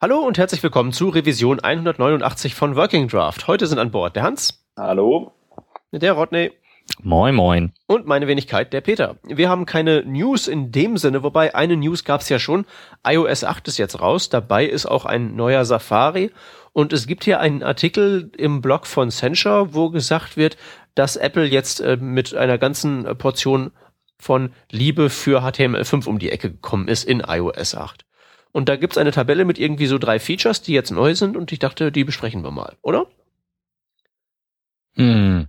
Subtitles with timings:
[0.00, 3.48] Hallo und herzlich willkommen zu Revision 189 von Working Draft.
[3.48, 4.64] Heute sind an Bord der Hans.
[4.76, 5.32] Hallo.
[5.90, 6.52] Der Rodney.
[7.02, 7.72] Moin, moin.
[7.88, 9.16] Und meine Wenigkeit, der Peter.
[9.24, 12.64] Wir haben keine News in dem Sinne, wobei eine News gab's ja schon.
[13.04, 16.30] iOS 8 ist jetzt raus, dabei ist auch ein neuer Safari.
[16.72, 20.56] Und es gibt hier einen Artikel im Blog von Censure, wo gesagt wird,
[20.94, 23.72] dass Apple jetzt äh, mit einer ganzen Portion
[24.16, 28.04] von Liebe für HTML5 um die Ecke gekommen ist in iOS 8.
[28.52, 31.52] Und da gibt's eine Tabelle mit irgendwie so drei Features, die jetzt neu sind und
[31.52, 33.06] ich dachte, die besprechen wir mal, oder?
[34.94, 35.46] Hm.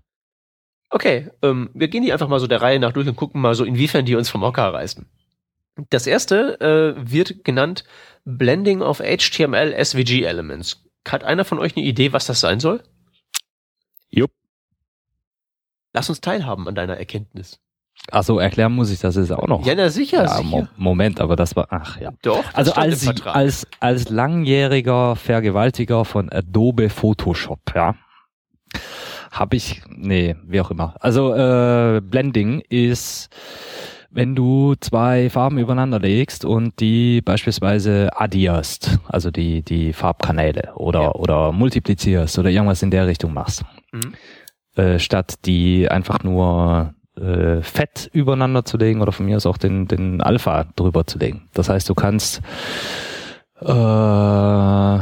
[0.90, 3.56] Okay, ähm, wir gehen die einfach mal so der Reihe nach durch und gucken mal
[3.56, 5.08] so, inwiefern die uns vom Hocker reißen.
[5.90, 7.84] Das erste äh, wird genannt
[8.26, 10.84] Blending of HTML SVG Elements.
[11.08, 12.84] Hat einer von euch eine Idee, was das sein soll?
[14.10, 14.32] Jupp.
[15.94, 17.60] Lass uns teilhaben an deiner Erkenntnis.
[18.12, 19.66] Ach so, erklären muss ich das jetzt auch noch.
[19.66, 20.44] Ja, na sicher, ja, sicher.
[20.44, 22.12] Mo Moment, aber das war, ach ja.
[22.24, 27.96] Doch, Also als, als, als langjähriger Vergewaltiger von Adobe Photoshop, ja,
[29.32, 30.96] habe ich, nee, wie auch immer.
[31.00, 33.30] Also äh, Blending ist,
[34.10, 41.02] wenn du zwei Farben übereinander legst und die beispielsweise addierst, also die, die Farbkanäle oder,
[41.02, 41.12] Ja.
[41.14, 44.14] oder multiplizierst oder irgendwas in der Richtung machst, Mhm.
[44.82, 49.58] äh, statt die einfach nur äh, fett übereinander zu legen oder von mir aus auch
[49.58, 51.48] den, den Alpha drüber zu legen.
[51.54, 52.42] Das heißt, du kannst
[53.62, 55.00] äh,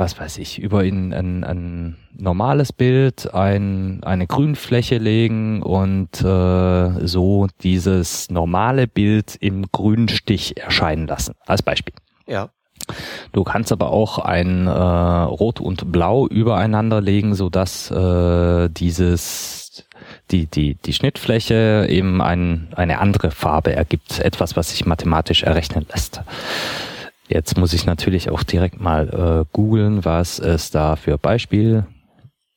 [0.00, 7.06] was weiß ich, über in, ein, ein normales Bild ein, eine Grünfläche legen und äh,
[7.06, 11.34] so dieses normale Bild im Grünstich erscheinen lassen.
[11.46, 11.94] Als Beispiel.
[12.26, 12.48] Ja.
[13.32, 19.59] Du kannst aber auch ein äh, Rot und Blau übereinander legen, so dass äh, dieses
[20.30, 25.86] die die die Schnittfläche eben ein, eine andere Farbe ergibt, etwas, was sich mathematisch errechnen
[25.90, 26.20] lässt.
[27.28, 31.86] Jetzt muss ich natürlich auch direkt mal äh, googeln, was es da für Beispiel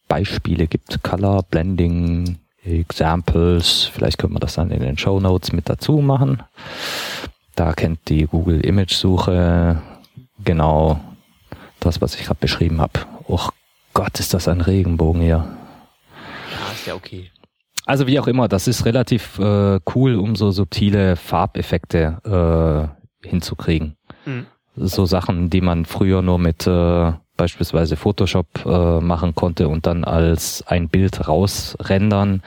[0.08, 1.04] Beispiele gibt.
[1.04, 3.90] Color Blending Examples.
[3.94, 6.42] Vielleicht können wir das dann in den Show Notes mit dazu machen.
[7.56, 9.82] Da kennt die Google Image Suche
[10.44, 11.00] genau
[11.80, 13.02] das, was ich gerade beschrieben habe.
[13.28, 13.48] Oh
[13.94, 15.46] Gott, ist das ein Regenbogen hier.
[16.84, 17.32] Ja, ist ja okay.
[17.86, 22.92] Also wie auch immer, das ist relativ äh, cool, um so subtile Farbeffekte
[23.24, 23.98] äh, hinzukriegen.
[24.26, 24.46] Mhm.
[24.76, 30.04] So Sachen, die man früher nur mit äh, beispielsweise Photoshop äh, machen konnte und dann
[30.04, 32.42] als ein Bild rausrendern,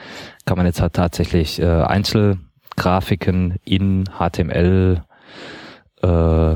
[0.45, 5.03] kann man jetzt halt tatsächlich äh, Einzelgrafiken in HTML
[6.01, 6.55] äh,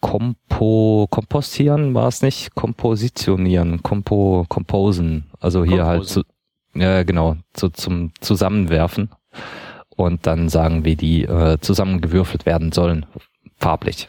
[0.00, 6.22] kompo kompostieren war es nicht kompositionieren kompo komposen also hier halt zu,
[6.80, 9.10] ja genau so zum zusammenwerfen
[9.96, 13.06] und dann sagen wie die äh, zusammengewürfelt werden sollen
[13.56, 14.08] farblich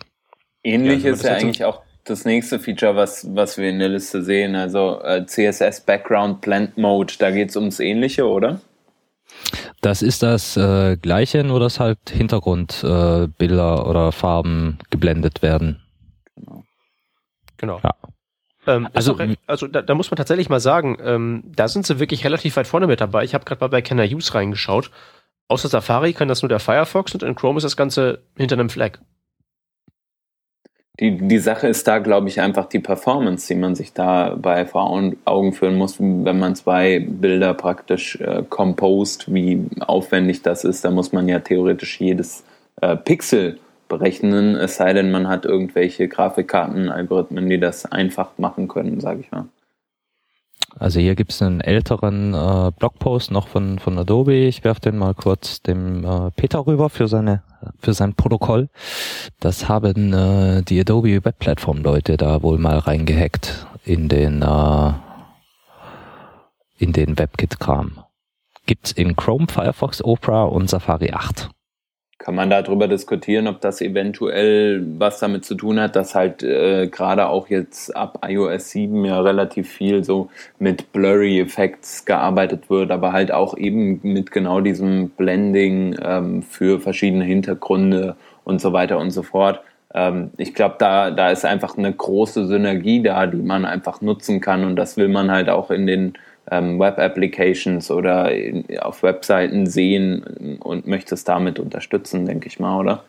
[0.63, 4.23] Ähnlich Ja, ist ja eigentlich auch das nächste Feature, was, was wir in der Liste
[4.23, 4.55] sehen.
[4.55, 8.61] Also äh, CSS Background Blend Mode, da geht es ums Ähnliche, oder?
[9.81, 15.81] das ist das äh, gleiche nur dass halt Hintergrundbilder äh, oder Farben geblendet werden
[17.57, 17.79] Genau.
[17.83, 17.93] Ja.
[18.67, 21.99] Ähm, Also- also, also da, da muss man tatsächlich mal sagen, ähm, da sind sie
[21.99, 23.23] wirklich relativ weit vorne mit dabei.
[23.23, 24.91] Ich habe gerade mal bei Kenner Use reingeschaut.
[25.47, 28.69] Außer Safari kann das nur der Firefox und in Chrome ist das Ganze hinter einem
[28.69, 28.99] Flag.
[30.99, 34.89] Die, die Sache ist da, glaube ich, einfach die Performance, die man sich dabei vor
[34.89, 40.83] Augen- Augen führen muss, wenn man zwei Bilder praktisch äh, compost, wie aufwendig das ist.
[40.83, 42.43] Da muss man ja theoretisch jedes
[42.81, 48.99] äh, Pixel berechnen, es sei denn, man hat irgendwelche Grafikkarten-Algorithmen, die das einfach machen können,
[48.99, 49.45] sage ich mal.
[50.79, 54.33] Also hier gibt's einen älteren äh, Blogpost noch von, von Adobe.
[54.35, 57.41] Ich werfe den mal kurz dem äh, Peter rüber für seine
[57.79, 58.69] für sein Protokoll.
[59.39, 64.93] Das haben äh, die Adobe Web Plattform Leute da wohl mal reingehackt in den äh,
[66.77, 68.03] in den WebKit-Kram.
[68.67, 71.49] Gibt's in Chrome, Firefox, Opera und Safari 8.
[72.27, 76.87] Kann man darüber diskutieren, ob das eventuell was damit zu tun hat, dass halt äh,
[76.87, 80.29] gerade auch jetzt ab iOS 7 ja relativ viel so
[80.59, 86.81] mit Blurry Effects gearbeitet wird, aber halt auch eben mit genau diesem Blending ähm, für
[86.81, 89.61] verschiedene Hintergründe und so weiter und so fort.
[89.93, 94.41] Ähm, ich glaube, da, da ist einfach eine große Synergie da, die man einfach nutzen
[94.41, 96.17] kann und das will man halt auch in den
[96.49, 102.79] ähm, Web-Applications oder in, auf Webseiten sehen und möchte es damit unterstützen, denke ich mal,
[102.79, 103.03] oder?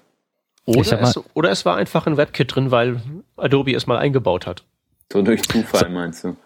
[0.65, 3.01] Oder mal- es, oder es war einfach ein WebKit drin, weil
[3.37, 4.65] Adobe es mal eingebaut hat.
[5.13, 6.37] So durch Zufall meinst du?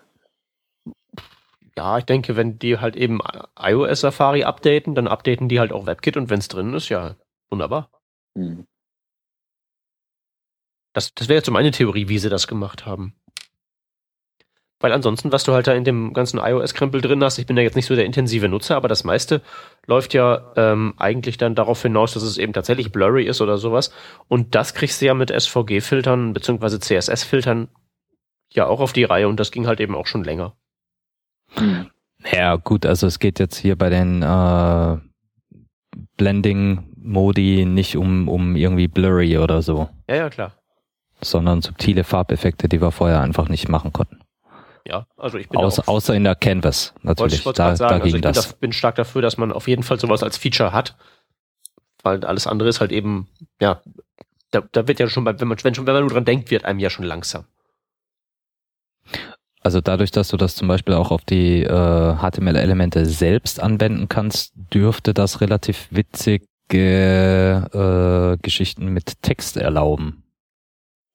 [1.77, 3.21] Ja, ich denke, wenn die halt eben
[3.59, 7.17] iOS Safari updaten, dann updaten die halt auch WebKit und wenn es drin ist, ja,
[7.51, 7.91] wunderbar.
[8.37, 8.67] Hm.
[10.93, 13.15] Das, das wäre jetzt so meine Theorie, wie sie das gemacht haben.
[14.83, 17.63] Weil ansonsten, was du halt da in dem ganzen iOS-Krempel drin hast, ich bin ja
[17.63, 19.41] jetzt nicht so der intensive Nutzer, aber das meiste
[19.87, 23.93] läuft ja ähm, eigentlich dann darauf hinaus, dass es eben tatsächlich blurry ist oder sowas.
[24.27, 27.69] Und das kriegst du ja mit SVG-Filtern beziehungsweise CSS-Filtern
[28.53, 30.55] ja auch auf die Reihe und das ging halt eben auch schon länger.
[31.55, 31.87] Hm.
[32.33, 34.97] Ja, gut, also es geht jetzt hier bei den äh,
[36.17, 39.89] Blending-Modi nicht um, um irgendwie blurry oder so.
[40.09, 40.55] Ja, ja, klar.
[41.21, 44.22] Sondern subtile Farbeffekte, die wir vorher einfach nicht machen konnten.
[44.87, 47.45] Ja, also ich bin außer, außer in der Canvas natürlich.
[47.45, 49.83] Wollte ich da, sagen, also ich bin, da, bin, stark dafür, dass man auf jeden
[49.83, 50.97] Fall sowas als Feature hat,
[52.03, 53.29] weil alles andere ist halt eben,
[53.61, 53.81] ja,
[54.51, 56.65] da, da wird ja schon, wenn man, wenn schon, wenn man nur dran denkt, wird
[56.65, 57.45] einem ja schon langsam.
[59.61, 64.53] Also dadurch, dass du das zum Beispiel auch auf die äh, HTML-Elemente selbst anwenden kannst,
[64.75, 66.43] dürfte das relativ witzige
[66.73, 70.22] äh, Geschichten mit Text erlauben.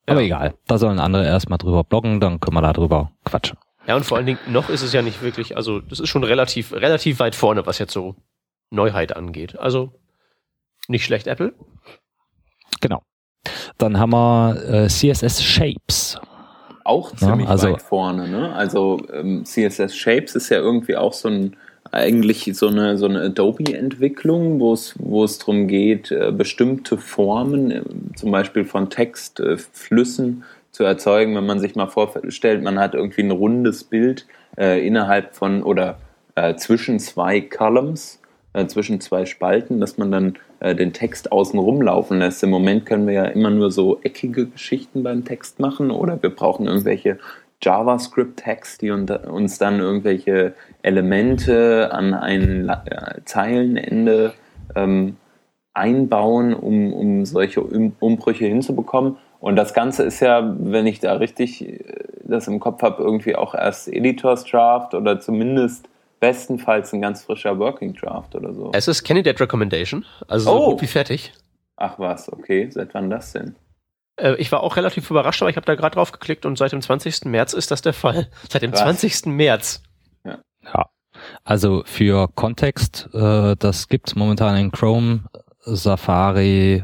[0.07, 3.57] Aber egal, da sollen andere erstmal drüber bloggen, dann können wir da drüber quatschen.
[3.87, 6.23] Ja, und vor allen Dingen, noch ist es ja nicht wirklich, also das ist schon
[6.23, 8.15] relativ, relativ weit vorne, was jetzt so
[8.69, 9.57] Neuheit angeht.
[9.57, 9.91] Also
[10.87, 11.53] nicht schlecht, Apple.
[12.81, 13.01] Genau.
[13.77, 16.19] Dann haben wir äh, CSS Shapes.
[16.83, 18.53] Auch ziemlich ja, also, weit vorne, ne?
[18.53, 21.57] Also ähm, CSS Shapes ist ja irgendwie auch so ein
[21.91, 27.81] eigentlich so eine, so eine Adobe-Entwicklung, wo es, darum geht, äh, bestimmte Formen, äh,
[28.15, 31.35] zum Beispiel von Textflüssen, zu erzeugen.
[31.35, 35.97] Wenn man sich mal vorstellt, man hat irgendwie ein rundes Bild äh, innerhalb von oder
[36.35, 38.21] äh, zwischen zwei Columns,
[38.53, 42.43] äh, zwischen zwei Spalten, dass man dann äh, den Text außen rumlaufen lässt.
[42.43, 46.29] Im Moment können wir ja immer nur so eckige Geschichten beim Text machen oder wir
[46.29, 47.17] brauchen irgendwelche
[47.63, 52.71] JavaScript-Tags, die uns dann irgendwelche Elemente an ein
[53.25, 54.33] Zeilenende
[54.75, 55.17] ähm,
[55.73, 59.17] einbauen, um, um solche Umbrüche hinzubekommen.
[59.39, 61.79] Und das Ganze ist ja, wenn ich da richtig äh,
[62.23, 65.87] das im Kopf habe, irgendwie auch erst Editors Draft oder zumindest
[66.19, 68.71] bestenfalls ein ganz frischer Working Draft oder so.
[68.73, 70.69] Es ist Candidate Recommendation, also so oh.
[70.71, 71.31] gut wie fertig.
[71.75, 72.69] Ach was, okay.
[72.71, 73.55] Seit wann das denn?
[74.19, 76.71] Äh, ich war auch relativ überrascht, aber ich habe da gerade drauf geklickt und seit
[76.71, 77.25] dem 20.
[77.25, 78.27] März ist das der Fall.
[78.49, 78.99] Seit dem Krass.
[78.99, 79.27] 20.
[79.27, 79.83] März.
[80.73, 80.85] Ja.
[81.43, 85.23] Also für Kontext, äh, das gibt's momentan in Chrome,
[85.61, 86.83] Safari,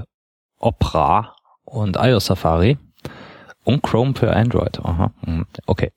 [0.59, 1.35] Opera
[1.65, 2.77] und iOS Safari
[3.63, 4.79] und Chrome für Android.
[4.83, 5.11] Aha.
[5.25, 5.91] Hm, okay.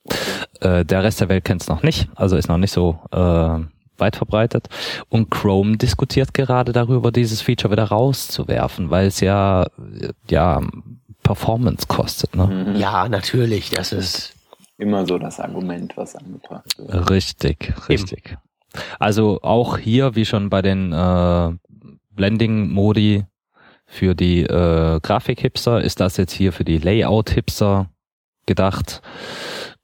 [0.61, 3.61] Äh, der Rest der Welt kennt's noch nicht, also ist noch nicht so äh,
[3.99, 4.69] weit verbreitet.
[5.09, 9.67] Und Chrome diskutiert gerade darüber, dieses Feature wieder rauszuwerfen, weil es ja
[10.29, 10.61] ja
[11.23, 12.37] Performance kostet.
[12.37, 12.47] Ne?
[12.47, 12.77] Mhm.
[12.77, 13.71] Ja, natürlich.
[13.71, 14.36] Das ist
[14.78, 17.11] immer so das Argument, was angebracht wird.
[17.11, 18.26] Richtig, richtig.
[18.26, 18.40] Eben.
[18.99, 21.52] Also auch hier, wie schon bei den äh,
[22.11, 23.25] Blending-Modi
[23.87, 27.88] für die äh, Grafik-Hipster, ist das jetzt hier für die Layout-Hipster
[28.46, 29.02] gedacht.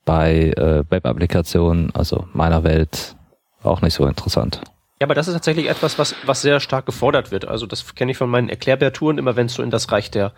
[0.05, 3.17] Bei äh, Web-Applikationen, also meiner Welt,
[3.62, 4.61] auch nicht so interessant.
[5.03, 7.45] Ja, aber das ist tatsächlich etwas, was, was sehr stark gefordert wird.
[7.45, 10.33] Also das kenne ich von meinen Erklärbärtouren, immer wenn es so in das Reich der,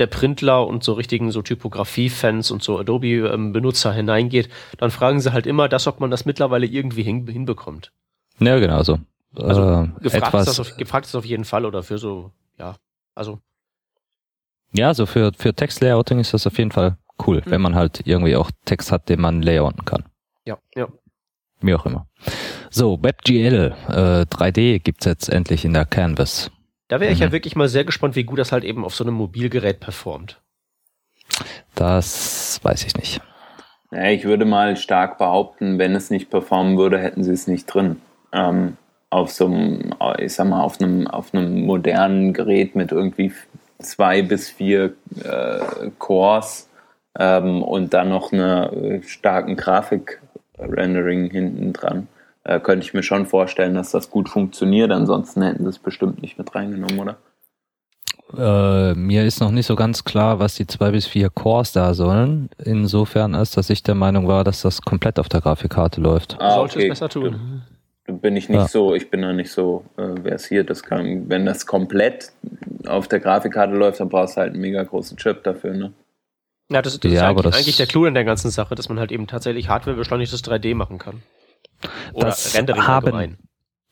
[0.00, 4.48] der Printler und so richtigen so Typografie-Fans und so Adobe-Benutzer hineingeht,
[4.78, 7.92] dann fragen sie halt immer das, ob man das mittlerweile irgendwie hin, hinbekommt.
[8.40, 8.98] Ja, genau so.
[9.36, 12.74] Also äh, gefragt, ist das auf, gefragt ist auf jeden Fall oder für so, ja,
[13.14, 13.38] also.
[14.72, 17.50] Ja, so für, für Textlayouting ist das auf jeden Fall cool, mhm.
[17.52, 20.06] wenn man halt irgendwie auch Text hat, den man layouten kann.
[20.44, 20.88] Ja, ja.
[21.60, 22.06] Wie auch immer.
[22.70, 26.50] So, WebGL äh, 3D gibt's jetzt endlich in der Canvas.
[26.88, 27.26] Da wäre ich mhm.
[27.26, 30.40] ja wirklich mal sehr gespannt, wie gut das halt eben auf so einem Mobilgerät performt.
[31.74, 33.20] Das weiß ich nicht.
[33.90, 37.66] Ja, ich würde mal stark behaupten, wenn es nicht performen würde, hätten sie es nicht
[37.66, 38.00] drin.
[38.32, 38.76] Ähm,
[39.10, 43.32] auf so einem, ich sag mal, auf einem, auf einem modernen Gerät mit irgendwie
[43.78, 46.68] zwei bis vier äh, Cores
[47.18, 49.56] ähm, und dann noch einer äh, starken
[50.58, 52.08] Grafik-Rendering hinten dran
[52.44, 54.90] äh, könnte ich mir schon vorstellen, dass das gut funktioniert.
[54.90, 57.16] Ansonsten hätten sie es bestimmt nicht mit reingenommen, oder?
[58.36, 61.94] Äh, mir ist noch nicht so ganz klar, was die zwei bis vier Cores da
[61.94, 62.50] sollen.
[62.62, 66.36] Insofern ist, dass ich der Meinung war, dass das komplett auf der Grafikkarte läuft.
[66.38, 67.62] Ah, Sollte es besser tun.
[68.06, 68.68] Bin ich nicht ja.
[68.68, 70.70] so, ich bin da nicht so äh, versiert.
[70.70, 72.32] Das kann, wenn das komplett
[72.86, 75.92] auf der Grafikkarte läuft, dann brauchst du halt einen mega großen Chip dafür, ne?
[76.70, 78.88] Ja, das, das ja, ist eigentlich, das eigentlich der Clou in der ganzen Sache, dass
[78.88, 81.22] man halt eben tatsächlich hardwarebeschleunigtes 3D machen kann.
[82.12, 83.38] Oder das Rendering haben allgemein.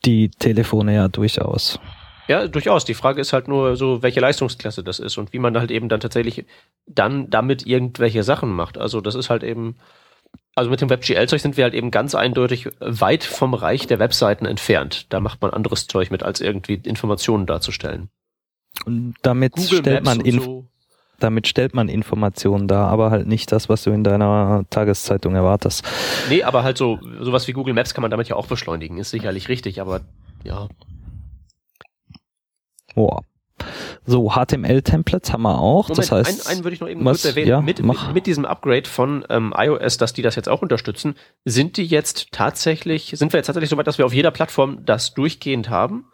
[0.05, 1.79] die Telefone ja durchaus.
[2.27, 2.85] Ja, durchaus.
[2.85, 5.89] Die Frage ist halt nur so, welche Leistungsklasse das ist und wie man halt eben
[5.89, 6.45] dann tatsächlich
[6.85, 8.77] dann damit irgendwelche Sachen macht.
[8.77, 9.77] Also das ist halt eben,
[10.53, 14.45] also mit dem WebGL-Zeug sind wir halt eben ganz eindeutig weit vom Reich der Webseiten
[14.45, 15.07] entfernt.
[15.09, 18.09] Da macht man anderes Zeug mit, als irgendwie Informationen darzustellen.
[18.85, 20.67] Und damit Google stellt Maps man in so.
[21.19, 25.83] Damit stellt man Informationen dar, aber halt nicht das, was du in deiner Tageszeitung erwartest.
[26.29, 29.09] Nee, aber halt so, sowas wie Google Maps kann man damit ja auch beschleunigen, ist
[29.11, 30.01] sicherlich richtig, aber
[30.43, 30.67] ja.
[32.95, 33.21] Boah.
[34.05, 35.89] So, HTML-Templates haben wir auch.
[35.89, 37.47] Moment, das heißt, einen, einen würde ich noch eben was- kurz erwähnen.
[37.49, 41.15] ja, mit, mit, mit diesem Upgrade von ähm, iOS, dass die das jetzt auch unterstützen,
[41.43, 44.85] sind die jetzt tatsächlich, sind wir jetzt tatsächlich so weit, dass wir auf jeder Plattform
[44.85, 46.05] das durchgehend haben.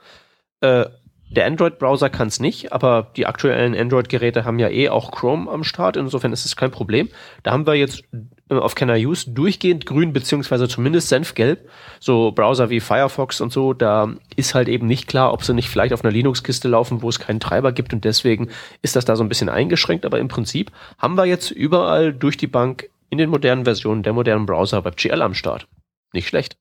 [0.61, 0.85] Äh,
[1.33, 5.63] der Android-Browser kann es nicht, aber die aktuellen Android-Geräte haben ja eh auch Chrome am
[5.63, 7.09] Start, insofern ist es kein Problem.
[7.41, 8.03] Da haben wir jetzt
[8.49, 11.69] äh, auf Can I Use durchgehend grün, beziehungsweise zumindest senfgelb.
[11.99, 15.69] So Browser wie Firefox und so, da ist halt eben nicht klar, ob sie nicht
[15.69, 18.49] vielleicht auf einer Linux-Kiste laufen, wo es keinen Treiber gibt und deswegen
[18.81, 22.37] ist das da so ein bisschen eingeschränkt, aber im Prinzip haben wir jetzt überall durch
[22.37, 25.67] die Bank in den modernen Versionen der modernen Browser WebGL am Start.
[26.13, 26.57] Nicht schlecht.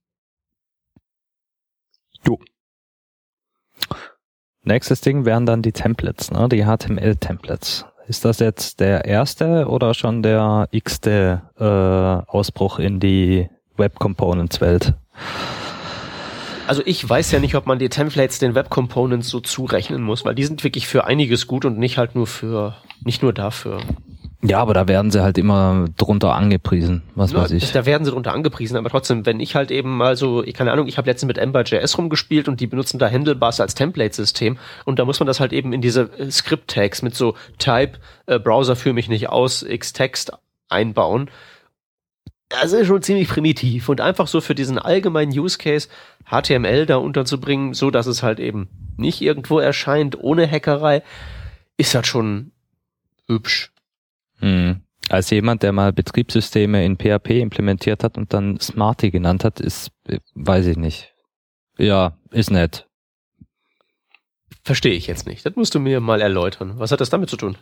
[4.65, 6.49] Nächstes Ding wären dann die Templates, ne?
[6.49, 7.87] die HTML-Templates.
[8.09, 14.61] Ist das jetzt der erste oder schon der x-te äh, Ausbruch in die Web Components
[14.61, 14.95] Welt?
[16.67, 20.25] Also ich weiß ja nicht, ob man die Templates den Web Components so zurechnen muss,
[20.25, 23.81] weil die sind wirklich für einiges gut und nicht halt nur für, nicht nur dafür.
[24.45, 27.71] Ja, aber da werden sie halt immer drunter angepriesen, was Ja, weiß ich.
[27.71, 30.73] Da werden sie drunter angepriesen, aber trotzdem, wenn ich halt eben mal so, ich keine
[30.73, 34.99] Ahnung, ich habe letztens mit Ember.js rumgespielt und die benutzen da Handlebars als Template-System und
[34.99, 38.75] da muss man das halt eben in diese äh, Script-Tags mit so Type, äh, Browser
[38.75, 40.33] führe mich nicht aus, X-Text
[40.69, 41.31] einbauen.
[42.49, 45.89] Das ist schon ziemlich primitiv und einfach so für diesen allgemeinen Use Case
[46.29, 51.03] HTML da unterzubringen, so dass es halt eben nicht irgendwo erscheint, ohne Hackerei,
[51.77, 52.51] ist halt schon
[53.29, 53.72] hübsch.
[54.43, 54.83] Hm.
[55.09, 59.91] Als jemand, der mal Betriebssysteme in PHP implementiert hat und dann Smarty genannt hat, ist,
[60.07, 61.13] äh, weiß ich nicht.
[61.79, 62.87] Ja, ist nett.
[64.65, 65.45] Verstehe ich jetzt nicht.
[65.45, 66.75] Das musst du mir mal erläutern.
[66.77, 67.57] Was hat das damit zu tun?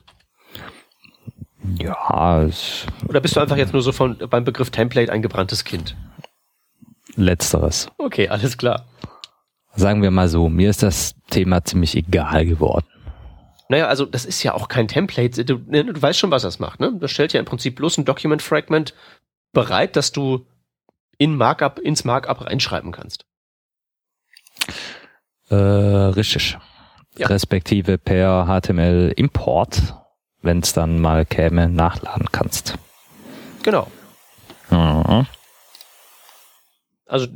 [1.78, 5.64] Ja, ist Oder bist du einfach jetzt nur so von beim Begriff Template ein gebranntes
[5.64, 5.96] Kind?
[7.16, 7.88] letzteres.
[7.98, 8.86] Okay, alles klar.
[9.74, 12.86] Sagen wir mal so, mir ist das Thema ziemlich egal geworden.
[13.70, 15.44] Naja, also das ist ja auch kein Template.
[15.44, 16.92] Du, ne, du weißt schon, was das macht, ne?
[16.98, 18.94] Das stellt ja im Prinzip bloß ein Document Fragment
[19.52, 20.44] bereit, dass du
[21.18, 23.26] in Markup, ins Markup reinschreiben kannst.
[25.50, 26.58] Äh, richtig.
[27.16, 27.28] Ja.
[27.28, 29.94] Respektive per HTML Import,
[30.42, 32.76] wenn es dann mal käme, nachladen kannst.
[33.62, 33.86] Genau.
[34.70, 35.28] Mhm.
[37.10, 37.26] Also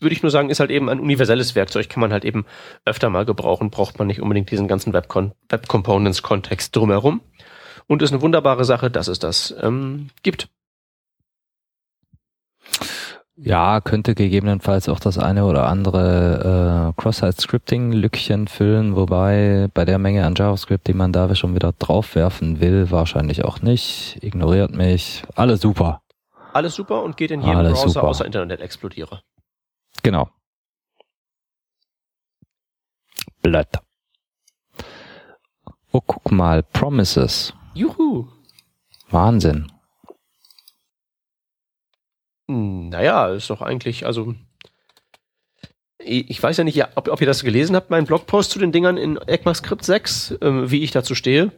[0.00, 2.44] würde ich nur sagen, ist halt eben ein universelles Werkzeug, kann man halt eben
[2.84, 5.08] öfter mal gebrauchen, braucht man nicht unbedingt diesen ganzen Web,
[5.48, 7.20] Web Components Kontext drumherum.
[7.86, 10.48] Und ist eine wunderbare Sache, dass es das ähm, gibt.
[13.36, 20.24] Ja, könnte gegebenenfalls auch das eine oder andere äh, Cross-Site-Scripting-Lückchen füllen, wobei bei der Menge
[20.24, 24.18] an JavaScript, die man da schon wieder draufwerfen will, wahrscheinlich auch nicht.
[24.22, 25.24] Ignoriert mich.
[25.34, 26.03] Alles super.
[26.54, 28.08] Alles super und geht in jedem Alles Browser super.
[28.08, 29.22] außer Internet Explorer.
[30.04, 30.30] Genau.
[33.42, 33.66] Blöd.
[35.90, 37.54] Oh, guck mal, Promises.
[37.74, 38.28] Juhu.
[39.10, 39.72] Wahnsinn.
[42.46, 44.34] Naja, ist doch eigentlich, also
[45.98, 48.96] ich weiß ja nicht, ob, ob ihr das gelesen habt, meinen Blogpost zu den Dingern
[48.96, 51.50] in ECMAScript 6, ähm, wie ich dazu stehe.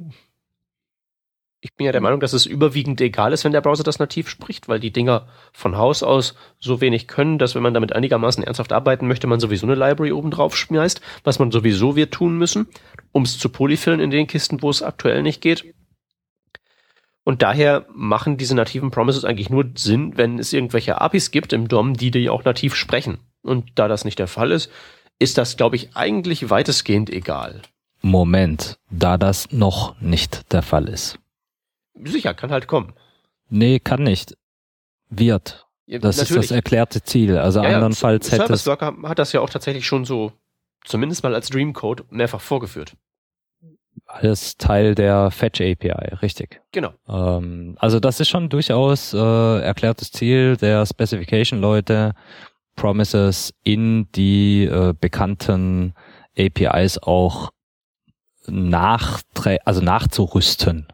[1.66, 4.28] Ich bin ja der Meinung, dass es überwiegend egal ist, wenn der Browser das nativ
[4.28, 8.44] spricht, weil die Dinger von Haus aus so wenig können, dass wenn man damit einigermaßen
[8.44, 12.38] ernsthaft arbeiten möchte, man sowieso eine Library oben drauf schmeißt, was man sowieso wird tun
[12.38, 12.68] müssen,
[13.10, 15.74] um es zu polyfillen in den Kisten, wo es aktuell nicht geht.
[17.24, 21.66] Und daher machen diese nativen Promises eigentlich nur Sinn, wenn es irgendwelche APIs gibt im
[21.66, 23.18] DOM, die die auch nativ sprechen.
[23.42, 24.70] Und da das nicht der Fall ist,
[25.18, 27.62] ist das, glaube ich, eigentlich weitestgehend egal.
[28.02, 31.18] Moment, da das noch nicht der Fall ist.
[32.04, 32.94] Sicher, kann halt kommen.
[33.48, 34.36] Nee, kann nicht.
[35.08, 35.66] Wird.
[35.86, 37.38] Ja, Das ist das erklärte Ziel.
[37.38, 38.64] Also Ja, ja, andernfalls hätte es.
[38.64, 40.32] Service Worker hat das ja auch tatsächlich schon so,
[40.84, 42.94] zumindest mal als Dreamcode, mehrfach vorgeführt.
[44.06, 46.60] alles Teil der Fetch API, richtig.
[46.72, 46.92] Genau.
[47.08, 52.14] Ähm, also das ist schon durchaus äh, erklärtes Ziel der Specification-Leute,
[52.74, 55.94] Promises in die äh, bekannten
[56.38, 57.50] APIs auch
[58.46, 60.86] nachträ also nachzurüsten.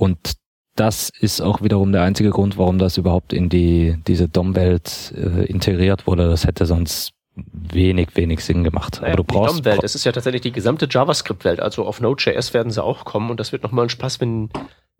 [0.00, 0.32] Und
[0.76, 5.44] das ist auch wiederum der einzige Grund, warum das überhaupt in die diese DOM-Welt äh,
[5.44, 6.26] integriert wurde.
[6.26, 9.00] Das hätte sonst wenig, wenig Sinn gemacht.
[9.02, 12.00] Naja, Aber du die brauchst DOM-Welt, es ist ja tatsächlich die gesamte JavaScript-Welt, also auf
[12.00, 14.48] Node.js werden sie auch kommen und das wird nochmal ein Spaß, wenn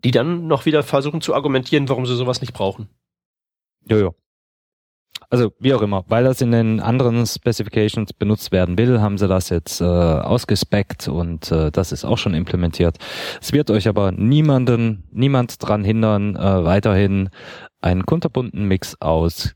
[0.03, 2.87] die dann noch wieder versuchen zu argumentieren, warum sie sowas nicht brauchen.
[3.89, 4.13] Jojo.
[5.31, 9.29] Also wie auch immer, weil das in den anderen Specifications benutzt werden will, haben sie
[9.29, 12.97] das jetzt äh, ausgespeckt und äh, das ist auch schon implementiert.
[13.41, 17.29] Es wird euch aber niemanden, niemand dran hindern, äh, weiterhin
[17.79, 19.55] einen kunterbunten Mix aus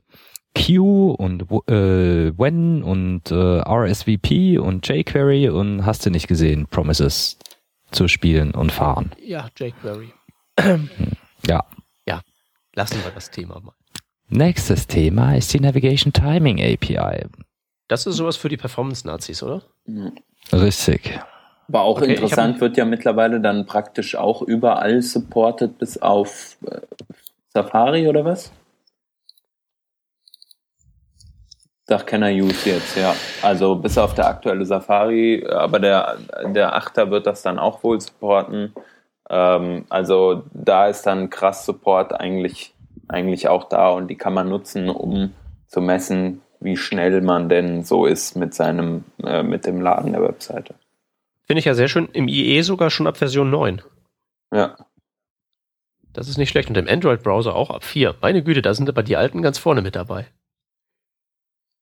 [0.57, 7.37] Q und äh, When und äh, RSVP und jQuery und hast du nicht gesehen, Promises
[7.91, 9.11] zu spielen und fahren.
[9.21, 10.13] Ja, jQuery.
[11.47, 11.63] Ja.
[12.07, 12.21] Ja,
[12.73, 13.74] lassen wir das Thema mal.
[14.29, 17.25] Nächstes Thema ist die Navigation Timing API.
[17.87, 19.61] Das ist sowas für die Performance-Nazis, oder?
[20.51, 21.19] Richtig.
[21.67, 26.81] Aber auch Okay, interessant wird ja mittlerweile dann praktisch auch überall supported bis auf äh,
[27.53, 28.51] Safari oder was?
[31.87, 33.15] Sag can I use jetzt, ja.
[33.43, 36.17] Also bis auf der aktuelle Safari, aber der,
[36.47, 38.73] der 8er wird das dann auch wohl supporten.
[39.29, 42.74] Ähm, also da ist dann krass Support eigentlich,
[43.07, 45.33] eigentlich auch da und die kann man nutzen, um
[45.67, 50.21] zu messen, wie schnell man denn so ist mit seinem, äh, mit dem Laden der
[50.21, 50.75] Webseite.
[51.45, 52.09] Finde ich ja sehr schön.
[52.13, 53.81] Im IE sogar schon ab Version 9.
[54.51, 54.75] Ja.
[56.11, 56.69] Das ist nicht schlecht.
[56.69, 58.15] Und im Android-Browser auch ab 4.
[58.21, 60.25] Meine Güte, da sind aber die Alten ganz vorne mit dabei.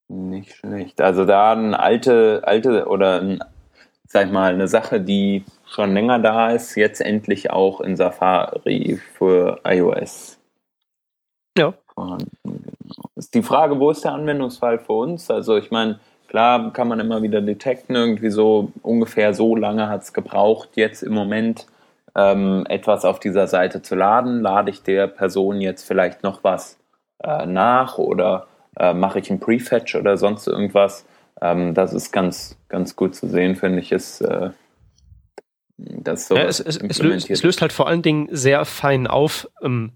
[0.10, 1.00] Nicht schlecht.
[1.00, 3.40] Also da eine alte, alte oder ein,
[4.06, 9.00] sag ich mal, eine Sache, die schon länger da ist, jetzt endlich auch in Safari
[9.14, 10.33] für iOS
[11.58, 11.74] Ja.
[11.96, 12.18] Genau.
[13.16, 15.30] Ist die Frage, wo ist der Anwendungsfall für uns?
[15.30, 20.02] Also ich meine, klar kann man immer wieder detekten, irgendwie so ungefähr so lange hat
[20.02, 21.68] es gebraucht, jetzt im Moment
[22.16, 24.42] ähm, etwas auf dieser Seite zu laden.
[24.42, 26.78] Lade ich der Person jetzt vielleicht noch was
[27.24, 31.06] äh, nach oder äh, mache ich einen Prefetch oder sonst irgendwas.
[31.42, 34.52] Ähm, das ist ganz, ganz gut zu sehen, finde ich, ist äh,
[35.78, 39.08] das so Ja, es, es, es, löst, es löst halt vor allen Dingen sehr fein
[39.08, 39.94] auf, ähm,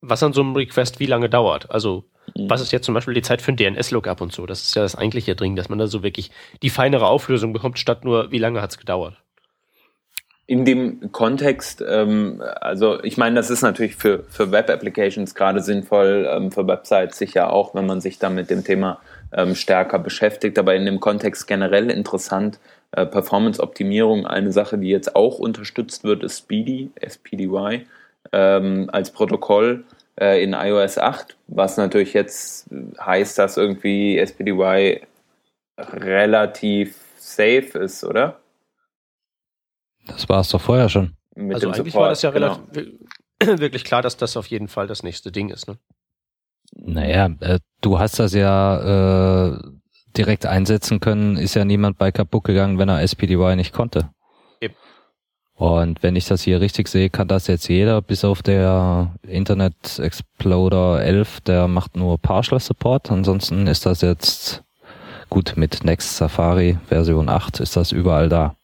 [0.00, 1.70] was an so einem Request wie lange dauert.
[1.70, 2.50] Also, Mhm.
[2.50, 4.46] was ist jetzt zum Beispiel die Zeit für ein DNS-Lookup und so?
[4.46, 6.30] Das ist ja das eigentliche Ding, dass man da so wirklich
[6.62, 9.16] die feinere Auflösung bekommt, statt nur, wie lange hat es gedauert.
[10.48, 16.28] In dem Kontext, ähm, also ich meine, das ist natürlich für, für Web-Applications gerade sinnvoll,
[16.30, 19.00] ähm, für Websites sicher auch, wenn man sich dann mit dem Thema
[19.32, 22.60] ähm, stärker beschäftigt, aber in dem Kontext generell interessant.
[22.92, 27.84] Äh, Performance-Optimierung, eine Sache, die jetzt auch unterstützt wird, ist Speedy, SPDY,
[28.32, 29.84] ähm, als Protokoll
[30.20, 32.68] äh, in iOS 8, was natürlich jetzt
[33.00, 35.02] heißt, dass irgendwie SPDY
[35.78, 38.40] relativ safe ist, oder?
[40.06, 41.16] Das war es doch vorher schon.
[41.34, 42.58] Mit also eigentlich Support, war das ja genau.
[42.72, 42.94] relativ
[43.60, 45.68] wirklich klar, dass das auf jeden Fall das nächste Ding ist.
[45.68, 45.78] Ne?
[46.74, 49.58] Naja, äh, du hast das ja äh,
[50.16, 54.10] direkt einsetzen können, ist ja niemand bei kaputt gegangen, wenn er SPDY nicht konnte.
[55.56, 59.98] Und wenn ich das hier richtig sehe, kann das jetzt jeder, bis auf der Internet
[59.98, 63.10] Explorer 11, der macht nur Partial Support.
[63.10, 64.62] Ansonsten ist das jetzt
[65.30, 68.54] gut mit Next Safari Version 8 ist das überall da.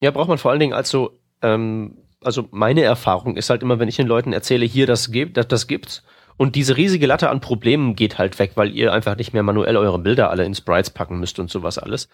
[0.00, 3.78] Ja, braucht man vor allen Dingen als so, ähm, also meine Erfahrung ist halt immer,
[3.78, 6.02] wenn ich den Leuten erzähle, hier, das gibt, das, das gibt's.
[6.36, 9.76] Und diese riesige Latte an Problemen geht halt weg, weil ihr einfach nicht mehr manuell
[9.76, 12.08] eure Bilder alle in Sprites packen müsst und sowas alles.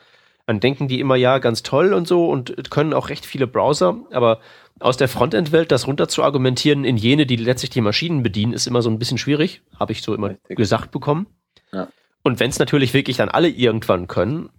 [0.46, 3.96] Dann denken die immer, ja, ganz toll und so und können auch recht viele Browser,
[4.10, 4.40] aber
[4.80, 8.66] aus der Frontend-Welt das runter zu argumentieren in jene, die letztlich die Maschinen bedienen, ist
[8.66, 10.56] immer so ein bisschen schwierig, habe ich so immer Richtig.
[10.56, 11.26] gesagt bekommen.
[11.72, 11.88] Ja.
[12.22, 14.50] Und wenn es natürlich wirklich dann alle irgendwann können,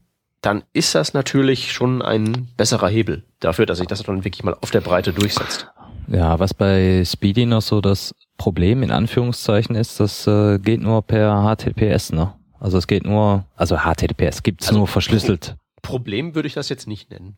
[0.41, 4.55] dann ist das natürlich schon ein besserer Hebel dafür, dass sich das dann wirklich mal
[4.61, 5.67] auf der Breite durchsetzt.
[6.07, 11.01] Ja, was bei Speedy noch so das Problem in Anführungszeichen ist, das äh, geht nur
[11.01, 12.33] per HTTPS, ne?
[12.59, 15.55] Also es geht nur, also HTTPS gibt's Also nur verschlüsselt.
[15.83, 17.35] Problem würde ich das jetzt nicht nennen.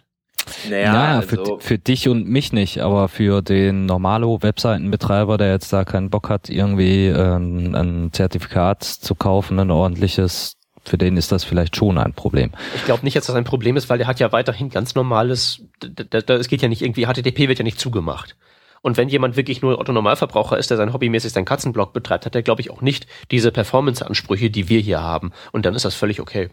[0.70, 5.52] Naja, naja, also, für, für dich und mich nicht, aber für den normalo Webseitenbetreiber, der
[5.52, 10.54] jetzt da keinen Bock hat, irgendwie ähm, ein Zertifikat zu kaufen, ein ordentliches,
[10.84, 12.52] für den ist das vielleicht schon ein Problem.
[12.76, 15.64] Ich glaube nicht, dass das ein Problem ist, weil der hat ja weiterhin ganz normales,
[15.80, 18.36] da, da, da- es geht ja nicht irgendwie, HTTP wird ja nicht zugemacht.
[18.84, 22.36] Und wenn jemand wirklich nur Otto Normalverbraucher ist, der sein hobbymäßig seinen Katzenblog betreibt, hat
[22.36, 25.32] er, glaube ich, auch nicht diese Performance-Ansprüche, die wir hier haben.
[25.52, 26.50] Und dann ist das völlig okay.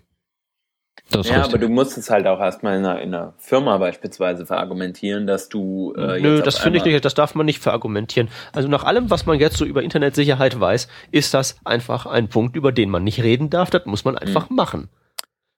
[1.13, 1.55] Das ja, richtig.
[1.55, 5.49] aber du musst es halt auch erstmal in einer, in einer Firma beispielsweise verargumentieren, dass
[5.49, 8.29] du äh, Nö, das finde ich nicht, das darf man nicht verargumentieren.
[8.53, 12.57] Also nach allem, was man jetzt so über Internetsicherheit weiß, ist das einfach ein Punkt,
[12.57, 13.71] über den man nicht reden darf.
[13.71, 14.57] Das muss man einfach Hm.
[14.57, 14.89] machen.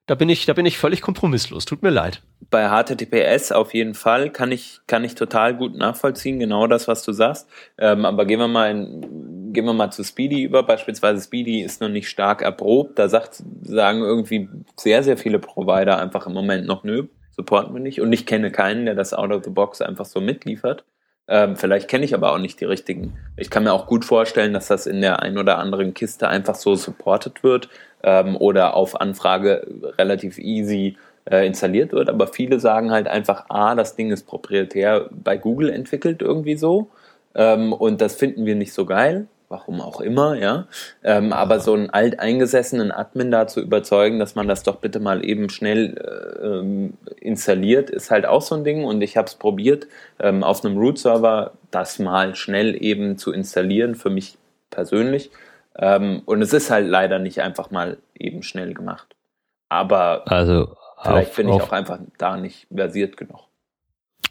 [0.06, 1.64] Da bin ich, da bin ich völlig kompromisslos.
[1.64, 2.20] Tut mir leid.
[2.50, 7.02] bei HTTPS auf jeden Fall kann ich kann ich total gut nachvollziehen, genau das, was
[7.04, 7.48] du sagst.
[7.78, 10.62] Ähm, aber gehen wir mal in, gehen wir mal zu Speedy über.
[10.62, 12.98] Beispielsweise Speedy ist noch nicht stark erprobt.
[12.98, 17.80] Da sagt, sagen irgendwie sehr sehr viele Provider einfach im Moment noch nö, supporten wir
[17.80, 18.00] nicht.
[18.00, 20.84] Und ich kenne keinen, der das out of the box einfach so mitliefert.
[21.26, 23.16] Ähm, vielleicht kenne ich aber auch nicht die richtigen.
[23.36, 26.54] Ich kann mir auch gut vorstellen, dass das in der ein oder anderen Kiste einfach
[26.54, 27.70] so supported wird
[28.02, 32.10] ähm, oder auf Anfrage relativ easy äh, installiert wird.
[32.10, 36.90] Aber viele sagen halt einfach, ah, das Ding ist proprietär bei Google entwickelt irgendwie so.
[37.34, 40.66] Ähm, und das finden wir nicht so geil warum auch immer, ja.
[41.04, 45.24] Ähm, aber so einen alteingesessenen Admin da zu überzeugen, dass man das doch bitte mal
[45.24, 48.84] eben schnell äh, ähm, installiert, ist halt auch so ein Ding.
[48.84, 49.86] Und ich habe es probiert,
[50.18, 54.36] ähm, auf einem Root-Server das mal schnell eben zu installieren, für mich
[54.70, 55.30] persönlich.
[55.76, 59.14] Ähm, und es ist halt leider nicht einfach mal eben schnell gemacht.
[59.68, 63.40] Aber also vielleicht bin ich auch einfach da nicht versiert genug.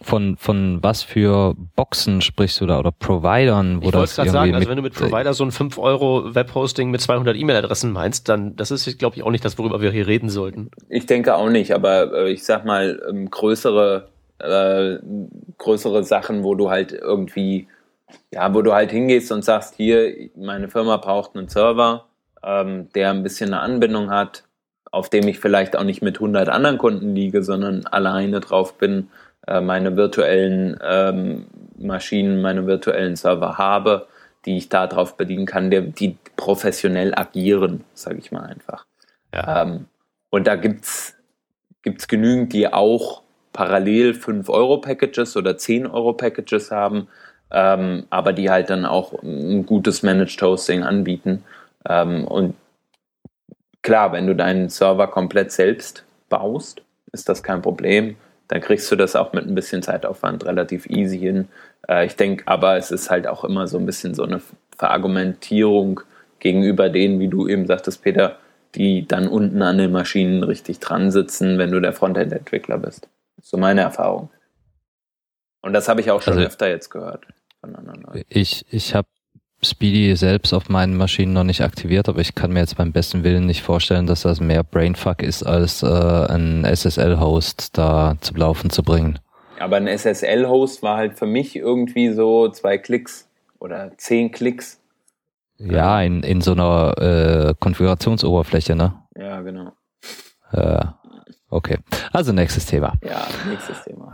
[0.01, 3.81] Von, von was für Boxen sprichst du da oder Providern?
[3.81, 6.91] Wo ich wollte gerade sagen, also wenn du mit Provider so ein 5 Euro Webhosting
[6.91, 10.07] mit 200 E-Mail-Adressen meinst, dann das ist, glaube ich, auch nicht das, worüber wir hier
[10.07, 10.71] reden sollten.
[10.89, 14.97] Ich denke auch nicht, aber äh, ich sag mal, ähm, größere, äh,
[15.57, 17.67] größere Sachen, wo du halt irgendwie,
[18.31, 22.05] ja, wo du halt hingehst und sagst, hier, meine Firma braucht einen Server,
[22.43, 24.43] ähm, der ein bisschen eine Anbindung hat,
[24.91, 29.07] auf dem ich vielleicht auch nicht mit 100 anderen Kunden liege, sondern alleine drauf bin
[29.47, 34.07] äh, meine virtuellen ähm, Maschinen, meine virtuellen Server habe,
[34.45, 38.85] die ich darauf bedienen kann, die, die professionell agieren, sage ich mal einfach.
[39.33, 39.63] Ja.
[39.63, 39.85] Ähm,
[40.29, 41.15] und da gibt's
[41.83, 47.07] gibt's genügend, die auch parallel 5-Euro-Packages oder 10-Euro-Packages haben,
[47.51, 51.43] ähm, aber die halt dann auch ein gutes Managed Hosting anbieten.
[51.87, 52.55] Ähm, und
[53.81, 58.15] klar, wenn du deinen Server komplett selbst baust, ist das kein Problem
[58.53, 61.47] dann kriegst du das auch mit ein bisschen Zeitaufwand relativ easy hin.
[61.87, 64.41] Äh, ich denke aber, es ist halt auch immer so ein bisschen so eine
[64.77, 66.01] Verargumentierung
[66.37, 68.37] gegenüber denen, wie du eben sagtest, Peter,
[68.75, 73.09] die dann unten an den Maschinen richtig dran sitzen, wenn du der Frontend-Entwickler bist.
[73.41, 74.29] So meine Erfahrung.
[75.63, 77.25] Und das habe ich auch schon also, öfter jetzt gehört
[77.59, 78.21] von anderen Leuten.
[78.29, 79.07] Ich, ich habe
[79.63, 83.23] Speedy selbst auf meinen Maschinen noch nicht aktiviert, aber ich kann mir jetzt beim besten
[83.23, 88.69] Willen nicht vorstellen, dass das mehr Brainfuck ist, als äh, ein SSL-Host da zum Laufen
[88.69, 89.19] zu bringen.
[89.59, 94.79] Aber ein SSL-Host war halt für mich irgendwie so zwei Klicks oder zehn Klicks.
[95.57, 98.93] Ja, in, in so einer äh, Konfigurationsoberfläche, ne?
[99.15, 99.71] Ja, genau.
[100.51, 100.83] Äh,
[101.49, 101.77] okay.
[102.11, 102.93] Also nächstes Thema.
[103.03, 104.13] Ja, nächstes Thema.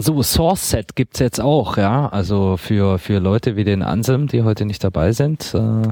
[0.00, 2.08] So, Source Set gibt's jetzt auch, ja.
[2.08, 5.88] Also für, für Leute wie den Anselm, die heute nicht dabei sind, äh,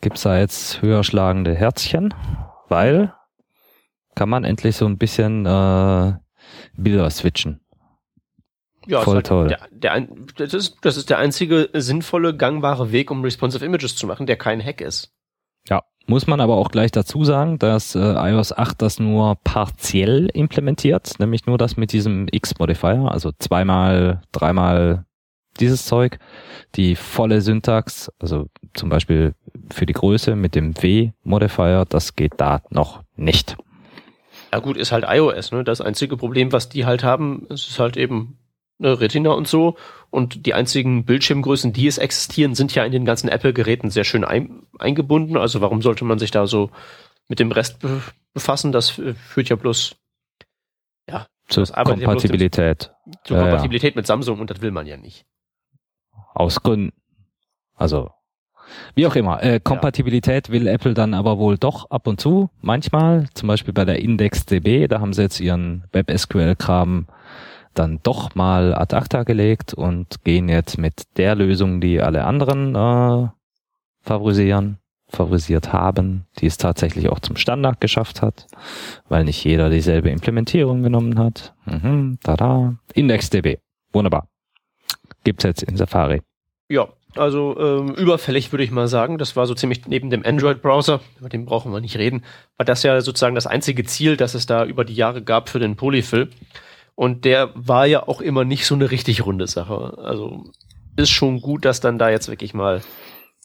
[0.00, 2.12] gibt's da jetzt höher schlagende Herzchen,
[2.68, 3.14] weil
[4.16, 6.14] kann man endlich so ein bisschen äh,
[6.76, 7.60] Bilder switchen.
[8.84, 9.48] Ja, Voll halt toll.
[9.48, 14.08] Der, der, das, ist, das ist der einzige sinnvolle, gangbare Weg, um responsive Images zu
[14.08, 15.14] machen, der kein Hack ist.
[15.68, 20.28] Ja, muss man aber auch gleich dazu sagen, dass äh, iOS 8 das nur partiell
[20.32, 25.04] implementiert, nämlich nur das mit diesem X-Modifier, also zweimal, dreimal
[25.58, 26.18] dieses Zeug.
[26.74, 29.34] Die volle Syntax, also zum Beispiel
[29.72, 33.56] für die Größe mit dem W-Modifier, das geht da noch nicht.
[34.52, 35.64] Ja gut, ist halt iOS, ne?
[35.64, 38.38] Das einzige Problem, was die halt haben, ist halt eben
[38.78, 39.76] ne, Retina und so.
[40.10, 44.24] Und die einzigen Bildschirmgrößen, die es existieren, sind ja in den ganzen Apple-Geräten sehr schön
[44.24, 45.36] ein, eingebunden.
[45.36, 46.70] Also warum sollte man sich da so
[47.28, 48.72] mit dem Rest be befassen?
[48.72, 49.96] Das führt ja bloß
[51.08, 52.92] ja zur Kompatibilität.
[53.06, 53.98] Ja zur Kompatibilität ja.
[53.98, 55.26] mit Samsung und das will man ja nicht.
[56.34, 56.92] Aus Gründen.
[57.74, 58.10] Also
[58.94, 59.42] wie auch immer.
[59.42, 60.54] Äh, Kompatibilität ja.
[60.54, 64.88] will Apple dann aber wohl doch ab und zu, manchmal, zum Beispiel bei der IndexDB,
[64.88, 67.06] da haben sie jetzt ihren WebSQL-Kram
[67.78, 72.74] dann doch mal ad acta gelegt und gehen jetzt mit der Lösung, die alle anderen
[72.74, 73.28] äh,
[74.02, 78.46] favorisieren, favorisiert haben, die es tatsächlich auch zum Standard geschafft hat,
[79.08, 81.54] weil nicht jeder dieselbe Implementierung genommen hat.
[81.64, 82.76] Mhm, tada.
[82.94, 83.58] IndexDB.
[83.92, 84.28] Wunderbar.
[85.24, 86.22] Gibt's jetzt in Safari.
[86.68, 89.18] Ja, also ähm, überfällig würde ich mal sagen.
[89.18, 92.24] Das war so ziemlich neben dem Android-Browser, über den brauchen wir nicht reden,
[92.56, 95.58] war das ja sozusagen das einzige Ziel, das es da über die Jahre gab für
[95.58, 96.30] den Polyfill.
[96.96, 99.98] Und der war ja auch immer nicht so eine richtig runde Sache.
[99.98, 100.50] Also
[100.96, 102.82] ist schon gut, dass dann da jetzt wirklich mal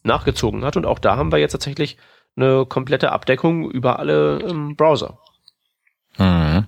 [0.03, 0.77] nachgezogen hat.
[0.77, 1.97] Und auch da haben wir jetzt tatsächlich
[2.35, 5.19] eine komplette Abdeckung über alle ähm, Browser.
[6.17, 6.67] Mhm.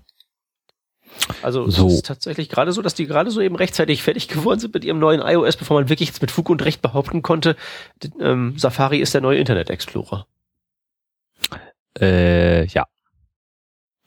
[1.41, 1.87] Also so.
[1.87, 4.83] es ist tatsächlich gerade so, dass die gerade so eben rechtzeitig fertig geworden sind mit
[4.83, 7.55] ihrem neuen iOS, bevor man wirklich jetzt mit Fug und Recht behaupten konnte,
[8.19, 10.27] ähm, Safari ist der neue Internet Explorer.
[11.99, 12.85] Äh, ja.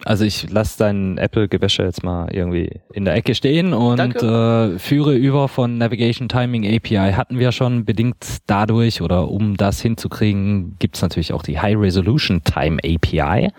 [0.04, 5.14] Also ich lasse dein Apple-Gewäsche jetzt mal irgendwie in der Ecke stehen und äh, führe
[5.14, 7.14] über von Navigation Timing API.
[7.14, 12.44] Hatten wir schon bedingt dadurch oder um das hinzukriegen, gibt's natürlich auch die High Resolution
[12.44, 13.50] Time API.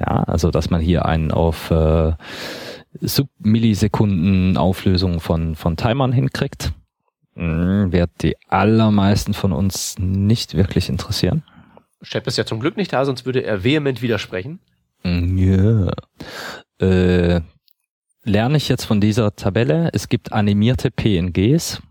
[0.00, 2.12] Ja, also dass man hier einen auf äh,
[3.00, 6.72] Submillisekunden Auflösung von, von Timern hinkriegt.
[7.36, 11.44] Hm, wird die allermeisten von uns nicht wirklich interessieren.
[12.02, 14.60] Shep ist ja zum Glück nicht da, sonst würde er vehement widersprechen.
[15.04, 15.92] Ja.
[16.80, 17.40] Äh,
[18.24, 19.90] lerne ich jetzt von dieser Tabelle.
[19.92, 21.82] Es gibt animierte PNGs.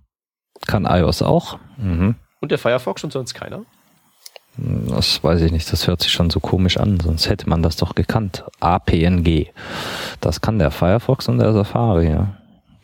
[0.65, 1.59] Kann iOS auch.
[1.77, 2.15] Mhm.
[2.39, 3.65] Und der Firefox und sonst keiner.
[4.55, 7.75] Das weiß ich nicht, das hört sich schon so komisch an, sonst hätte man das
[7.75, 8.43] doch gekannt.
[8.59, 9.47] APNG.
[10.21, 12.37] Das kann der Firefox und der Safari, ja.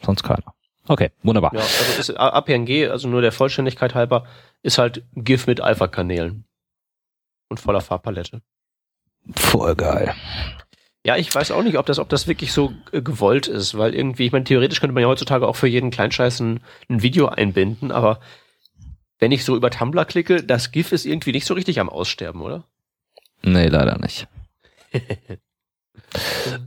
[0.04, 0.54] Sonst keiner.
[0.88, 1.54] Okay, wunderbar.
[1.54, 4.26] Ja, also ist APNG, also nur der Vollständigkeit halber,
[4.64, 6.46] ist halt GIF mit Alpha-Kanälen.
[7.50, 8.42] Und voller Farbpalette.
[9.36, 10.14] Voll geil.
[11.06, 13.96] Ja, ich weiß auch nicht, ob das, ob das wirklich so äh, gewollt ist, weil
[13.96, 17.28] irgendwie, ich meine, theoretisch könnte man ja heutzutage auch für jeden Kleinscheiß ein, ein Video
[17.28, 18.20] einbinden, aber
[19.18, 22.42] wenn ich so über Tumblr klicke, das GIF ist irgendwie nicht so richtig am Aussterben,
[22.42, 22.64] oder?
[23.42, 24.28] Nee, leider nicht.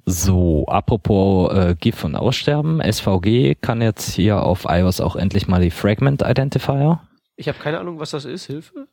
[0.06, 5.60] So, apropos äh, GIF und Aussterben, SVG kann jetzt hier auf iOS auch endlich mal
[5.60, 7.00] die Fragment Identifier.
[7.36, 8.46] Ich habe keine Ahnung, was das ist.
[8.46, 8.86] Hilfe?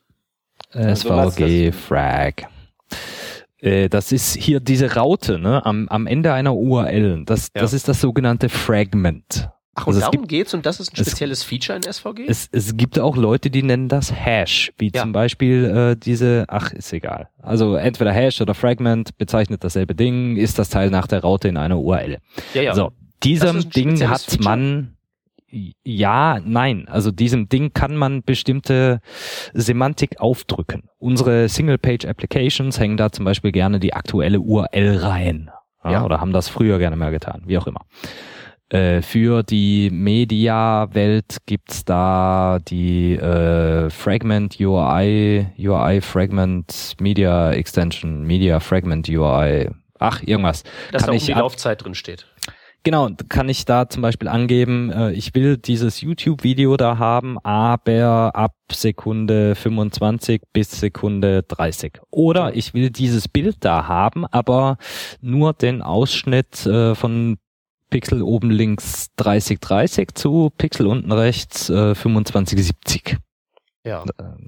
[0.71, 2.47] Also SVG Frag.
[3.61, 7.23] Äh, Das ist hier diese Raute ne, am, am Ende einer URL.
[7.25, 7.61] Das, Ja.
[7.61, 9.49] das ist das sogenannte Fragment.
[9.75, 11.83] Ach, und Also es darum gibt- geht's und das ist ein es- spezielles Feature in
[11.83, 12.25] SVG?
[12.27, 15.01] Es, es gibt auch Leute, die nennen das Hash, wie Ja.
[15.03, 17.29] zum Beispiel äh, diese, ach, ist egal.
[17.41, 21.55] Also entweder Hash oder Fragment bezeichnet dasselbe Ding, ist das Teil nach der Raute in
[21.57, 22.17] einer URL.
[22.53, 22.75] ja, ja.
[22.75, 22.91] So,
[23.23, 24.43] diesem Ding hat Feature?
[24.43, 24.95] man
[25.51, 26.87] ja, nein.
[26.87, 29.01] Also diesem Ding kann man bestimmte
[29.53, 30.89] Semantik aufdrücken.
[30.97, 35.51] Unsere Single-Page-Applications hängen da zum Beispiel gerne die aktuelle URL rein.
[35.83, 36.05] Ja, Ja.
[36.05, 37.81] Oder haben das früher gerne mal getan, wie auch immer.
[38.69, 48.59] Äh, für die Media-Welt gibt's da die äh, Fragment UI, UI Fragment Media Extension, Media
[48.59, 49.69] Fragment UI.
[49.97, 50.63] Ach, irgendwas.
[50.63, 52.27] dass da kann oben ich die Laufzeit drin steht.
[52.83, 58.31] Genau, kann ich da zum Beispiel angeben, äh, ich will dieses YouTube-Video da haben, aber
[58.33, 61.99] ab Sekunde 25 bis Sekunde 30.
[62.09, 64.77] Oder ich will dieses Bild da haben, aber
[65.19, 67.37] nur den Ausschnitt äh, von
[67.89, 73.17] Pixel oben links 3030 zu Pixel unten rechts äh, 2570.
[73.85, 74.03] Ja.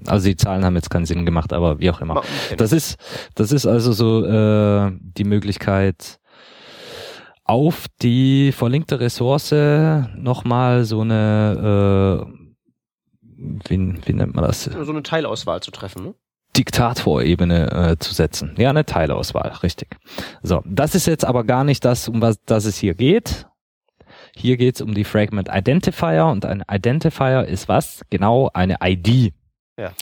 [0.06, 2.22] Also die Zahlen haben jetzt keinen Sinn gemacht, aber wie auch immer.
[2.56, 2.96] Das ist,
[3.34, 6.20] das ist also so äh, die Möglichkeit,
[7.44, 9.52] auf die verlinkte Ressource
[10.16, 14.64] nochmal so eine, äh, wie, wie nennt man das?
[14.64, 16.04] so eine Teilauswahl zu treffen.
[16.04, 16.14] Ne?
[16.56, 18.54] Diktatorebene äh, zu setzen.
[18.58, 19.96] Ja, eine Teilauswahl, richtig.
[20.42, 23.46] So, das ist jetzt aber gar nicht das, um was das es hier geht.
[24.34, 28.02] Hier geht es um die Fragment Identifier und ein Identifier ist was?
[28.10, 29.32] Genau eine ID.
[29.78, 29.92] Ja.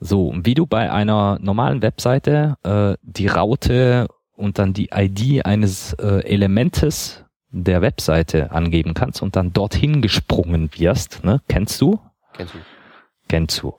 [0.00, 5.92] So, wie du bei einer normalen Webseite äh, die Raute und dann die ID eines
[5.94, 11.40] äh, Elementes der Webseite angeben kannst und dann dorthin gesprungen wirst, ne?
[11.48, 11.98] Kennst du?
[12.34, 12.58] Kennst du?
[13.28, 13.74] Kennst du.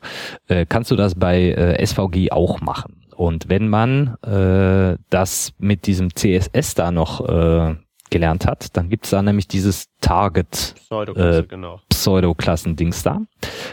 [0.48, 3.02] Äh, kannst du das bei äh, SVG auch machen.
[3.16, 7.76] Und wenn man äh, das mit diesem CSS da noch äh,
[8.10, 11.82] gelernt hat, dann gibt's da nämlich dieses Target Pseudoklasse, Äh, genau.
[11.90, 13.22] Pseudo-Klassen-Dings da.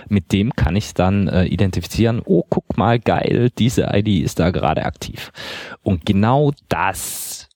[0.08, 4.50] Mit dem kann ich dann äh, identifizieren, oh, guck mal, geil, diese ID ist da
[4.50, 5.32] gerade aktiv.
[5.82, 7.48] Und genau das,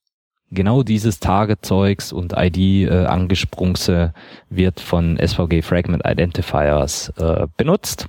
[0.51, 4.11] genau dieses Target-Zeugs und ID äh,
[4.49, 8.09] wird von SVG Fragment Identifiers äh, benutzt.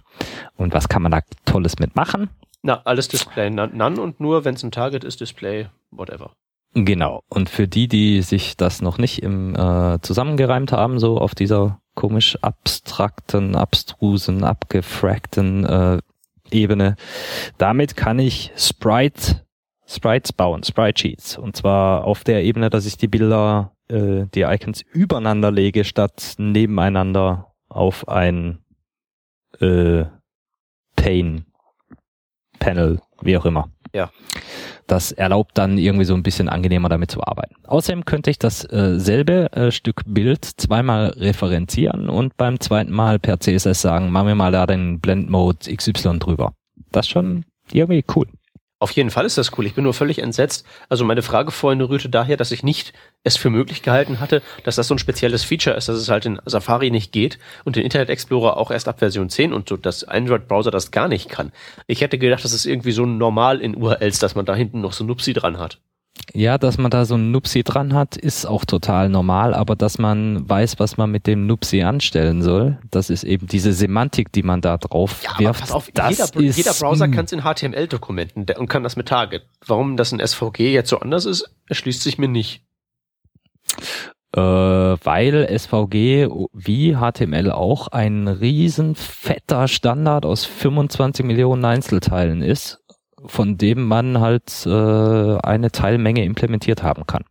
[0.55, 2.29] Und was kann man da Tolles mitmachen?
[2.63, 6.31] Na, alles Display none und nur, wenn es ein Target ist, Display, whatever.
[6.73, 7.23] Genau.
[7.27, 11.81] Und für die, die sich das noch nicht im äh, zusammengereimt haben, so auf dieser
[11.95, 15.99] komisch abstrakten, abstrusen, abgefragten äh,
[16.49, 16.95] Ebene,
[17.57, 19.45] damit kann ich Sprite,
[19.86, 21.38] Sprites bauen, Sprite Sheets.
[21.38, 26.36] Und zwar auf der Ebene, dass ich die Bilder, äh, die Icons übereinander lege, statt
[26.38, 28.60] nebeneinander auf ein
[29.60, 30.05] äh,
[30.95, 31.45] Pane,
[32.60, 33.69] Panel, wie auch immer.
[33.93, 34.10] Ja.
[34.91, 37.56] Das erlaubt dann irgendwie so ein bisschen angenehmer damit zu arbeiten.
[37.63, 43.39] Außerdem könnte ich das äh, äh, Stück Bild zweimal referenzieren und beim zweiten Mal per
[43.39, 46.56] CSS sagen, machen wir mal da den Blend-Mode XY drüber.
[46.91, 48.27] Das ist schon irgendwie cool.
[48.81, 49.67] Auf jeden Fall ist das cool.
[49.67, 50.65] Ich bin nur völlig entsetzt.
[50.89, 54.75] Also meine Frage vorhin rührte daher, dass ich nicht es für möglich gehalten hatte, dass
[54.75, 57.83] das so ein spezielles Feature ist, dass es halt in Safari nicht geht und in
[57.83, 61.51] Internet Explorer auch erst ab Version 10 und so, dass Android-Browser das gar nicht kann.
[61.85, 64.93] Ich hätte gedacht, das ist irgendwie so normal in URLs, dass man da hinten noch
[64.93, 65.79] so Nupsi dran hat.
[66.34, 69.97] Ja, dass man da so ein Nupsi dran hat, ist auch total normal, aber dass
[69.97, 74.43] man weiß, was man mit dem Nupsi anstellen soll, das ist eben diese Semantik, die
[74.43, 75.62] man da drauf Ja, wirft.
[75.62, 78.95] pass auf, das jeder, ist, jeder Browser hm, kann es in HTML-Dokumenten und kann das
[78.95, 79.43] mit Target.
[79.65, 82.63] Warum das in SVG jetzt so anders ist, erschließt sich mir nicht.
[84.34, 92.80] Äh, weil SVG wie HTML auch ein riesen fetter Standard aus 25 Millionen Einzelteilen ist,
[93.25, 97.23] von dem man halt äh, eine Teilmenge implementiert haben kann.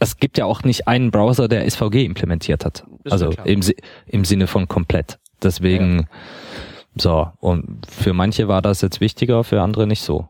[0.00, 2.84] Es gibt ja auch nicht einen Browser, der SVG implementiert hat.
[3.04, 3.62] Ist also im,
[4.06, 5.18] im Sinne von komplett.
[5.42, 6.06] Deswegen, ja.
[6.96, 10.28] so, und für manche war das jetzt wichtiger, für andere nicht so.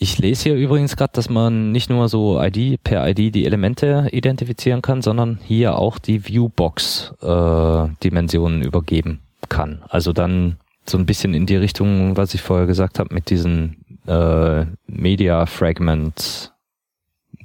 [0.00, 4.06] Ich lese hier übrigens gerade, dass man nicht nur so ID per ID die Elemente
[4.12, 9.82] identifizieren kann, sondern hier auch die Viewbox-Dimensionen äh, übergeben kann.
[9.88, 13.84] Also dann so ein bisschen in die Richtung, was ich vorher gesagt habe, mit diesen
[14.06, 16.52] äh, Media Fragment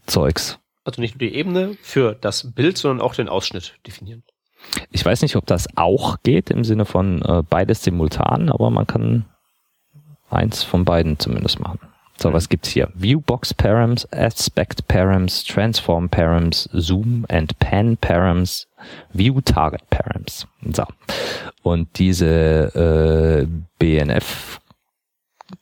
[0.05, 0.59] Zeugs.
[0.83, 4.23] Also nicht nur die Ebene für das Bild, sondern auch den Ausschnitt definieren.
[4.91, 8.87] Ich weiß nicht, ob das auch geht im Sinne von äh, beides simultan, aber man
[8.87, 9.25] kann
[10.29, 11.79] eins von beiden zumindest machen.
[12.17, 12.91] So, was gibt's hier?
[12.95, 18.67] Viewbox Params, Aspect Params, Transform Params, Zoom and Pan Params,
[19.13, 20.47] View Target Params.
[20.71, 20.85] So.
[21.63, 23.47] Und diese äh,
[23.79, 24.61] BNF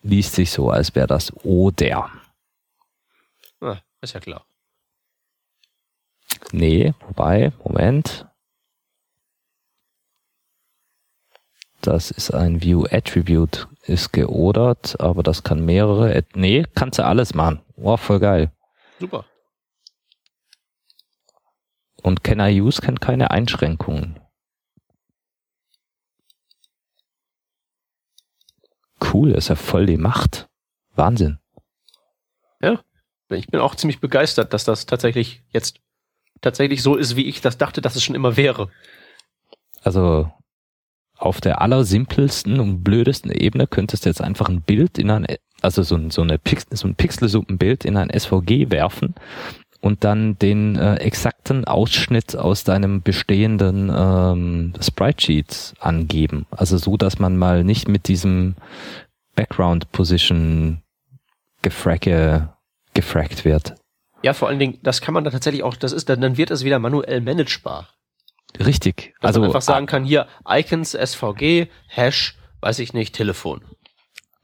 [0.03, 2.09] liest sich so, als wäre das oder.
[3.61, 4.45] Ah, ist ja klar.
[6.51, 8.25] Nee, wobei, Moment.
[11.81, 16.23] Das ist ein View Attribute, ist geordert, aber das kann mehrere.
[16.33, 17.61] Nee, kannst du alles machen.
[17.75, 18.51] Wow, voll geil.
[18.99, 19.25] Super.
[22.03, 24.19] Und Can I Use kennt keine Einschränkungen.
[29.13, 30.47] Cool, ist ja voll die Macht.
[30.93, 31.39] Wahnsinn.
[32.61, 32.81] Ja,
[33.29, 35.79] ich bin auch ziemlich begeistert, dass das tatsächlich jetzt
[36.41, 38.71] tatsächlich so ist, wie ich das dachte, dass es schon immer wäre.
[39.83, 40.31] Also
[41.21, 45.27] auf der allersimpelsten und blödesten Ebene könntest du jetzt einfach ein Bild in ein,
[45.61, 49.13] also so, ein, so, eine Pix, so ein Pixelsuppenbild in ein SVG werfen
[49.81, 56.45] und dann den äh, exakten Ausschnitt aus deinem bestehenden ähm, Sprite-Sheet angeben.
[56.51, 58.55] Also so, dass man mal nicht mit diesem
[59.35, 60.81] Background-Position
[61.61, 62.49] gefracke,
[62.93, 63.75] gefrackt wird.
[64.23, 66.51] Ja, vor allen Dingen, das kann man dann tatsächlich auch, das ist dann, dann wird
[66.51, 67.89] es wieder manuell managebar.
[68.59, 69.13] Richtig.
[69.21, 73.61] Dass also man einfach sagen kann, hier Icons, SVG, Hash, weiß ich nicht, Telefon.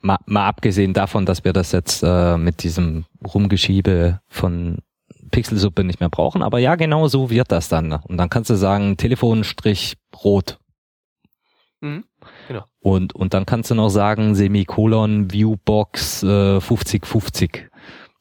[0.01, 4.79] Mal, mal abgesehen davon, dass wir das jetzt äh, mit diesem Rumgeschiebe von
[5.31, 7.91] Pixelsuppe nicht mehr brauchen, aber ja, genau so wird das dann.
[7.91, 10.59] Und dann kannst du sagen, Telefonstrich rot.
[11.81, 12.05] Mhm,
[12.47, 12.65] genau.
[12.79, 17.69] Und, und dann kannst du noch sagen, Semikolon, Viewbox äh, 5050.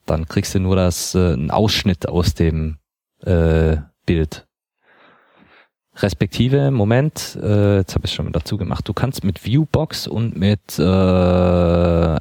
[0.04, 2.78] Dann kriegst du nur das, äh, einen Ausschnitt aus dem
[3.22, 4.45] äh, Bild.
[5.96, 10.78] Respektive, Moment, äh, jetzt habe ich schon dazu gemacht, du kannst mit Viewbox und mit
[10.78, 12.18] äh,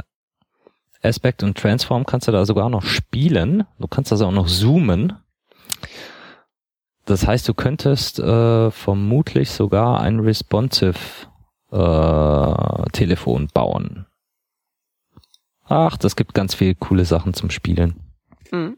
[1.05, 3.65] Aspect und Transform kannst du da sogar noch spielen.
[3.79, 5.13] Du kannst also auch noch zoomen.
[7.05, 11.27] Das heißt, du könntest äh, vermutlich sogar ein responsive
[11.71, 14.07] äh, Telefon bauen.
[15.65, 17.99] Ach, das gibt ganz viele coole Sachen zum Spielen.
[18.51, 18.77] Mhm.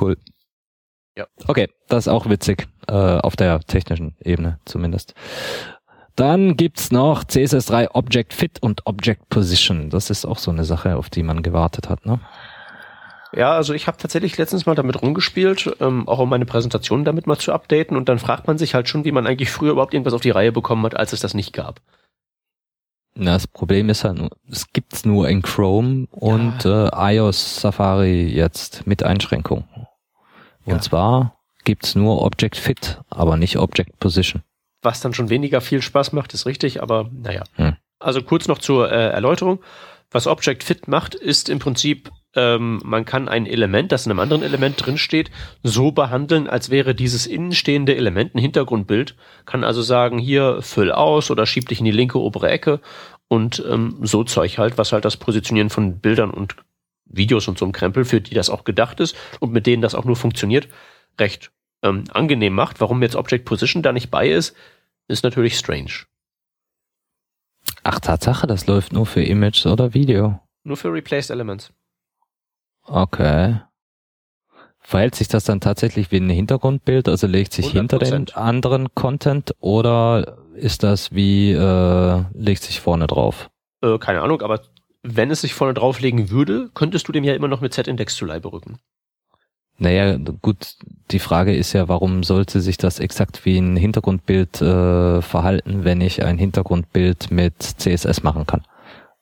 [0.00, 0.16] Cool.
[1.16, 1.26] Ja.
[1.46, 5.14] Okay, das ist auch witzig, äh, auf der technischen Ebene zumindest.
[6.16, 9.90] Dann gibt's noch CSS3 Object Fit und Object Position.
[9.90, 12.20] Das ist auch so eine Sache, auf die man gewartet hat, ne?
[13.36, 17.26] Ja, also ich habe tatsächlich letztens mal damit rumgespielt, ähm, auch um meine Präsentation damit
[17.26, 19.92] mal zu updaten und dann fragt man sich halt schon, wie man eigentlich früher überhaupt
[19.92, 21.80] irgendwas auf die Reihe bekommen hat, als es das nicht gab.
[23.16, 26.88] Na, das Problem ist halt, es gibt's nur in Chrome und ja.
[26.88, 29.64] äh, iOS Safari jetzt mit Einschränkung.
[30.64, 30.80] Und ja.
[30.80, 34.42] zwar gibt's nur Object Fit, aber nicht Object Position.
[34.82, 37.44] Was dann schon weniger viel Spaß macht, ist richtig, aber naja.
[37.54, 37.76] Hm.
[37.98, 39.60] Also kurz noch zur äh, Erläuterung.
[40.10, 44.20] Was Object Fit macht, ist im Prinzip, ähm, man kann ein Element, das in einem
[44.20, 45.30] anderen Element drinsteht,
[45.62, 49.16] so behandeln, als wäre dieses innenstehende Element ein Hintergrundbild.
[49.44, 52.80] Kann also sagen, hier füll aus oder schieb dich in die linke obere Ecke
[53.26, 56.56] und ähm, so Zeug halt, was halt das Positionieren von Bildern und
[57.06, 59.94] Videos und so ein Krempel, für die das auch gedacht ist und mit denen das
[59.94, 60.68] auch nur funktioniert,
[61.18, 62.80] recht ähm, angenehm macht.
[62.80, 64.54] Warum jetzt Object Position da nicht bei ist,
[65.08, 66.06] ist natürlich strange.
[67.82, 70.40] Ach, Tatsache, das läuft nur für Image oder Video.
[70.64, 71.72] Nur für Replaced Elements.
[72.82, 73.60] Okay.
[74.78, 77.72] Verhält sich das dann tatsächlich wie ein Hintergrundbild, also legt sich 100%.
[77.72, 83.50] hinter den anderen Content oder ist das wie, äh, legt sich vorne drauf?
[83.82, 84.60] Äh, keine Ahnung, aber
[85.02, 88.24] wenn es sich vorne drauflegen würde, könntest du dem ja immer noch mit Z-Index zu
[88.26, 88.78] Leibe rücken.
[89.76, 90.76] Naja, gut,
[91.10, 96.00] die Frage ist ja, warum sollte sich das exakt wie ein Hintergrundbild äh, verhalten, wenn
[96.00, 98.64] ich ein Hintergrundbild mit CSS machen kann?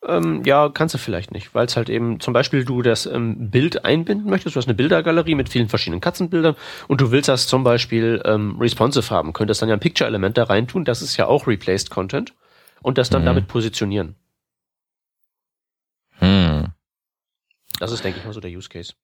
[0.05, 3.51] Ähm, ja, kannst du vielleicht nicht, weil es halt eben zum Beispiel du das ähm,
[3.51, 4.57] Bild einbinden möchtest.
[4.57, 6.57] Du hast eine Bildergalerie mit vielen verschiedenen Katzenbildern
[6.89, 10.45] und du willst das zum Beispiel ähm, responsive haben, könntest dann ja ein Picture-Element da
[10.45, 10.85] reintun.
[10.85, 12.35] Das ist ja auch Replaced Content
[12.83, 13.27] und das dann Mhm.
[13.27, 14.17] damit positionieren.
[16.19, 16.73] Hm.
[17.79, 18.95] Das ist, denke ich mal, so der Use Case.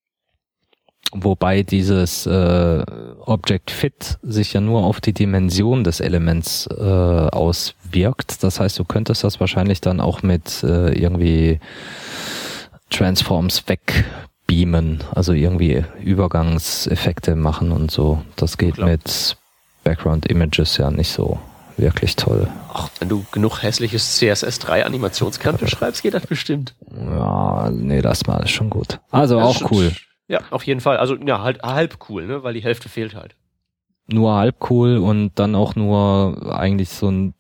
[1.13, 2.85] Wobei dieses äh,
[3.25, 8.43] Object Fit sich ja nur auf die Dimension des Elements äh, auswirkt.
[8.43, 11.61] Das heißt, du könntest das wahrscheinlich dann auch mit äh, irgendwie
[12.91, 18.23] Transforms wegbeamen, also irgendwie Übergangseffekte machen und so.
[18.37, 18.89] Das geht Klar.
[18.91, 19.37] mit
[19.85, 21.39] Background Images ja nicht so
[21.79, 22.49] wirklich toll.
[22.75, 26.75] Ach, wenn du genug hässliches CSS3 Animationskante schreibst, geht das bestimmt.
[26.91, 28.99] Ja, nee, das mal ist schon gut.
[29.11, 29.93] Also Das auch cool.
[30.29, 30.99] Ja, auf jeden Fall.
[30.99, 32.43] Also ja, halt halb cool, ne?
[32.43, 33.35] Weil die Hälfte fehlt halt.
[34.07, 37.35] nur halb cool und dann auch nur eigentlich so ein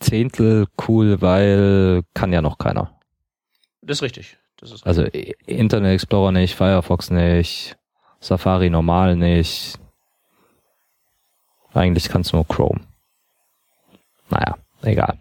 [0.00, 2.98] Zehntel cool, weil kann ja noch keiner.
[3.82, 4.38] Das ist richtig.
[4.58, 7.76] Das ist Also Internet Explorer nicht, Firefox nicht,
[8.20, 9.78] Safari normal nicht.
[11.74, 12.80] Eigentlich kann's nur Chrome.
[14.30, 15.18] Naja, egal.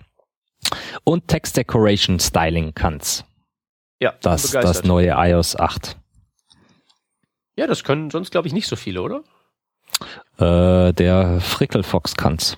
[1.03, 3.23] Und Text Decoration Styling kann's.
[4.01, 5.97] ja, Das, das neue iOS 8.
[7.57, 9.23] Ja, das können sonst, glaube ich, nicht so viele, oder?
[10.37, 12.57] Äh, der Frickelfox kann's.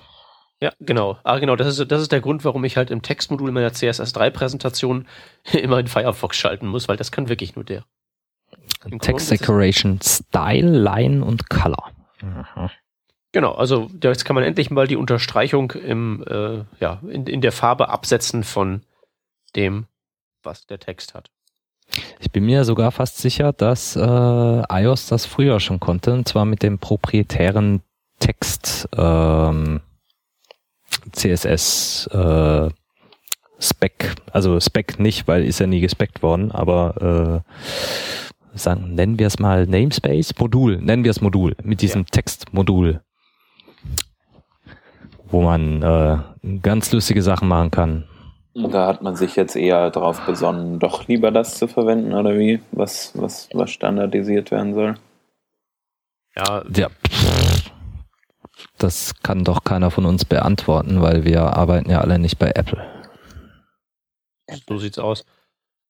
[0.60, 1.18] Ja, genau.
[1.24, 5.06] Ah, genau, das ist, das ist der Grund, warum ich halt im Textmodul meiner CSS3-Präsentation
[5.52, 7.84] immer in Firefox schalten muss, weil das kann wirklich nur der.
[8.84, 11.90] Im Text Decoration Style, Line und Color.
[12.20, 12.70] Mhm.
[13.32, 17.52] Genau, also jetzt kann man endlich mal die Unterstreichung im, äh, ja, in, in der
[17.52, 18.82] Farbe absetzen von
[19.54, 19.86] dem,
[20.42, 21.30] was der Text hat.
[22.20, 26.44] Ich bin mir sogar fast sicher, dass äh, iOS das früher schon konnte, und zwar
[26.44, 27.82] mit dem proprietären
[28.18, 29.80] Text ähm,
[31.12, 32.68] CSS äh,
[33.58, 34.14] Spec.
[34.32, 39.38] Also Spec nicht, weil ist ja nie gespeckt worden, aber äh, sagen, nennen wir es
[39.38, 43.00] mal Namespace, Modul, nennen wir es Modul, mit diesem Textmodul,
[45.28, 46.18] wo man äh,
[46.62, 48.04] ganz lustige Sachen machen kann.
[48.64, 52.38] Und Da hat man sich jetzt eher darauf besonnen, doch lieber das zu verwenden, oder
[52.38, 52.60] wie?
[52.72, 54.94] Was, was, was standardisiert werden soll.
[56.36, 56.88] Ja, Ja,
[58.78, 62.84] das kann doch keiner von uns beantworten, weil wir arbeiten ja alle nicht bei Apple.
[64.68, 65.24] so sieht's aus.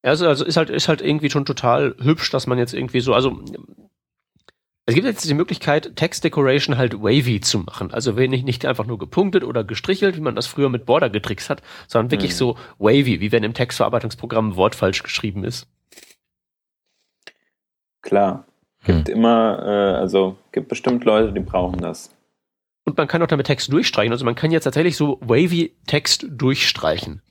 [0.03, 3.15] Also, also ist halt, ist halt irgendwie schon total hübsch, dass man jetzt irgendwie so,
[3.15, 3.39] also
[4.91, 7.93] es gibt jetzt die Möglichkeit, Text Decoration halt wavy zu machen.
[7.93, 11.49] Also wenn nicht, einfach nur gepunktet oder gestrichelt, wie man das früher mit Border getrickst
[11.51, 12.37] hat, sondern wirklich Mhm.
[12.37, 15.69] so wavy, wie wenn im Textverarbeitungsprogramm ein Wort falsch geschrieben ist.
[18.03, 18.47] Klar.
[18.85, 22.17] Gibt immer, äh, also gibt bestimmt Leute, die brauchen das.
[22.85, 24.13] Und man kann auch damit Text durchstreichen.
[24.13, 27.23] Also man kann jetzt tatsächlich so wavy Text durchstreichen.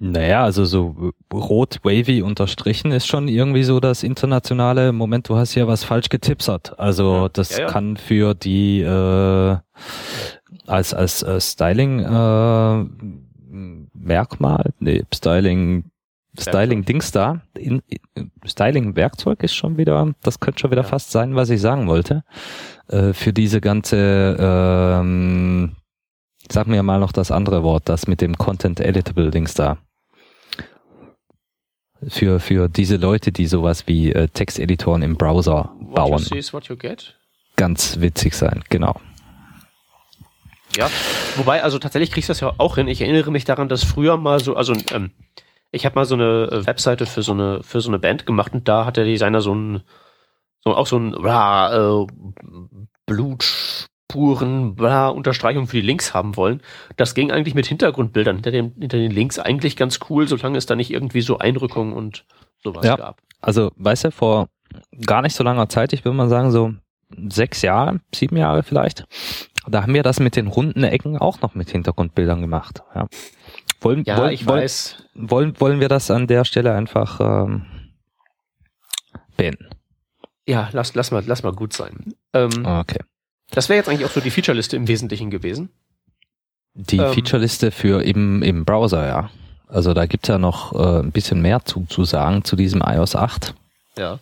[0.00, 5.56] Naja, also so rot wavy unterstrichen ist schon irgendwie so das internationale Moment, du hast
[5.56, 6.78] ja was falsch getipsert.
[6.78, 7.66] Also das Ja, ja.
[7.66, 9.56] kann für die äh,
[10.66, 12.84] als als äh, Styling äh,
[13.94, 15.84] Merkmal, nee, Styling
[16.38, 17.82] Styling Dings da, in,
[18.14, 20.88] in, Styling Werkzeug ist schon wieder, das könnte schon wieder Ja.
[20.88, 22.22] fast sein, was ich sagen wollte.
[22.86, 25.72] Äh, für diese ganze ähm,
[26.50, 29.78] sag mir mal noch das andere Wort, das mit dem Content Editable Dings da.
[32.06, 36.18] Für, für diese Leute, die sowas wie äh, Texteditoren im Browser What bauen.
[37.56, 39.00] Ganz witzig sein, genau.
[40.76, 40.88] Ja,
[41.36, 42.86] wobei, also tatsächlich kriegst du das ja auch hin.
[42.86, 45.10] Ich erinnere mich daran, dass früher mal so, also ähm,
[45.72, 48.52] ich habe mal so eine äh, Webseite für so eine für so eine Band gemacht
[48.52, 49.82] und da hat der Designer so ein
[50.62, 52.06] so auch so ein äh,
[54.08, 56.62] Blutspuren bla, Unterstreichung für die Links haben wollen.
[56.96, 60.66] Das ging eigentlich mit Hintergrundbildern hinter, dem, hinter den Links eigentlich ganz cool, solange es
[60.66, 62.24] da nicht irgendwie so Einrückungen und
[62.62, 62.96] sowas Ja.
[62.96, 63.20] gab.
[63.40, 64.48] Also, weißt du, vor
[65.06, 66.72] gar nicht so langer Zeit, ich würde mal sagen so
[67.28, 69.06] sechs Jahre, sieben Jahre vielleicht,
[69.66, 72.82] da haben wir das mit den runden Ecken auch noch mit Hintergrundbildern gemacht.
[72.94, 73.06] Ja.
[73.80, 75.04] Wollen, Ja, wollen, ich weiß.
[75.14, 77.66] wollen, wollen wir das an der Stelle einfach ähm,
[79.36, 79.68] beenden?
[80.46, 82.14] Ja, lass, lass mal, lass mal gut sein.
[82.32, 83.00] Ähm, Okay.
[83.50, 85.70] Das wäre jetzt eigentlich auch so die Featureliste im Wesentlichen gewesen.
[86.74, 87.12] Die Ähm.
[87.12, 89.30] Featureliste für im, im Browser, ja.
[89.66, 93.16] Also da gibt's ja noch äh, ein bisschen mehr zu, zu sagen zu diesem iOS
[93.16, 93.54] 8.
[93.98, 94.18] Ja.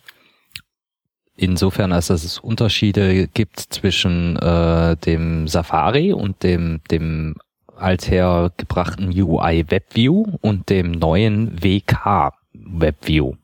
[1.35, 7.35] Insofern, als dass es Unterschiede gibt zwischen äh, dem Safari und dem, dem
[7.75, 13.35] alther gebrachten UI WebView und dem neuen WK WebView.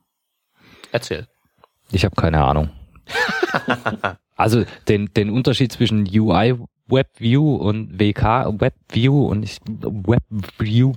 [0.91, 1.27] Erzähl.
[1.91, 2.69] Ich habe keine Ahnung.
[4.35, 6.55] also den, den Unterschied zwischen UI
[6.87, 10.93] WebView und WK WebView und ich WebView,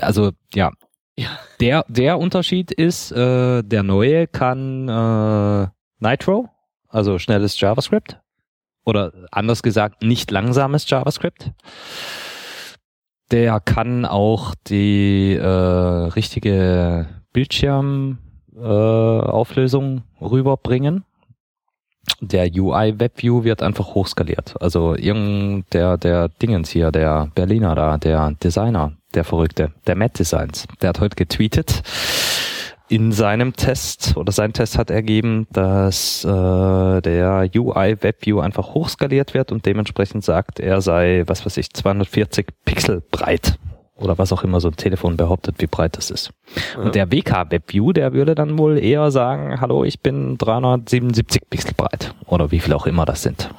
[0.00, 0.70] also ja,
[1.16, 1.38] Ja.
[1.60, 5.66] Der, der Unterschied ist, äh, der neue kann äh,
[6.00, 6.48] Nitro,
[6.88, 8.18] also schnelles JavaScript.
[8.84, 11.52] Oder anders gesagt, nicht langsames JavaScript.
[13.30, 21.04] Der kann auch die äh, richtige Bildschirmauflösung äh, rüberbringen.
[22.24, 24.54] Der UI WebView wird einfach hochskaliert.
[24.60, 30.20] Also irgend der der Dingens hier, der Berliner da, der Designer, der Verrückte, der Matt
[30.20, 31.82] Designs, der hat heute getweetet
[32.88, 36.28] in seinem Test oder sein Test hat ergeben, dass äh,
[37.00, 42.48] der UI WebView einfach hochskaliert wird und dementsprechend sagt, er sei, was weiß ich, 240
[42.66, 43.58] Pixel breit
[44.02, 46.30] oder was auch immer so ein Telefon behauptet, wie breit das ist.
[46.74, 46.82] Ja.
[46.82, 51.74] Und der WK WebView, der würde dann wohl eher sagen, hallo, ich bin 377 Pixel
[51.74, 53.50] breit oder wie viel auch immer das sind.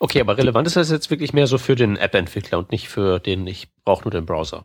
[0.00, 3.18] Okay, aber relevant ist das jetzt wirklich mehr so für den App-Entwickler und nicht für
[3.18, 4.64] den, ich brauche nur den Browser.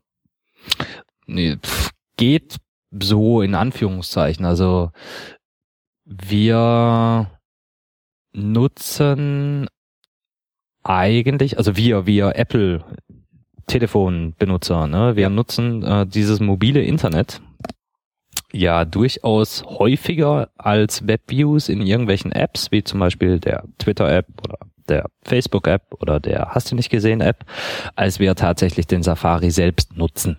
[1.28, 2.58] Nee, pff, geht
[2.92, 4.46] so in Anführungszeichen.
[4.46, 4.92] Also
[6.06, 7.30] wir
[8.32, 9.68] nutzen
[10.84, 12.84] eigentlich, also wir, wir Apple
[13.68, 17.42] Telefonbenutzer, ne, wir nutzen äh, dieses mobile Internet
[18.52, 24.58] ja durchaus häufiger als Webviews in irgendwelchen Apps, wie zum Beispiel der Twitter-App oder
[24.88, 27.46] der Facebook-App oder der Hast du nicht gesehen App,
[27.96, 30.38] als wir tatsächlich den Safari selbst nutzen.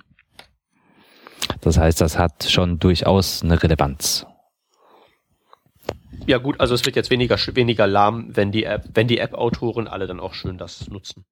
[1.61, 4.27] Das heißt, das hat schon durchaus eine Relevanz.
[6.27, 9.87] Ja gut, also es wird jetzt weniger weniger lahm, wenn die App, wenn die App-Autoren
[9.87, 11.25] alle dann auch schön das nutzen.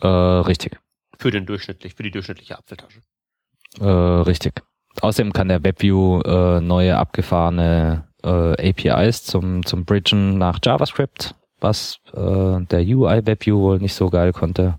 [0.00, 0.78] Äh, richtig.
[1.18, 3.00] Für den durchschnittlich, für die durchschnittliche Apfeltasche.
[3.80, 4.62] Äh, richtig.
[5.00, 11.98] Außerdem kann der WebView äh, neue abgefahrene äh, APIs zum zum Bridgen nach JavaScript, was
[12.12, 14.78] äh, der UI WebView wohl nicht so geil konnte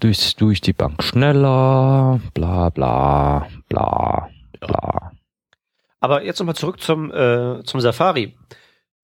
[0.00, 4.28] durch, durch die Bank schneller, bla bla bla
[4.60, 5.12] bla.
[6.00, 8.36] Aber jetzt nochmal zurück zum, äh, zum Safari.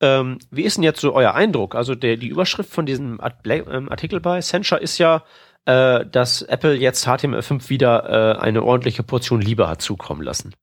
[0.00, 1.74] Ähm, wie ist denn jetzt so euer Eindruck?
[1.74, 5.22] Also der, die Überschrift von diesem ähm, Artikel bei Accenture ist ja,
[5.66, 10.54] äh, dass Apple jetzt HTML5 wieder äh, eine ordentliche Portion Liebe hat zukommen lassen.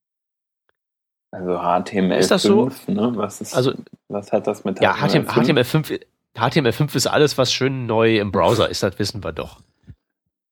[1.32, 2.72] Also HTML5, ist das so?
[2.88, 3.12] ne?
[3.16, 3.74] Was, ist, also,
[4.08, 4.84] was hat das mit HTML5?
[4.84, 6.02] Ja, HTML5,
[6.36, 9.62] HTML5 ist alles, was schön neu im Browser ist, das wissen wir doch.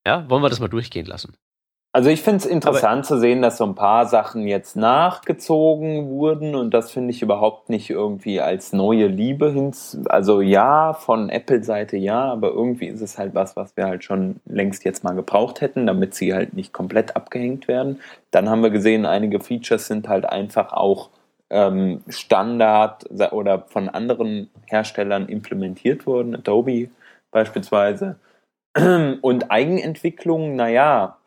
[0.06, 1.36] Ja, wollen wir das mal durchgehen lassen?
[1.96, 6.10] Also ich finde es interessant Aber zu sehen, dass so ein paar Sachen jetzt nachgezogen
[6.10, 9.72] wurden und das finde ich überhaupt nicht irgendwie als neue Liebe hin.
[10.10, 14.42] Also ja, von Apple-Seite ja, aber irgendwie ist es halt was, was wir halt schon
[14.44, 18.02] längst jetzt mal gebraucht hätten, damit sie halt nicht komplett abgehängt werden.
[18.30, 21.12] Dann haben wir gesehen, einige Features sind halt einfach auch
[21.50, 26.90] ähm, Standard oder von anderen Herstellern implementiert worden, Adobe
[27.32, 28.18] beispielsweise.
[29.22, 31.20] Und Eigenentwicklung, naja,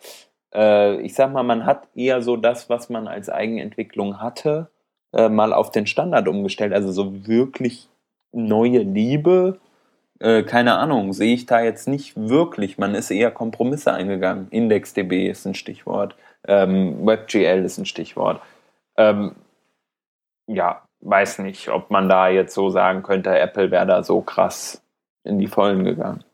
[0.54, 4.70] äh, ich sag mal, man hat eher so das, was man als Eigenentwicklung hatte,
[5.12, 6.72] äh, mal auf den Standard umgestellt.
[6.72, 7.88] Also so wirklich
[8.32, 9.58] neue Liebe,
[10.20, 12.78] äh, keine Ahnung, sehe ich da jetzt nicht wirklich.
[12.78, 14.48] Man ist eher Kompromisse eingegangen.
[14.50, 18.40] IndexDB ist ein Stichwort, ähm, WebGL ist ein Stichwort.
[18.96, 19.36] Ähm,
[20.46, 24.82] ja, weiß nicht, ob man da jetzt so sagen könnte, Apple wäre da so krass
[25.24, 26.24] in die Vollen gegangen.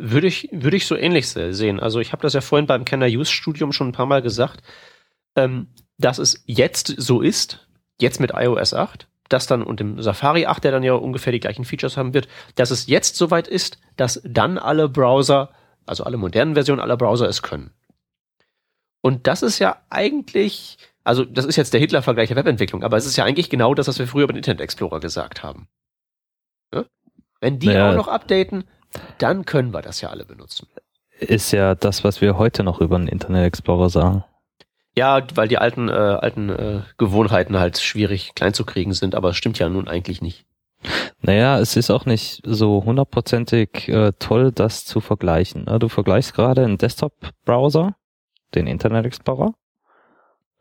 [0.00, 1.80] Würde ich, würde ich so ähnlich sehen.
[1.80, 4.62] Also ich habe das ja vorhin beim Kenner Use Studium schon ein paar Mal gesagt,
[5.34, 5.66] ähm,
[5.98, 7.66] dass es jetzt so ist,
[8.00, 11.40] jetzt mit iOS 8, dass dann und dem Safari 8, der dann ja ungefähr die
[11.40, 15.50] gleichen Features haben wird, dass es jetzt soweit ist, dass dann alle Browser,
[15.84, 17.72] also alle modernen Versionen aller Browser es können.
[19.00, 23.06] Und das ist ja eigentlich, also das ist jetzt der Hitler-Vergleich der Webentwicklung, aber es
[23.06, 25.68] ist ja eigentlich genau das, was wir früher über den Internet Explorer gesagt haben.
[26.72, 26.84] Ja?
[27.40, 27.90] Wenn die naja.
[27.90, 28.64] auch noch updaten,
[29.18, 30.68] dann können wir das ja alle benutzen.
[31.20, 34.24] Ist ja das, was wir heute noch über den Internet Explorer sagen.
[34.96, 39.30] Ja, weil die alten, äh, alten äh, Gewohnheiten halt schwierig klein zu kriegen sind, aber
[39.30, 40.44] es stimmt ja nun eigentlich nicht.
[41.20, 45.66] Naja, es ist auch nicht so hundertprozentig äh, toll, das zu vergleichen.
[45.78, 47.96] Du vergleichst gerade einen Desktop-Browser,
[48.54, 49.54] den Internet Explorer,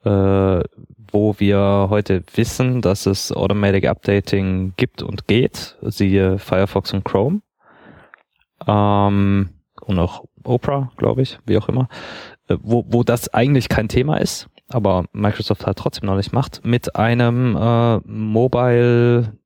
[0.04, 0.64] äh,
[1.12, 7.42] wo wir heute wissen, dass es Automatic Updating gibt und geht, siehe Firefox und Chrome
[8.68, 9.50] ähm,
[9.82, 11.88] und auch Oprah, glaube ich, wie auch immer,
[12.48, 16.66] äh, wo, wo das eigentlich kein Thema ist, aber Microsoft halt trotzdem noch nicht macht,
[16.66, 19.38] mit einem äh, Mobile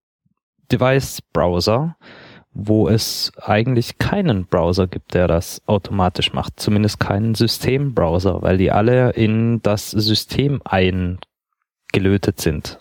[0.72, 1.96] Device Browser,
[2.54, 8.72] wo es eigentlich keinen Browser gibt, der das automatisch macht, zumindest keinen Systembrowser, weil die
[8.72, 12.80] alle in das System eingelötet sind.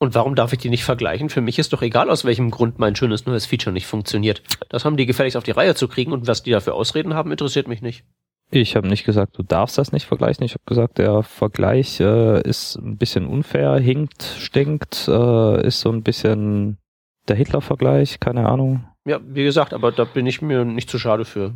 [0.00, 1.28] Und warum darf ich die nicht vergleichen?
[1.28, 4.42] Für mich ist doch egal, aus welchem Grund mein schönes neues Feature nicht funktioniert.
[4.68, 7.32] Das haben die gefälligst auf die Reihe zu kriegen und was die dafür Ausreden haben,
[7.32, 8.04] interessiert mich nicht.
[8.50, 10.44] Ich habe nicht gesagt, du darfst das nicht vergleichen.
[10.44, 15.90] Ich habe gesagt, der Vergleich äh, ist ein bisschen unfair, hinkt, stinkt, äh, ist so
[15.90, 16.78] ein bisschen
[17.26, 18.86] der Hitler-Vergleich, keine Ahnung.
[19.04, 21.54] Ja, wie gesagt, aber da bin ich mir nicht zu schade für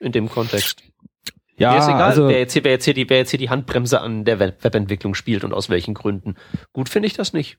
[0.00, 0.82] in dem Kontext.
[1.56, 3.38] Ja, Mir ist egal, also, wer, jetzt hier, wer, jetzt hier die, wer jetzt hier
[3.38, 6.34] die Handbremse an der Web Webentwicklung spielt und aus welchen Gründen.
[6.72, 7.56] Gut finde ich das nicht.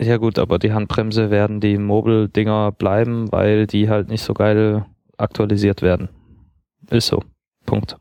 [0.00, 4.86] Ja gut, aber die Handbremse werden die Mobile-Dinger bleiben, weil die halt nicht so geil
[5.16, 6.08] aktualisiert werden.
[6.90, 7.22] Ist so.
[7.66, 7.96] Punkt.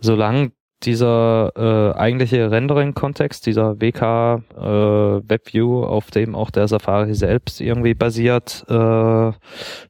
[0.00, 0.52] Solange
[0.84, 7.94] dieser äh, eigentliche Rendering-Kontext, dieser WK äh, WebView, auf dem auch der Safari selbst irgendwie
[7.94, 9.32] basiert, äh,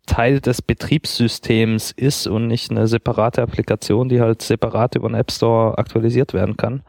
[0.07, 5.31] Teil des Betriebssystems ist und nicht eine separate Applikation, die halt separat über den App
[5.31, 6.83] Store aktualisiert werden kann,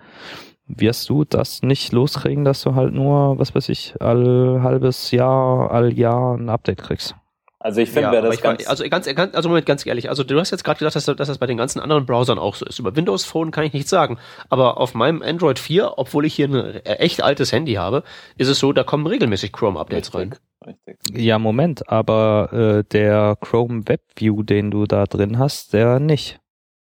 [0.70, 5.72] wirst du das nicht loskriegen, dass du halt nur, was weiß ich, all halbes Jahr,
[5.72, 7.16] all Jahr ein Update kriegst.
[7.62, 10.08] Also ich finde, Ja, das ich war- ganz, also ganz, ganz, also Moment, ganz ehrlich,
[10.10, 12.56] also du hast jetzt gerade gesagt, dass, dass das bei den ganzen anderen Browsern auch
[12.56, 12.80] so ist.
[12.80, 14.18] Über Windows Phone kann ich nichts sagen,
[14.48, 18.04] aber auf meinem Android 4, obwohl ich hier ein echt altes Handy habe,
[18.38, 20.36] ist es so, da kommen regelmäßig Chrome Updates rein.
[20.66, 20.98] Richtig.
[21.18, 26.40] Ja, Moment, aber äh, der Chrome Web View, den du da drin hast, der nicht.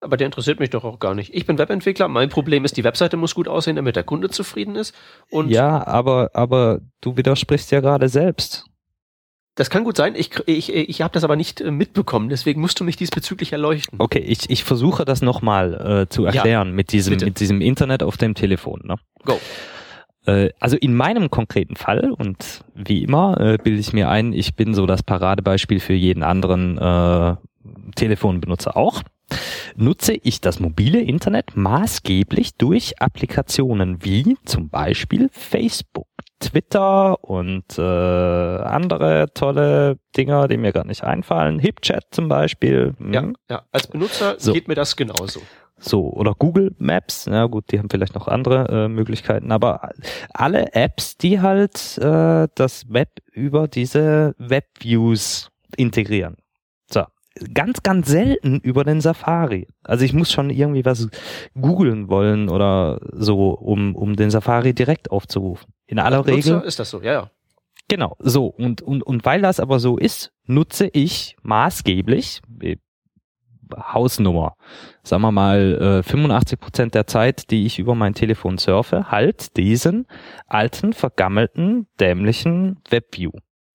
[0.01, 1.35] Aber der interessiert mich doch auch gar nicht.
[1.35, 4.75] Ich bin Webentwickler, mein Problem ist, die Webseite muss gut aussehen, damit der Kunde zufrieden
[4.75, 4.95] ist.
[5.31, 8.65] Und ja, aber aber du widersprichst ja gerade selbst.
[9.57, 12.81] das kann gut sein, ich, ich, ich habe das aber nicht äh, mitbekommen, deswegen musst
[12.81, 13.97] du mich diesbezüglich erleuchten.
[14.01, 17.27] Okay, ich, ich versuche das nochmal äh, zu erklären mit diesem bitte.
[17.27, 18.81] mit diesem Internet auf dem Telefon.
[18.85, 18.97] Ne?
[19.27, 19.39] Go.
[20.25, 24.55] Äh, also in meinem konkreten Fall und wie immer äh, bilde ich mir ein, ich
[24.55, 27.37] bin so das Paradebeispiel für jeden anderen äh,
[27.97, 29.03] Telefonbenutzer auch.
[29.77, 36.09] Nutze ich das mobile Internet maßgeblich durch Applikationen wie zum Beispiel Facebook,
[36.41, 41.59] Twitter und äh, andere tolle Dinger, die mir gerade nicht einfallen.
[41.59, 42.95] HipChat zum Beispiel.
[42.99, 43.13] Hm.
[43.13, 44.53] Ja, ja, als Benutzer So.
[44.53, 45.41] geht mir das genauso.
[45.83, 49.91] So, oder Google Maps, ja gut, die haben vielleicht noch andere äh, Möglichkeiten, aber
[50.35, 56.37] alle Apps, die halt äh, das Web über diese Webviews integrieren.
[56.93, 57.05] So,
[57.55, 59.69] ganz, ganz selten über den Safari.
[59.83, 61.09] Also ich muss schon irgendwie was
[61.59, 65.73] googeln wollen oder so, um, um den Safari direkt aufzurufen.
[65.87, 66.69] In aller Als Benutzer Regel.
[66.69, 67.31] ist das so, ja, ja.
[67.89, 68.47] Genau, so.
[68.47, 72.77] Und, und, und weil das aber so ist, nutze ich maßgeblich, äh,
[73.77, 74.55] Hausnummer,
[75.03, 79.57] sagen wir mal, äh, 85 Prozent der Zeit, die ich über mein Telefon surfe, halt
[79.57, 80.07] diesen
[80.47, 83.33] alten, vergammelten, dämlichen WebView.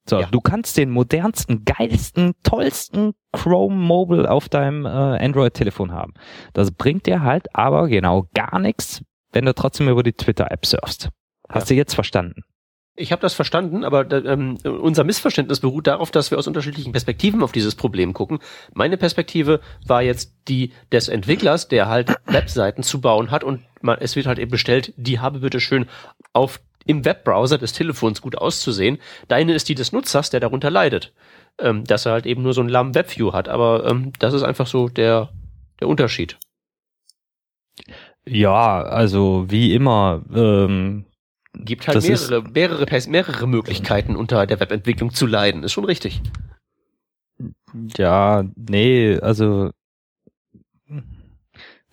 [0.07, 0.27] So, Ja.
[0.27, 6.13] du kannst den modernsten, geilsten, tollsten Chrome Mobile auf deinem äh, Android-Telefon haben.
[6.53, 9.01] Das bringt dir halt aber genau gar nichts,
[9.31, 11.09] wenn du trotzdem über die Twitter-App surfst.
[11.49, 12.41] Hast du jetzt verstanden?
[12.97, 16.93] Ich habe das verstanden, aber da, ähm, unser Missverständnis beruht darauf, dass wir aus unterschiedlichen
[16.93, 18.39] Perspektiven auf dieses Problem gucken.
[18.73, 23.97] Meine Perspektive war jetzt die des Entwicklers, der halt Webseiten zu bauen hat und man,
[23.99, 25.87] es wird halt eben bestellt, die habe bitte schön
[26.31, 28.99] auf im Webbrowser des Telefons gut auszusehen.
[29.27, 31.13] Deine ist die des Nutzers, der darunter leidet,
[31.59, 33.49] ähm, dass er halt eben nur so einen lahmen Webview hat.
[33.49, 35.29] Aber ähm, das ist einfach so der
[35.79, 36.37] der Unterschied.
[38.25, 41.05] Ja, also wie immer, ähm,
[41.53, 45.63] Gibt halt mehrere, mehrere, mehrere Möglichkeiten unter der Webentwicklung zu leiden.
[45.63, 46.21] Ist schon richtig.
[47.97, 49.71] ja, nee, also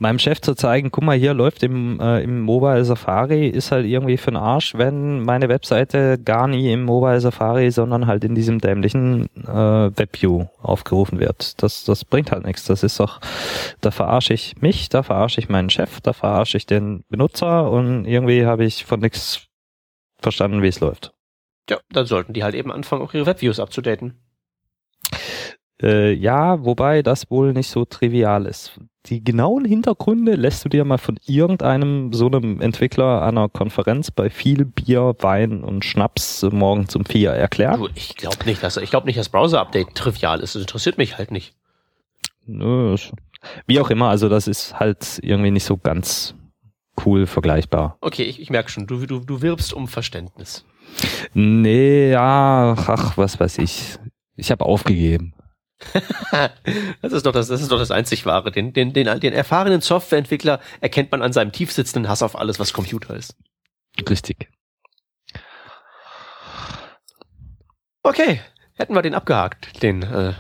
[0.03, 3.87] meinem Chef zu zeigen, guck mal, hier läuft im, äh, im Mobile Safari, ist halt
[3.87, 8.35] irgendwie für den Arsch, wenn meine Webseite gar nie im Mobile Safari, sondern halt in
[8.35, 11.63] diesem dämlichen äh, Webview aufgerufen wird.
[11.63, 12.65] Das, das bringt halt nichts.
[12.65, 13.21] Das ist doch,
[13.81, 18.05] da verarsche ich mich, da verarsche ich meinen Chef, da verarsche ich den Benutzer und
[18.05, 19.47] irgendwie habe ich von nichts
[20.19, 21.13] verstanden, wie es läuft.
[21.71, 24.21] Ja, dann sollten die halt eben anfangen, auch ihre Webviews abzudaten.
[25.81, 28.81] Äh, ja, wobei das wohl nicht so trivial ist.
[29.07, 34.31] Die genauen Hintergründe lässt du dir mal von irgendeinem so einem Entwickler einer Konferenz bei
[34.31, 37.81] viel Bier, Wein und Schnaps morgens um vier erklären.
[37.81, 40.55] Du, ich glaube nicht, dass ich glaube nicht, dass Browser-Update trivial ist.
[40.55, 41.55] Das interessiert mich halt nicht.
[42.47, 42.97] Nö,
[43.67, 46.37] Wie auch immer, also das ist halt irgendwie nicht so ganz
[47.05, 47.97] cool vergleichbar.
[48.01, 50.65] Okay, ich, ich merke schon, du, du, du wirbst um Verständnis.
[51.35, 53.97] Nee, ja, ach, was weiß ich.
[54.37, 55.35] Ich habe aufgegeben.
[57.03, 58.51] Das ist doch das, das ist doch das einzig wahre.
[58.51, 62.73] Den, den, den, den erfahrenen Softwareentwickler erkennt man an seinem tiefsitzenden Hass auf alles, was
[62.73, 63.37] Computer ist.
[64.09, 64.49] Richtig.
[68.03, 68.41] Okay,
[68.75, 70.33] hätten wir den abgehakt, den, äh,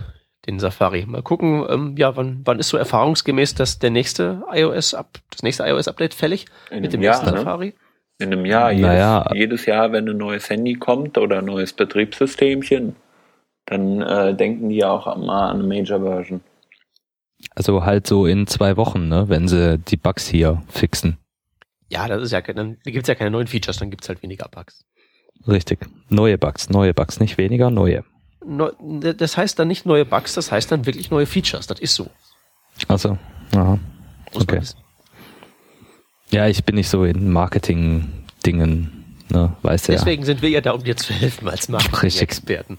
[0.47, 1.07] den Safari.
[1.07, 5.43] Mal gucken, ähm, ja, wann, wann ist so erfahrungsgemäß das der nächste iOS ab, das
[5.43, 7.41] nächste iOS Update fällig In mit dem einem nächsten Jahr, ne?
[7.41, 7.75] Safari?
[8.19, 9.31] In einem Jahr, jedes, naja.
[9.35, 12.97] jedes Jahr, wenn ein neues Handy kommt oder ein neues Betriebssystemchen,
[13.73, 16.41] dann äh, denken die auch mal an eine Major-Version.
[17.55, 21.19] Also halt so in zwei Wochen, ne, wenn sie die Bugs hier fixen.
[21.89, 24.85] Ja, das ist ja, dann gibt's ja keine neuen Features, dann gibt's halt weniger Bugs.
[25.47, 25.81] Richtig.
[26.09, 28.05] Neue Bugs, neue Bugs, nicht weniger, neue.
[28.41, 31.67] das heißt dann nicht neue Bugs, das heißt dann wirklich neue Features.
[31.67, 32.09] Das ist so.
[32.89, 33.19] Also,
[33.55, 33.79] aha.
[34.35, 34.61] Okay.
[36.31, 40.27] Ja, ich bin nicht so in Marketing-Dingen, ne, weißt du Deswegen ja.
[40.27, 42.79] sind wir ja da, um dir zu helfen als Marketing-Experten.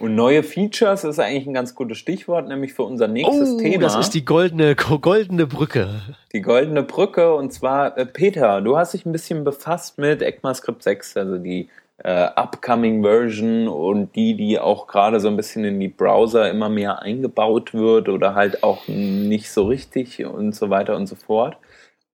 [0.00, 3.82] Und neue Features ist eigentlich ein ganz gutes Stichwort, nämlich für unser nächstes oh, Thema.
[3.82, 6.00] Das ist die goldene, goldene Brücke.
[6.32, 7.34] Die goldene Brücke.
[7.34, 11.68] Und zwar, äh, Peter, du hast dich ein bisschen befasst mit ECMAScript 6, also die
[12.02, 16.70] äh, upcoming Version und die, die auch gerade so ein bisschen in die Browser immer
[16.70, 21.58] mehr eingebaut wird oder halt auch nicht so richtig und so weiter und so fort.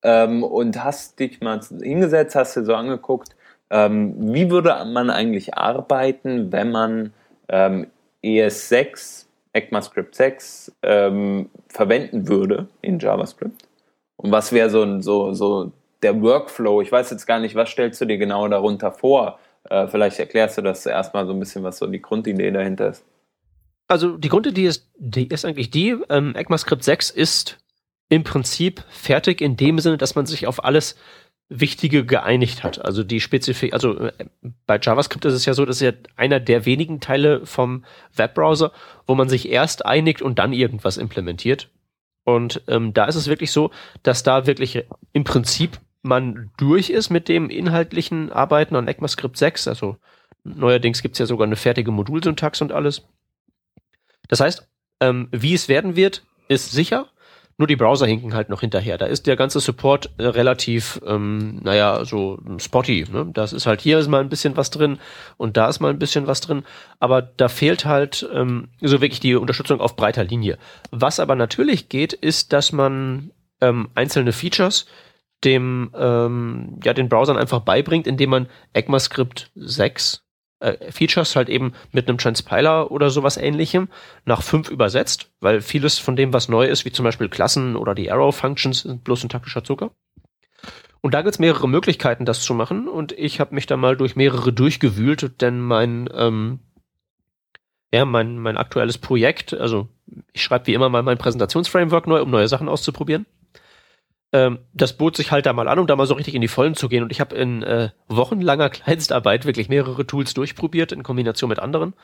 [0.03, 3.37] Ähm, und hast dich mal hingesetzt, hast dir so angeguckt,
[3.70, 7.12] ähm, wie würde man eigentlich arbeiten, wenn man
[7.49, 7.87] ähm,
[8.23, 13.63] ES6, ECMAScript 6 ähm, verwenden würde in JavaScript?
[14.17, 15.73] Und was wäre so, so, so
[16.03, 16.81] der Workflow?
[16.81, 19.39] Ich weiß jetzt gar nicht, was stellst du dir genau darunter vor?
[19.65, 23.05] Äh, vielleicht erklärst du das erstmal so ein bisschen, was so die Grundidee dahinter ist.
[23.89, 27.59] Also die Grundidee ist, die ist eigentlich die, ähm, ECMAScript 6 ist
[28.09, 30.97] im Prinzip fertig in dem Sinne, dass man sich auf alles
[31.49, 32.85] Wichtige geeinigt hat.
[32.85, 34.13] Also die Spezifik, also äh,
[34.67, 37.85] bei JavaScript ist es ja so, das ist ja einer der wenigen Teile vom
[38.15, 38.73] Webbrowser,
[39.07, 41.71] wo man sich erst einigt und dann irgendwas implementiert.
[42.25, 43.71] Und ähm, da ist es wirklich so,
[44.03, 49.69] dass da wirklich im Prinzip man durch ist mit dem inhaltlichen Arbeiten an ECMAScript 6.
[49.69, 49.97] Also
[50.43, 53.07] neuerdings gibt's ja sogar eine fertige Modulsyntax und alles.
[54.29, 54.69] Das heißt,
[55.01, 57.09] ähm, wie es werden wird, ist sicher.
[57.59, 58.99] Nur die Browser hinken halt noch hinterher.
[58.99, 63.07] Da ist der ganze Support äh, relativ, ähm, naja, so spotty.
[63.11, 63.31] Ne?
[63.33, 64.99] Das ist halt hier ist mal ein bisschen was drin
[65.39, 66.65] und da ist mal ein bisschen was drin.
[67.01, 70.59] Aber da fehlt halt ähm, so wirklich die Unterstützung auf breiter Linie.
[70.91, 73.31] Was aber natürlich geht, ist, dass man
[73.63, 74.87] ähm, einzelne Features
[75.45, 80.26] dem ähm, ja den Browsern einfach beibringt, indem man ECMAScript 6
[80.61, 83.89] äh, Features halt eben mit einem Transpiler oder sowas ähnlichem
[84.25, 87.95] nach 5 übersetzt, weil vieles von dem, was neu ist, wie zum Beispiel Klassen oder
[87.95, 89.91] die Arrow-Functions, sind bloß ein taktischer Zucker.
[91.01, 92.89] Und da gibt's mehrere Möglichkeiten, das zu machen.
[92.89, 96.61] Und ich habe mich da mal durch mehrere durchgewühlt, denn mein, ähm,
[97.93, 99.89] ja, mein, mein aktuelles Projekt, also
[100.33, 103.27] ich schreibe wie immer mal mein Präsentationsframework neu, um neue Sachen auszuprobieren
[104.37, 106.49] ähm, das bot sich halt da mal an, um da mal so richtig in die
[106.49, 107.03] Vollen zu gehen.
[107.03, 111.95] Und ich habe in äh, wochenlanger Kleinstarbeit wirklich mehrere Tools durchprobiert in Kombination mit anderen,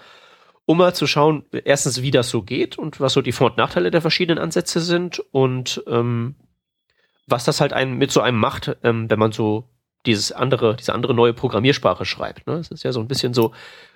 [0.64, 3.58] um mal zu schauen, erstens, wie das so geht und was so die Vor- und
[3.58, 6.36] Nachteile der verschiedenen Ansätze sind und ähm,
[7.26, 9.68] was das halt einen mit so einem macht, ähm, wenn man so
[10.06, 12.46] dieses andere, diese andere neue Programmiersprache schreibt.
[12.46, 12.62] Ne?
[12.70, 13.52] Ist ja so ein bisschen so,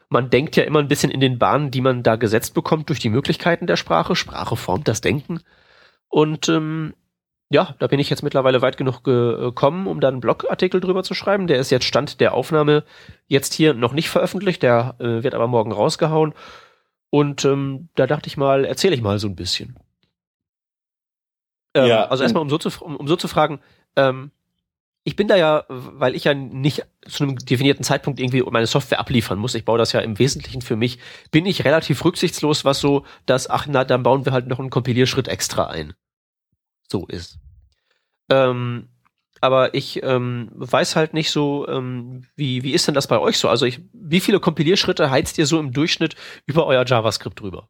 [0.09, 3.01] man denkt ja immer ein bisschen in den Bahnen, die man da gesetzt bekommt durch
[3.01, 4.15] die Möglichkeiten der Sprache.
[4.15, 5.41] Sprache formt das Denken.
[6.09, 6.95] Und ähm,
[7.49, 11.15] ja, da bin ich jetzt mittlerweile weit genug gekommen, um da einen Blogartikel drüber zu
[11.15, 11.47] schreiben.
[11.47, 12.85] Der ist jetzt Stand der Aufnahme
[13.29, 16.35] jetzt hier noch nicht veröffentlicht, der äh, wird aber morgen rausgehauen.
[17.11, 19.79] Und ähm, da dachte ich mal, erzähle ich mal so ein bisschen.
[21.75, 23.61] Ähm, ja, also erstmal, um so zu, um, um so zu fragen,
[23.95, 24.33] ähm,
[25.05, 28.99] ich bin da ja, weil ich ja nicht zu einem definierten Zeitpunkt irgendwie meine Software
[28.99, 30.99] abliefern muss, ich baue das ja im Wesentlichen für mich,
[31.31, 34.71] bin ich relativ rücksichtslos, was so das, ach na, dann bauen wir halt noch einen
[34.71, 35.95] Kompilierschritt extra ein
[36.91, 37.39] so ist.
[38.31, 38.89] Ähm,
[39.41, 43.39] aber ich ähm, weiß halt nicht so, ähm, wie, wie ist denn das bei euch
[43.39, 43.49] so?
[43.49, 46.17] Also ich, wie viele Kompilierschritte heizt ihr so im Durchschnitt
[46.47, 47.69] über euer JavaScript drüber?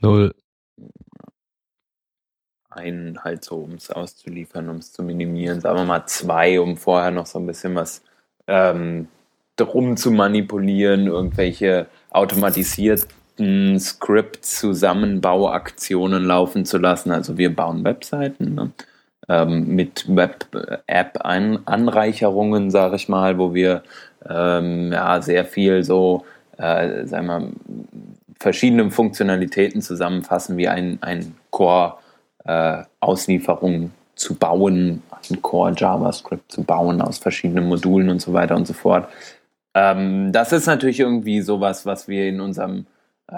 [0.00, 0.34] Null.
[2.70, 5.60] Einen halt so, um es auszuliefern, um es zu minimieren.
[5.60, 8.02] Sagen wir mal zwei, um vorher noch so ein bisschen was
[8.46, 9.08] ähm,
[9.56, 13.06] drum zu manipulieren, irgendwelche automatisiert
[13.78, 17.10] Script-Zusammenbauaktionen laufen zu lassen.
[17.10, 18.70] Also wir bauen Webseiten ne?
[19.28, 23.82] ähm, mit Web-App-Anreicherungen, sage ich mal, wo wir
[24.28, 26.24] ähm, ja, sehr viel so,
[26.58, 27.48] äh, sagen wir,
[28.38, 37.00] verschiedene Funktionalitäten zusammenfassen, wie ein, ein Core-Auslieferung äh, zu bauen, ein Core JavaScript zu bauen
[37.00, 39.08] aus verschiedenen Modulen und so weiter und so fort.
[39.74, 42.86] Ähm, das ist natürlich irgendwie sowas, was wir in unserem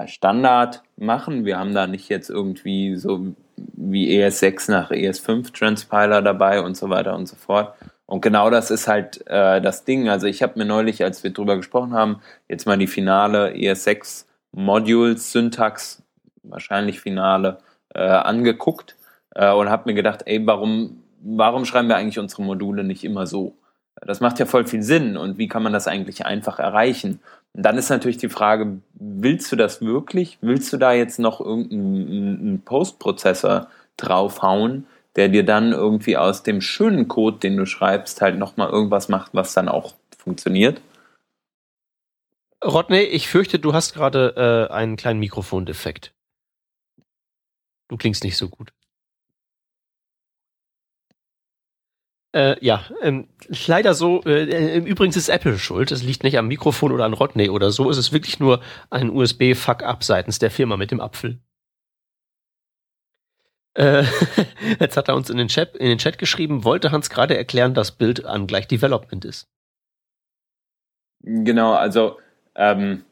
[0.06, 1.44] Standard machen.
[1.44, 6.88] Wir haben da nicht jetzt irgendwie so wie ES6 nach ES5 Transpiler dabei und so
[6.90, 7.74] weiter und so fort.
[8.06, 10.08] Und genau das ist halt äh, das Ding.
[10.08, 14.26] Also ich habe mir neulich, als wir drüber gesprochen haben, jetzt mal die finale ES6
[14.52, 16.02] Modules Syntax,
[16.42, 17.58] wahrscheinlich finale,
[17.94, 18.96] äh, angeguckt
[19.34, 23.26] äh, und habe mir gedacht, ey, warum, warum schreiben wir eigentlich unsere Module nicht immer
[23.26, 23.56] so?
[24.00, 25.16] Das macht ja voll viel Sinn.
[25.16, 27.20] Und wie kann man das eigentlich einfach erreichen?
[27.54, 30.38] Dann ist natürlich die Frage, willst du das wirklich?
[30.40, 34.86] Willst du da jetzt noch irgendeinen Postprozessor draufhauen,
[35.16, 39.34] der dir dann irgendwie aus dem schönen Code, den du schreibst, halt nochmal irgendwas macht,
[39.34, 40.80] was dann auch funktioniert?
[42.64, 46.14] Rodney, ich fürchte, du hast gerade äh, einen kleinen Mikrofondefekt.
[47.88, 48.72] Du klingst nicht so gut.
[52.34, 53.28] Äh, ja, ähm,
[53.66, 54.22] leider so.
[54.24, 55.92] Äh, übrigens ist Apple schuld.
[55.92, 57.90] Es liegt nicht am Mikrofon oder an Rodney oder so.
[57.90, 61.40] Es ist wirklich nur ein USB-Fuck-up seitens der Firma mit dem Apfel.
[63.74, 64.04] Äh,
[64.80, 67.74] jetzt hat er uns in den, Chat, in den Chat geschrieben, wollte Hans gerade erklären,
[67.74, 69.48] dass Bild an gleich Development ist.
[71.20, 72.18] Genau, also
[72.54, 73.04] ähm,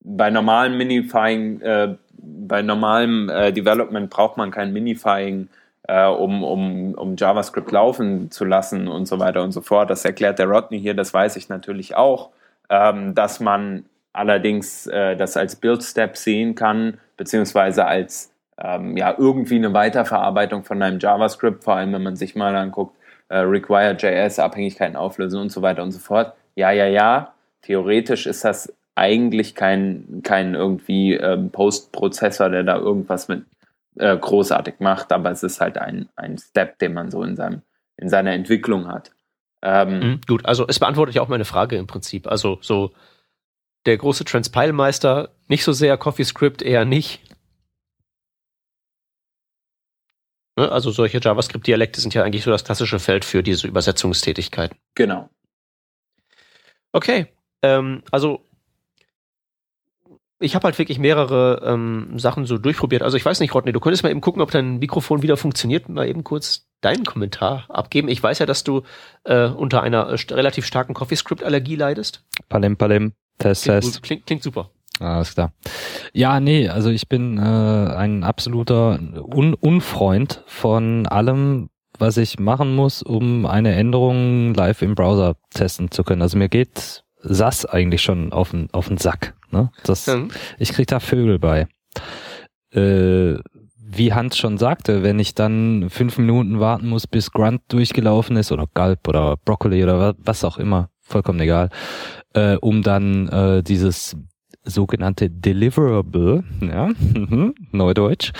[0.00, 6.94] bei normalem Minifying, äh, bei normalem äh, Development braucht man kein Minifying, äh, um, um,
[6.94, 9.90] um JavaScript laufen zu lassen und so weiter und so fort.
[9.90, 12.30] Das erklärt der Rodney hier, das weiß ich natürlich auch,
[12.70, 19.56] ähm, dass man allerdings äh, das als Build-Step sehen kann, beziehungsweise als ähm, ja irgendwie
[19.56, 22.96] eine Weiterverarbeitung von einem JavaScript, vor allem wenn man sich mal anguckt,
[23.28, 26.34] äh, Require.js, Abhängigkeiten auflösen und so weiter und so fort.
[26.54, 33.26] Ja, ja, ja, theoretisch ist das eigentlich kein, kein irgendwie ähm, Post-Prozessor, der da irgendwas
[33.28, 33.42] mit
[33.96, 37.62] äh, großartig macht, aber es ist halt ein, ein Step, den man so in, seinem,
[37.96, 39.12] in seiner Entwicklung hat.
[39.62, 42.26] Ähm, mhm, gut, also es beantwortet ja auch meine Frage im Prinzip.
[42.26, 42.92] Also so
[43.86, 47.20] der große Transpile-Meister, nicht so sehr CoffeeScript, eher nicht.
[50.56, 50.70] Ne?
[50.70, 54.78] Also solche JavaScript-Dialekte sind ja eigentlich so das klassische Feld für diese Übersetzungstätigkeiten.
[54.94, 55.28] Genau.
[56.92, 57.26] Okay,
[57.62, 58.44] ähm, also
[60.44, 63.02] ich habe halt wirklich mehrere ähm, Sachen so durchprobiert.
[63.02, 65.88] Also ich weiß nicht, Rodney, du könntest mal eben gucken, ob dein Mikrofon wieder funktioniert.
[65.88, 68.08] Mal eben kurz deinen Kommentar abgeben.
[68.08, 68.82] Ich weiß ja, dass du
[69.24, 72.22] äh, unter einer äh, relativ starken CoffeeScript-Allergie leidest.
[72.48, 74.02] Palim, palim, Test, klingt, Test.
[74.02, 74.70] Klingt, klingt super.
[75.00, 75.52] Alles klar.
[76.12, 78.98] Ja, nee, also ich bin äh, ein absoluter
[79.34, 81.68] Un Unfreund von allem,
[81.98, 86.22] was ich machen muss, um eine Änderung live im Browser testen zu können.
[86.22, 89.34] Also mir geht SAS eigentlich schon auf den, auf den Sack.
[89.54, 89.70] Ne?
[89.84, 90.28] Das, mhm.
[90.58, 91.68] Ich krieg da Vögel bei.
[92.72, 93.36] Äh,
[93.96, 98.50] wie Hans schon sagte, wenn ich dann fünf Minuten warten muss, bis Grunt durchgelaufen ist
[98.50, 101.68] oder Galb oder Broccoli oder was auch immer, vollkommen egal,
[102.34, 104.16] äh, um dann äh, dieses
[104.64, 106.90] sogenannte Deliverable, ja,
[107.70, 108.32] Neudeutsch,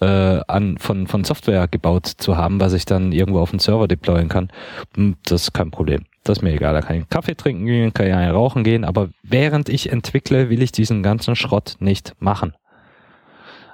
[0.00, 3.88] äh, an, von, von Software gebaut zu haben, was ich dann irgendwo auf den Server
[3.88, 4.48] deployen kann.
[4.96, 6.04] Hm, das ist kein Problem.
[6.24, 6.74] Das ist mir egal.
[6.74, 9.90] Da kann ich einen Kaffee trinken gehen, kann ich einen rauchen gehen, aber während ich
[9.90, 12.54] entwickle, will ich diesen ganzen Schrott nicht machen.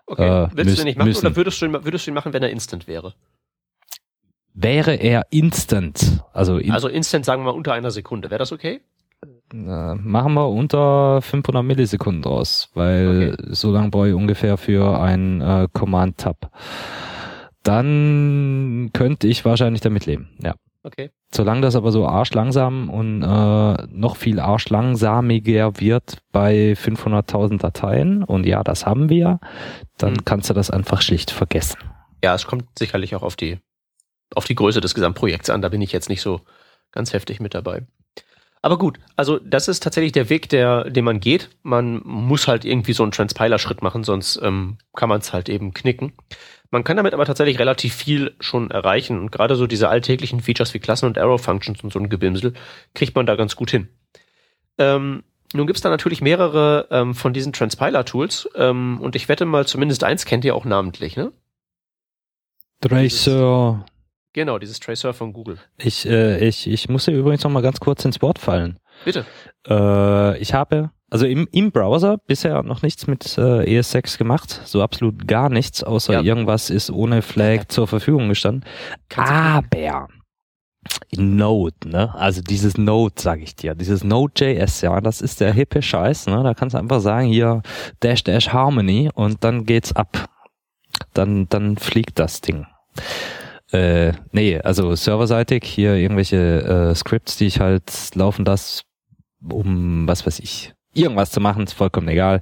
[0.06, 0.44] Okay.
[0.44, 1.26] Äh, Willst du den nicht machen müssen.
[1.26, 3.14] oder würdest du, ihn, würdest du ihn machen, wenn er instant wäre?
[4.54, 8.52] Wäre er instant, also in also instant sagen wir mal unter einer Sekunde, wäre das
[8.52, 8.80] okay?
[9.52, 13.48] Äh, machen wir unter 500 Millisekunden draus, weil okay.
[13.50, 16.50] so lange brauche ich ungefähr für ein äh, Command-Tab.
[17.62, 20.54] Dann könnte ich wahrscheinlich damit leben, ja.
[20.86, 21.10] Okay.
[21.34, 28.46] Solange das aber so arschlangsam und äh, noch viel arschlangsamiger wird bei 500.000 Dateien, und
[28.46, 29.40] ja, das haben wir,
[29.98, 30.24] dann mhm.
[30.24, 31.78] kannst du das einfach schlicht vergessen.
[32.22, 33.58] Ja, es kommt sicherlich auch auf die,
[34.36, 35.60] auf die Größe des Gesamtprojekts an.
[35.60, 36.42] Da bin ich jetzt nicht so
[36.92, 37.84] ganz heftig mit dabei.
[38.62, 41.50] Aber gut, also das ist tatsächlich der Weg, der, den man geht.
[41.62, 45.74] Man muss halt irgendwie so einen Transpiler-Schritt machen, sonst ähm, kann man es halt eben
[45.74, 46.12] knicken.
[46.70, 50.74] Man kann damit aber tatsächlich relativ viel schon erreichen und gerade so diese alltäglichen Features
[50.74, 52.54] wie Klassen und Arrow-Functions und so ein Gebimsel
[52.94, 53.88] kriegt man da ganz gut hin.
[54.78, 55.22] Ähm,
[55.54, 60.04] nun gibt's da natürlich mehrere ähm, von diesen Transpiler-Tools ähm, und ich wette mal, zumindest
[60.04, 61.32] eins kennt ihr auch namentlich, ne?
[62.80, 63.86] Tracer.
[64.32, 65.58] Genau, dieses Tracer von Google.
[65.78, 68.78] Ich, äh, ich, ich muss hier übrigens noch mal ganz kurz ins Wort fallen.
[69.04, 69.24] Bitte.
[69.66, 74.82] Äh, ich habe also im, im Browser bisher noch nichts mit äh, ES6 gemacht, so
[74.82, 76.22] absolut gar nichts, außer ja.
[76.22, 77.68] irgendwas ist ohne Flag ja.
[77.68, 78.64] zur Verfügung gestanden.
[79.14, 80.08] Aber
[81.10, 82.14] in Node, ne?
[82.14, 86.42] Also dieses Node, sage ich dir, dieses Node.js, ja, das ist der hippe Scheiß, ne?
[86.42, 87.62] Da kannst du einfach sagen, hier
[88.00, 90.28] dash dash Harmony und dann geht's ab.
[91.12, 92.66] Dann, dann fliegt das Ding.
[93.72, 98.82] Äh, nee, also serverseitig hier irgendwelche äh, Scripts, die ich halt laufen lasse,
[99.42, 102.40] um was weiß ich, irgendwas zu machen, ist vollkommen egal.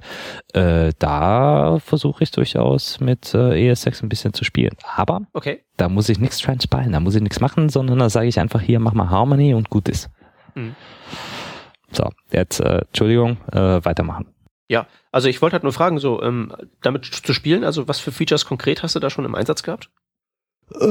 [0.53, 4.75] Äh, da versuche ich durchaus mit äh, ES6 ein bisschen zu spielen.
[4.95, 5.63] Aber okay.
[5.77, 8.61] da muss ich nichts transpilen, da muss ich nichts machen, sondern da sage ich einfach
[8.61, 10.09] hier, mach mal Harmony und gut ist.
[10.55, 10.75] Mhm.
[11.91, 14.27] So, jetzt, äh, Entschuldigung, äh, weitermachen.
[14.67, 16.51] Ja, also ich wollte halt nur fragen, so ähm,
[16.81, 19.89] damit zu spielen, also was für Features konkret hast du da schon im Einsatz gehabt?
[20.71, 20.85] Äh,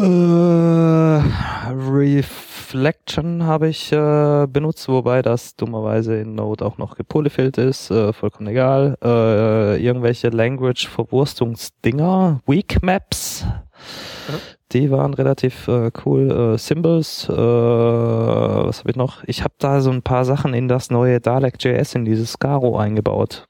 [1.74, 7.92] ref Reflection habe ich äh, benutzt, wobei das dummerweise in Node auch noch gepolyfilled ist,
[7.92, 8.98] äh, vollkommen egal.
[9.02, 14.34] Äh, irgendwelche Language-Verwurstungsdinger, Weak Maps, mhm.
[14.72, 16.30] die waren relativ äh, cool.
[16.30, 19.22] Äh, Symbols, äh, was habe ich noch?
[19.24, 23.46] Ich habe da so ein paar Sachen in das neue Dalek.js in dieses Scaro eingebaut.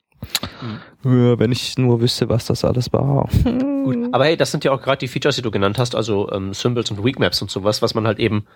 [1.02, 1.38] Mhm.
[1.38, 3.28] Wenn ich nur wüsste, was das alles war.
[3.84, 6.30] Gut, aber hey, das sind ja auch gerade die Features, die du genannt hast, also
[6.32, 8.46] ähm, Symbols und Weakmaps und sowas, was man halt eben,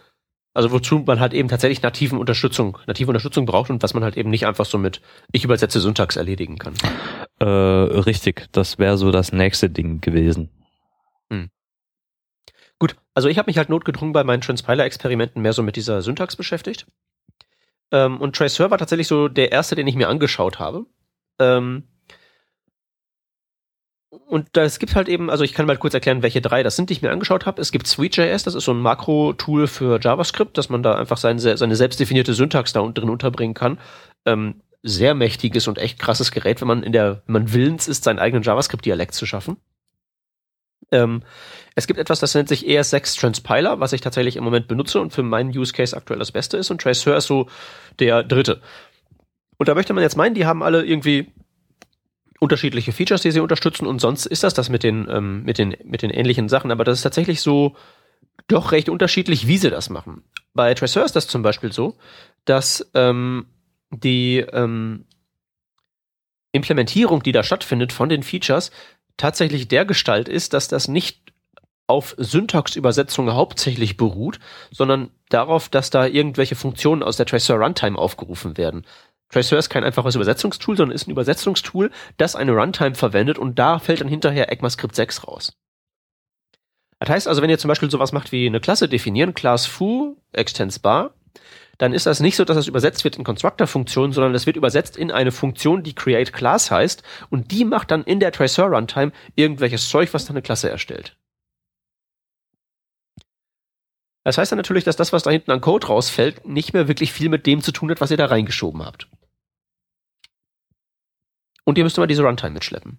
[0.58, 4.16] also wozu man halt eben tatsächlich nativen Unterstützung, native Unterstützung braucht und was man halt
[4.16, 5.00] eben nicht einfach so mit
[5.30, 6.74] ich übersetze Syntax erledigen kann.
[7.38, 10.48] Äh, richtig, das wäre so das nächste Ding gewesen.
[11.30, 11.50] Hm.
[12.80, 16.34] Gut, also ich habe mich halt notgedrungen bei meinen Transpiler-Experimenten mehr so mit dieser Syntax
[16.34, 16.88] beschäftigt.
[17.92, 20.86] Ähm, und Tracer war tatsächlich so der erste, den ich mir angeschaut habe.
[21.38, 21.84] Ähm,
[24.28, 26.90] und das gibt halt eben, also ich kann mal kurz erklären, welche drei das sind,
[26.90, 27.62] die ich mir angeschaut habe.
[27.62, 31.56] Es gibt Sweet.js, das ist so ein Makro-Tool für JavaScript, dass man da einfach seine,
[31.56, 33.78] seine selbstdefinierte Syntax da drin unterbringen kann.
[34.26, 38.04] Ähm, sehr mächtiges und echt krasses Gerät, wenn man in der, wenn man willens ist,
[38.04, 39.56] seinen eigenen JavaScript-Dialekt zu schaffen.
[40.92, 41.22] Ähm,
[41.74, 45.14] es gibt etwas, das nennt sich ES6 Transpiler, was ich tatsächlich im Moment benutze und
[45.14, 46.70] für meinen Use Case aktuell das Beste ist.
[46.70, 47.48] Und Tracer ist so
[47.98, 48.60] der dritte.
[49.56, 51.32] Und da möchte man jetzt meinen, die haben alle irgendwie
[52.40, 55.76] unterschiedliche Features, die sie unterstützen und sonst ist das das mit den, ähm, mit den,
[55.84, 57.76] mit den ähnlichen Sachen, aber das ist tatsächlich so
[58.46, 60.22] doch recht unterschiedlich, wie sie das machen.
[60.54, 61.96] Bei Tracer ist das zum Beispiel so,
[62.44, 63.46] dass ähm,
[63.90, 65.04] die ähm,
[66.52, 68.70] Implementierung, die da stattfindet von den Features,
[69.16, 71.32] tatsächlich der Gestalt ist, dass das nicht
[71.86, 74.38] auf Syntaxübersetzung hauptsächlich beruht,
[74.70, 78.84] sondern darauf, dass da irgendwelche Funktionen aus der Tracer Runtime aufgerufen werden.
[79.30, 83.78] Tracer ist kein einfaches Übersetzungstool, sondern ist ein Übersetzungstool, das eine Runtime verwendet und da
[83.78, 85.52] fällt dann hinterher ECMAScript 6 raus.
[86.98, 90.16] Das heißt also, wenn ihr zum Beispiel sowas macht wie eine Klasse definieren, Class foo,
[90.32, 91.14] extends bar,
[91.76, 94.96] dann ist das nicht so, dass es übersetzt wird in Constructor-Funktionen, sondern es wird übersetzt
[94.96, 99.12] in eine Funktion, die create class heißt und die macht dann in der Tracer Runtime
[99.36, 101.16] irgendwelches Zeug, was dann eine Klasse erstellt.
[104.24, 107.12] Das heißt dann natürlich, dass das, was da hinten an Code rausfällt, nicht mehr wirklich
[107.12, 109.08] viel mit dem zu tun hat, was ihr da reingeschoben habt.
[111.68, 112.96] Und ihr müsst immer diese Runtime mitschleppen.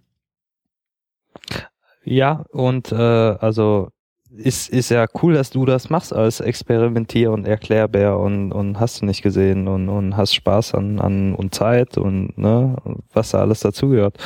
[2.04, 3.90] Ja, und äh, also
[4.30, 9.02] ist, ist ja cool, dass du das machst als Experimentier- und Erklärbär und, und hast
[9.02, 12.76] du nicht gesehen und, und hast Spaß an, an und Zeit und ne,
[13.12, 14.20] was da alles dazugehört.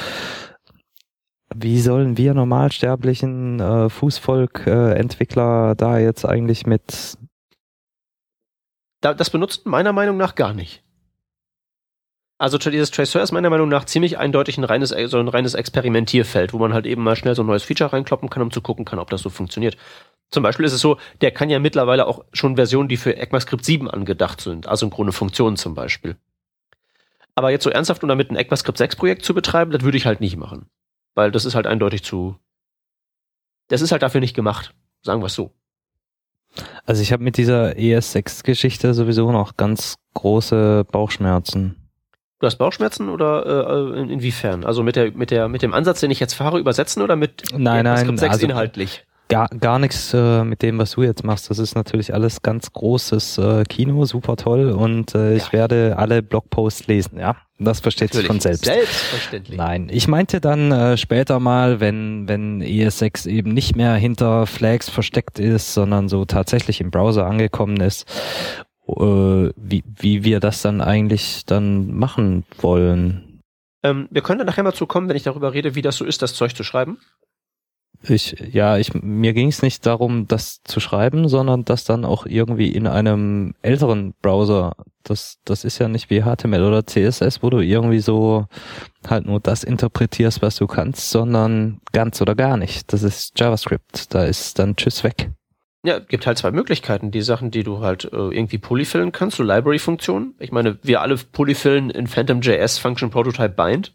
[1.56, 7.18] Wie sollen wir normalsterblichen äh, Fußvolk-Entwickler äh, da jetzt eigentlich mit
[9.00, 10.84] das benutzt meiner Meinung nach gar nicht.
[12.44, 16.52] Also dieses Tracer ist meiner Meinung nach ziemlich eindeutig ein reines, so ein reines Experimentierfeld,
[16.52, 18.84] wo man halt eben mal schnell so ein neues Feature reinkloppen kann, um zu gucken
[18.84, 19.78] kann, ob das so funktioniert.
[20.30, 23.64] Zum Beispiel ist es so, der kann ja mittlerweile auch schon Versionen, die für ECMAScript
[23.64, 26.18] 7 angedacht sind, asynchrone Funktionen zum Beispiel.
[27.34, 30.06] Aber jetzt so ernsthaft und damit ein ECMAScript 6 Projekt zu betreiben, das würde ich
[30.06, 30.66] halt nicht machen.
[31.16, 32.36] Weil das ist halt eindeutig zu,
[33.70, 34.74] das ist halt dafür nicht gemacht.
[35.02, 35.54] Sagen wir es so.
[36.86, 41.78] Also ich habe mit dieser ES6-Geschichte sowieso noch ganz große Bauchschmerzen.
[42.44, 44.66] Du hast Bauchschmerzen oder äh, in, inwiefern?
[44.66, 47.42] Also mit der mit der mit dem Ansatz, den ich jetzt fahre, übersetzen oder mit
[47.58, 49.06] nein, nein, Skript 6 also inhaltlich?
[49.30, 51.50] Gar, gar nichts äh, mit dem, was du jetzt machst.
[51.50, 56.22] Das ist natürlich alles ganz großes äh, Kino, super toll und äh, ich werde alle
[56.22, 57.38] Blogposts lesen, ja.
[57.60, 58.24] Das versteht natürlich.
[58.24, 58.66] sich von selbst.
[58.66, 59.58] Selbstverständlich.
[59.58, 64.90] Nein, ich meinte dann äh, später mal, wenn, wenn ES6 eben nicht mehr hinter Flags
[64.90, 68.06] versteckt ist, sondern so tatsächlich im Browser angekommen ist
[68.88, 73.42] äh, wie, wie wir das dann eigentlich dann machen wollen.
[73.84, 76.06] Ähm, wir können dann nachher mal zu kommen, wenn ich darüber rede, wie das so
[76.06, 77.00] ist, das Zeug zu schreiben.
[78.06, 82.26] Ich, ja, ich, mir ging es nicht darum, das zu schreiben, sondern das dann auch
[82.26, 84.74] irgendwie in einem älteren Browser.
[85.04, 88.48] Das, das ist ja nicht wie HTML oder CSS, wo du irgendwie so
[89.08, 92.92] halt nur das interpretierst, was du kannst, sondern ganz oder gar nicht.
[92.92, 94.14] Das ist JavaScript.
[94.14, 95.32] Da ist dann Tschüss weg.
[95.86, 97.12] Ja, gibt halt zwei Möglichkeiten.
[97.12, 100.34] Die Sachen, die du halt äh, irgendwie polyfillen kannst, so Library-Funktionen.
[100.40, 103.94] Ich meine, wir alle polyfillen in Phantom.js Function Prototype Bind.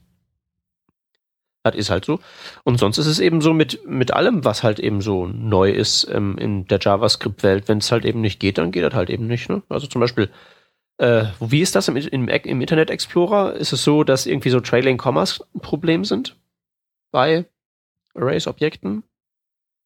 [1.62, 2.20] Das ist halt so.
[2.62, 6.06] Und sonst ist es eben so mit, mit allem, was halt eben so neu ist
[6.12, 7.68] ähm, in der JavaScript-Welt.
[7.68, 9.48] Wenn es halt eben nicht geht, dann geht das halt eben nicht.
[9.48, 9.62] Ne?
[9.70, 10.30] Also zum Beispiel,
[10.98, 13.54] äh, wie ist das im, im, im Internet Explorer?
[13.54, 16.36] Ist es so, dass irgendwie so Trailing Commas ein Problem sind?
[17.12, 17.46] Bei
[18.14, 19.04] Arrays-Objekten?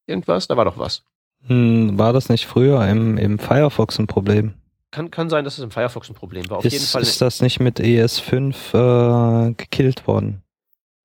[0.09, 0.49] Irgendwas?
[0.49, 1.05] Da war doch was.
[1.47, 4.55] Hm, war das nicht früher im, im Firefox ein Problem?
[4.91, 6.59] Kann, kann sein, dass es im Firefox ein Problem war.
[6.59, 10.43] Auf ist, jeden Fall ist das nicht mit ES5 äh, gekillt worden?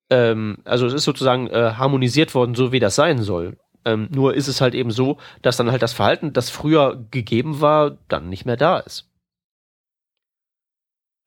[0.09, 3.57] Ähm, also es ist sozusagen äh, harmonisiert worden, so wie das sein soll.
[3.85, 7.61] Ähm, nur ist es halt eben so, dass dann halt das Verhalten, das früher gegeben
[7.61, 9.09] war, dann nicht mehr da ist.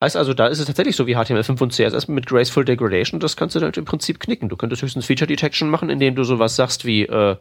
[0.03, 3.35] Heißt also, da ist es tatsächlich so wie HTML5 und CSS mit Graceful Degradation, das
[3.35, 4.49] kannst du halt im Prinzip knicken.
[4.49, 7.37] Du könntest höchstens Feature Detection machen, indem du sowas sagst wie, äh,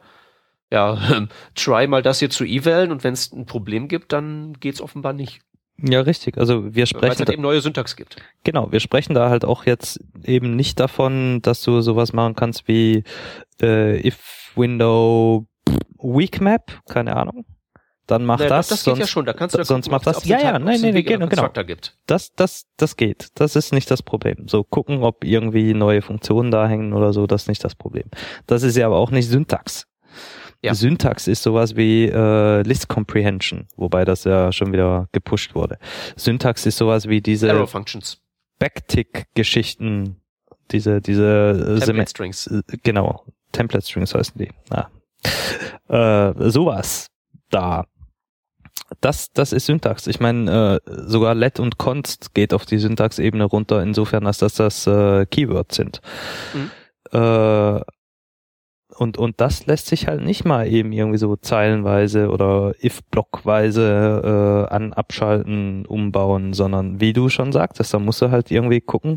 [0.70, 4.80] ja, try mal das hier zu evalen und wenn es ein Problem gibt, dann geht's
[4.80, 5.40] offenbar nicht.
[5.82, 6.36] Ja, richtig.
[6.36, 7.02] Also wir sprechen.
[7.02, 8.16] Weil es halt eben neue Syntax gibt.
[8.44, 12.68] Genau, wir sprechen da halt auch jetzt eben nicht davon, dass du sowas machen kannst
[12.68, 13.02] wie
[13.62, 15.46] äh, if window
[15.98, 17.46] weak map, keine Ahnung
[18.10, 18.68] dann mach naja, das.
[18.68, 20.24] Das geht sonst, ja schon, da kannst du da sonst gucken, mach das.
[20.24, 21.48] Ja, ja, nein, nein, genau, genau.
[21.64, 21.96] Gibt.
[22.06, 23.28] Das, das, das geht.
[23.34, 24.48] Das ist nicht das Problem.
[24.48, 28.08] So gucken, ob irgendwie neue Funktionen da hängen oder so, das ist nicht das Problem.
[28.46, 29.86] Das ist ja aber auch nicht Syntax.
[30.62, 30.74] Ja.
[30.74, 35.78] Syntax ist sowas wie äh, List Comprehension, wobei das ja schon wieder gepusht wurde.
[36.16, 38.18] Syntax ist sowas wie diese Arrow Functions.
[38.58, 40.16] Backtick-Geschichten,
[40.70, 42.46] diese, diese äh, Template Strings.
[42.46, 44.50] Äh, genau, Template Strings heißen die.
[44.68, 44.88] Ah.
[45.88, 47.06] Äh, sowas
[47.48, 47.86] da
[49.00, 50.06] das, das ist Syntax.
[50.08, 54.54] Ich meine, äh, sogar let und const geht auf die Syntax-Ebene runter, insofern, als dass
[54.54, 56.00] das äh, Keywords sind.
[56.54, 56.70] Mhm.
[57.12, 57.80] Äh,
[59.00, 64.74] und, und das lässt sich halt nicht mal eben irgendwie so zeilenweise oder if-blockweise äh,
[64.74, 69.16] an, abschalten, umbauen, sondern wie du schon sagtest, da musst du halt irgendwie gucken,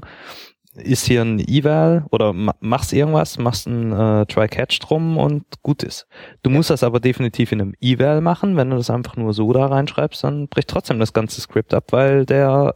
[0.76, 6.08] ist hier ein Eval oder machst irgendwas, machst ein äh, Try-Catch drum und gut ist.
[6.42, 8.58] Du musst das aber definitiv in einem Eval machen.
[8.58, 11.86] Wenn du das einfach nur so da reinschreibst, dann bricht trotzdem das ganze Skript ab,
[11.92, 12.74] weil der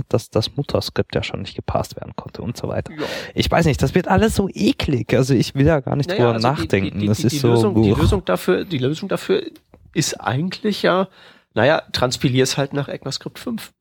[0.00, 2.92] äh, das, das Mutterskript ja schon nicht gepasst werden konnte und so weiter.
[2.92, 3.06] Ja.
[3.34, 5.12] Ich weiß nicht, das wird alles so eklig.
[5.14, 6.98] Also ich will ja gar nicht naja, drüber also nachdenken.
[6.98, 7.48] Die, die, das die, ist so.
[7.48, 9.42] Lösung, die Lösung dafür, die Lösung dafür
[9.94, 11.08] ist eigentlich ja,
[11.54, 13.72] naja, transpilier es halt nach ECMAScript 5.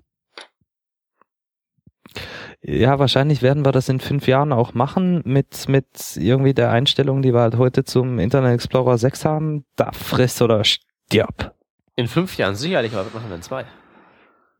[2.63, 7.23] Ja, wahrscheinlich werden wir das in fünf Jahren auch machen mit, mit irgendwie der Einstellung,
[7.23, 9.65] die wir halt heute zum Internet Explorer 6 haben.
[9.75, 11.55] Da friss oder stirb.
[11.95, 13.65] In fünf Jahren sicherlich, aber was machen wir in zwei?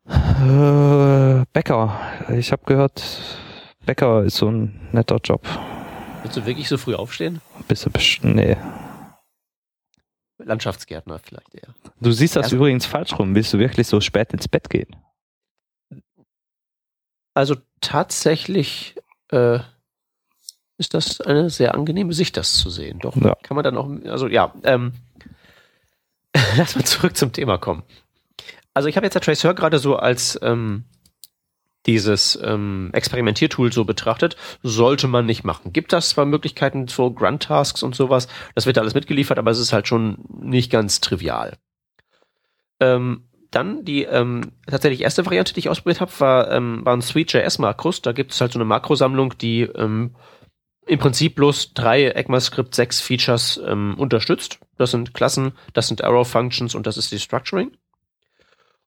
[0.08, 2.00] Äh, Bäcker.
[2.30, 3.04] Ich habe gehört,
[3.86, 5.48] Bäcker ist so ein netter Job.
[6.24, 7.40] Willst du wirklich so früh aufstehen?
[7.68, 8.58] Bist du bestimmt, nee.
[10.40, 11.74] Landschaftsgärtner vielleicht eher.
[12.00, 13.36] Du siehst das also, übrigens falsch rum.
[13.36, 14.96] Willst du wirklich so spät ins Bett gehen?
[17.34, 18.96] Also tatsächlich
[19.30, 19.60] äh,
[20.78, 23.00] ist das eine sehr angenehme Sicht, das zu sehen.
[23.00, 23.36] Doch ja.
[23.44, 24.94] kann man dann auch, also ja, ähm,
[26.58, 27.84] lass mal zurück zum Thema kommen.
[28.74, 30.86] Also ich habe jetzt der Traceur gerade so als ähm,
[31.86, 35.74] dieses ähm, Experimentiertool so betrachtet, sollte man nicht machen.
[35.74, 39.74] Gibt das zwar Möglichkeiten für Grunt-Tasks und sowas, das wird alles mitgeliefert, aber es ist
[39.74, 41.58] halt schon nicht ganz trivial.
[42.80, 48.02] Ähm, dann die ähm, tatsächlich erste Variante, die ich ausprobiert habe, war, ähm, waren Sweet.js-Makros.
[48.02, 50.16] Da gibt es halt so eine Makrosammlung, die ähm,
[50.88, 54.60] im Prinzip bloß drei ECMAScript 6 Features ähm, unterstützt.
[54.78, 57.72] Das sind Klassen, das sind Arrow Functions und das ist die Structuring.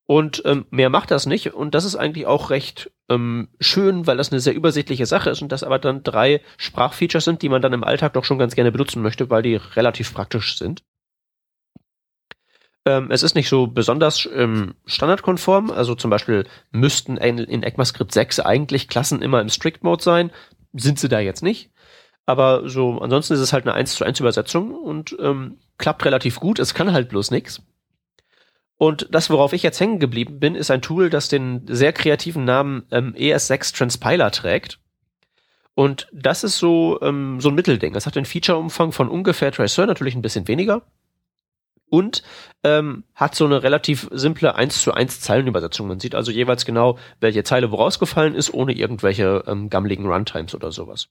[0.07, 1.55] Und ähm, mehr macht das nicht.
[1.55, 5.41] Und das ist eigentlich auch recht ähm, schön, weil das eine sehr übersichtliche Sache ist
[5.41, 8.55] und das aber dann drei Sprachfeatures sind, die man dann im Alltag doch schon ganz
[8.55, 10.83] gerne benutzen möchte, weil die relativ praktisch sind.
[12.87, 15.71] Ähm, es ist nicht so besonders ähm, standardkonform.
[15.71, 20.31] Also zum Beispiel müssten in, in ECMAScript 6 eigentlich Klassen immer im Strict Mode sein.
[20.75, 21.71] Sind sie da jetzt nicht.
[22.27, 26.41] Aber so, ansonsten ist es halt eine 1 zu 1 Übersetzung und ähm, klappt relativ
[26.41, 26.59] gut.
[26.59, 27.63] Es kann halt bloß nichts.
[28.77, 32.45] Und das, worauf ich jetzt hängen geblieben bin, ist ein Tool, das den sehr kreativen
[32.45, 34.79] Namen ähm, ES6 Transpiler trägt.
[35.75, 37.95] Und das ist so, ähm, so ein Mittelding.
[37.95, 40.83] Es hat den Feature-Umfang von ungefähr Tracer, natürlich ein bisschen weniger
[41.95, 42.25] und
[42.65, 45.87] ähm, hat so eine relativ simple 1 zu 1 Zeilenübersetzung.
[45.87, 50.57] Man sieht also jeweils genau, welche Zeile woraus gefallen ist, ohne irgendwelche ähm, gammeligen Runtimes
[50.57, 51.09] oder sowas.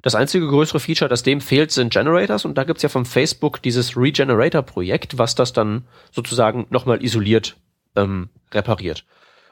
[0.00, 3.60] Das einzige größere Feature, das dem fehlt, sind Generators und da gibt's ja von Facebook
[3.60, 7.58] dieses Regenerator-Projekt, was das dann sozusagen nochmal isoliert
[7.94, 9.04] ähm, repariert.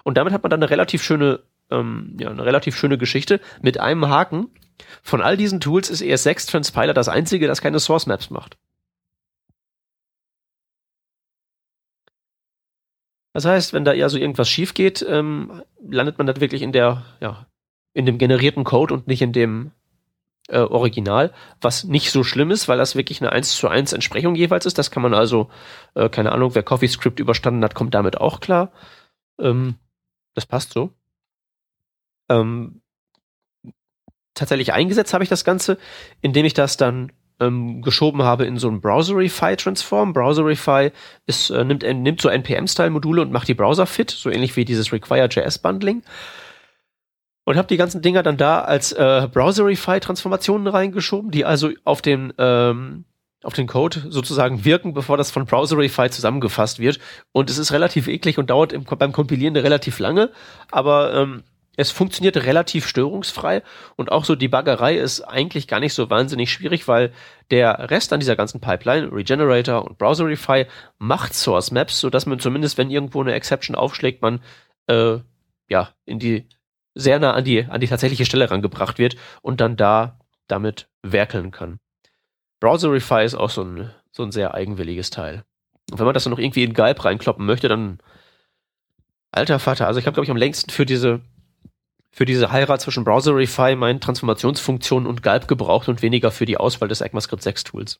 [0.04, 3.78] Und damit hat man dann eine relativ schöne, ähm, ja, eine relativ schöne Geschichte mit
[3.78, 4.48] einem Haken.
[5.02, 8.56] Von all diesen Tools ist ES6 Transpiler das einzige, das keine Source Maps macht.
[13.38, 16.72] Das heißt, wenn da eher so irgendwas schief geht, ähm, landet man dann wirklich in
[16.72, 17.46] der, ja,
[17.92, 19.70] in dem generierten Code und nicht in dem
[20.48, 24.34] äh, Original, was nicht so schlimm ist, weil das wirklich eine 1 zu 1 Entsprechung
[24.34, 24.76] jeweils ist.
[24.76, 25.50] Das kann man also,
[25.94, 28.72] äh, keine Ahnung, wer CoffeeScript überstanden hat, kommt damit auch klar.
[29.38, 29.76] Ähm,
[30.34, 30.90] das passt so.
[32.28, 32.82] Ähm,
[34.34, 35.78] tatsächlich eingesetzt habe ich das Ganze,
[36.22, 40.12] indem ich das dann ähm, geschoben habe in so ein Browserify-Transform.
[40.12, 40.90] Browserify
[41.26, 44.64] ist, äh, nimmt, äh, nimmt so NPM-Style-Module und macht die Browser fit, so ähnlich wie
[44.64, 46.02] dieses Require.js-Bundling.
[47.44, 52.32] Und habe die ganzen Dinger dann da als äh, Browserify-Transformationen reingeschoben, die also auf den
[52.38, 53.04] ähm,
[53.44, 56.98] auf den Code sozusagen wirken, bevor das von Browserify zusammengefasst wird.
[57.32, 60.30] Und es ist relativ eklig und dauert im, beim Kompilieren relativ lange,
[60.70, 61.44] aber ähm,
[61.78, 63.62] es funktioniert relativ störungsfrei
[63.94, 67.12] und auch so die Baggerei ist eigentlich gar nicht so wahnsinnig schwierig, weil
[67.52, 70.66] der Rest an dieser ganzen Pipeline, Regenerator und Browserify,
[70.98, 74.40] macht Source Maps, sodass man zumindest, wenn irgendwo eine Exception aufschlägt, man
[74.88, 75.18] äh,
[75.68, 76.48] ja in die
[76.96, 80.18] sehr nah an die an die tatsächliche Stelle rangebracht wird und dann da
[80.48, 81.78] damit werkeln kann.
[82.58, 85.44] Browserify ist auch so ein so ein sehr eigenwilliges Teil.
[85.92, 88.00] Und wenn man das dann noch irgendwie in Galb reinkloppen möchte, dann
[89.30, 91.20] alter Vater, also ich habe glaube ich am längsten für diese
[92.10, 96.88] für diese Heirat zwischen Browserify, meinen Transformationsfunktionen und Galb gebraucht und weniger für die Auswahl
[96.88, 97.98] des ECMAScript 6 Tools.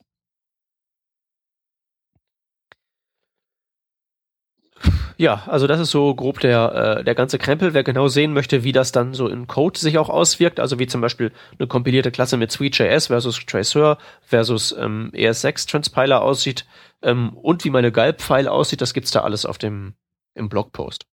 [5.19, 7.73] Ja, also das ist so grob der, äh, der ganze Krempel.
[7.73, 10.87] Wer genau sehen möchte, wie das dann so in Code sich auch auswirkt, also wie
[10.87, 16.65] zum Beispiel eine kompilierte Klasse mit Sweet.js versus Traceur versus ähm, ES6 Transpiler aussieht
[17.01, 19.93] ähm, und wie meine Galb-File aussieht, das gibt's da alles auf dem
[20.35, 21.08] im Blogpost.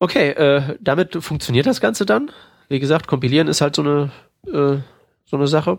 [0.00, 2.30] Okay, äh, damit funktioniert das Ganze dann.
[2.68, 4.10] Wie gesagt, kompilieren ist halt so eine,
[4.46, 4.78] äh,
[5.24, 5.78] so eine Sache.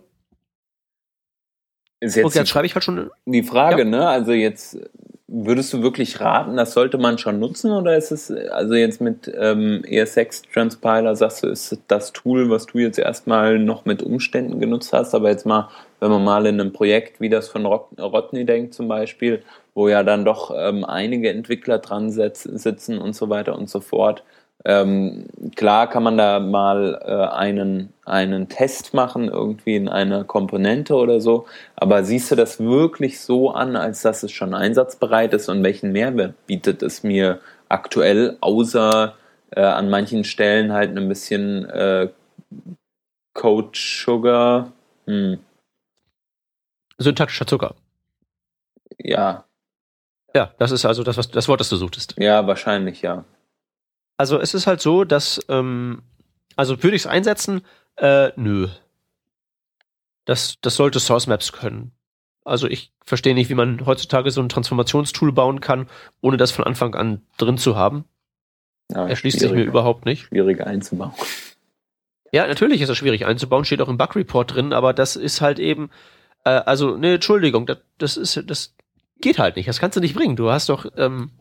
[2.02, 3.10] Ist jetzt, okay, jetzt schreibe ich halt schon.
[3.26, 3.90] Die Frage, ja.
[3.90, 4.08] ne?
[4.08, 4.78] Also jetzt
[5.32, 9.32] würdest du wirklich raten, das sollte man schon nutzen oder ist es also jetzt mit
[9.38, 14.60] ähm, ESX Transpiler sagst du, ist das Tool, was du jetzt erstmal noch mit Umständen
[14.60, 15.70] genutzt hast, aber jetzt mal,
[16.00, 19.44] wenn man mal in einem Projekt wie das von Rodney denkt zum Beispiel,
[19.80, 24.26] wo ja dann doch ähm, einige Entwickler dran sitzen und so weiter und so fort.
[24.66, 30.96] Ähm, klar kann man da mal äh, einen, einen Test machen, irgendwie in einer Komponente
[30.96, 31.46] oder so,
[31.78, 35.94] aber siehst du das wirklich so an, als dass es schon einsatzbereit ist und welchen
[35.94, 37.40] Mehrwert bietet es mir
[37.70, 39.16] aktuell, außer
[39.52, 42.10] äh, an manchen Stellen halt ein bisschen äh,
[43.34, 44.74] Code Sugar?
[45.06, 45.40] Hm.
[46.98, 47.76] Syntaktischer Zucker.
[48.98, 49.46] Ja,
[50.34, 52.16] ja, das ist also das, was, das Wort, das du suchtest.
[52.18, 53.26] Ja, wahrscheinlich, ja.
[54.18, 56.02] Also es ist halt so, dass, ähm,
[56.56, 57.62] also würde ich es einsetzen?
[57.96, 58.68] Äh, nö.
[60.26, 61.92] Das, das sollte Source Maps können.
[62.44, 65.88] Also ich verstehe nicht, wie man heutzutage so ein Transformationstool bauen kann,
[66.22, 68.06] ohne das von Anfang an drin zu haben.
[68.92, 70.26] Ja, Erschließt sich mir überhaupt nicht.
[70.26, 71.14] Schwierig einzubauen.
[72.32, 75.42] Ja, natürlich ist es schwierig einzubauen, steht auch im Bug Report drin, aber das ist
[75.42, 75.90] halt eben,
[76.44, 78.76] äh, also, ne, Entschuldigung, das, das ist, das,
[79.22, 79.68] geht halt nicht.
[79.68, 80.36] Das kannst du nicht bringen.
[80.36, 81.32] Du hast doch, ähm,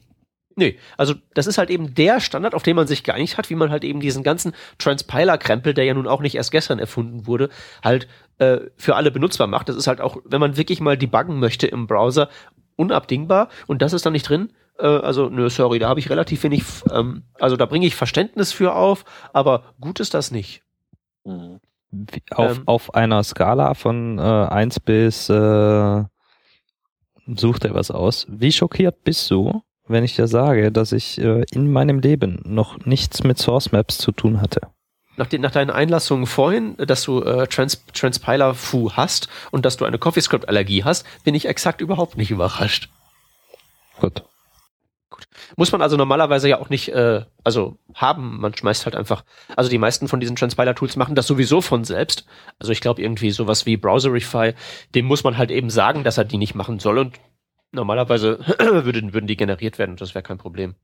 [0.58, 3.54] Nee, also das ist halt eben der Standard, auf den man sich geeinigt hat, wie
[3.54, 7.48] man halt eben diesen ganzen Transpiler-Krempel, der ja nun auch nicht erst gestern erfunden wurde,
[7.84, 9.68] halt äh, für alle benutzbar macht.
[9.68, 12.28] Das ist halt auch, wenn man wirklich mal debuggen möchte im Browser,
[12.74, 14.52] unabdingbar und das ist dann nicht drin.
[14.80, 18.52] Äh, also, nö, sorry, da habe ich relativ wenig, ähm, also da bringe ich Verständnis
[18.52, 20.64] für auf, aber gut ist das nicht.
[21.24, 21.60] Mhm.
[22.32, 26.04] Auf, ähm, auf einer Skala von äh, 1 bis äh
[27.36, 28.26] such dir was aus.
[28.28, 32.84] Wie schockiert bist du, wenn ich dir sage, dass ich äh, in meinem Leben noch
[32.84, 34.60] nichts mit Source Maps zu tun hatte?
[35.16, 39.76] Nach, den, nach deinen Einlassungen vorhin, dass du äh, Trans Transpiler Fu hast und dass
[39.76, 42.88] du eine CoffeeScript Allergie hast, bin ich exakt überhaupt nicht überrascht.
[44.00, 44.22] Gut.
[45.10, 45.26] Gut.
[45.56, 49.24] Muss man also normalerweise ja auch nicht, äh, also haben, man schmeißt halt einfach,
[49.56, 52.26] also die meisten von diesen Transpiler-Tools machen das sowieso von selbst.
[52.58, 54.52] Also ich glaube irgendwie sowas wie Browserify,
[54.94, 57.18] dem muss man halt eben sagen, dass er die nicht machen soll und
[57.72, 60.74] normalerweise würden, würden die generiert werden und das wäre kein Problem.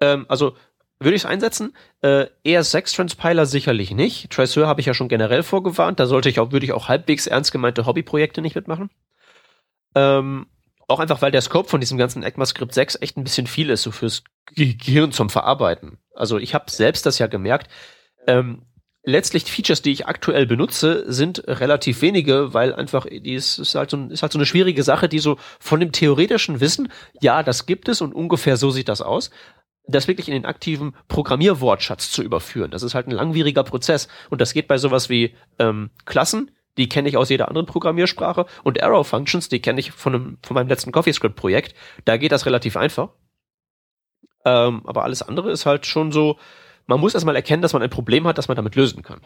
[0.00, 0.56] Ähm, also
[1.00, 1.76] würde ich es einsetzen?
[2.00, 4.30] Äh, ES6 Transpiler sicherlich nicht.
[4.30, 6.00] Traceur habe ich ja schon generell vorgewarnt.
[6.00, 8.90] Da sollte ich auch, würde ich auch halbwegs ernst gemeinte Hobbyprojekte nicht mitmachen.
[9.94, 10.46] Ähm,
[10.88, 13.82] auch einfach, weil der Scope von diesem ganzen ECMAScript 6 echt ein bisschen viel ist,
[13.82, 14.22] so fürs
[14.54, 15.98] Gehirn zum Verarbeiten.
[16.14, 17.68] Also ich habe selbst das ja gemerkt.
[18.26, 18.66] Ähm,
[19.04, 23.90] letztlich Features, die ich aktuell benutze, sind relativ wenige, weil einfach die ist, ist, halt
[23.90, 26.90] so, ist halt so eine schwierige Sache, die so von dem theoretischen Wissen,
[27.20, 29.30] ja, das gibt es und ungefähr so sieht das aus,
[29.86, 32.70] das wirklich in den aktiven Programmierwortschatz zu überführen.
[32.70, 36.88] Das ist halt ein langwieriger Prozess und das geht bei sowas wie ähm, Klassen, die
[36.88, 38.46] kenne ich aus jeder anderen Programmiersprache.
[38.62, 41.74] Und Arrow Functions, die kenne ich von, einem, von meinem letzten CoffeeScript-Projekt.
[42.04, 43.10] Da geht das relativ einfach.
[44.44, 46.38] Ähm, aber alles andere ist halt schon so,
[46.86, 49.20] man muss erstmal erkennen, dass man ein Problem hat, das man damit lösen kann.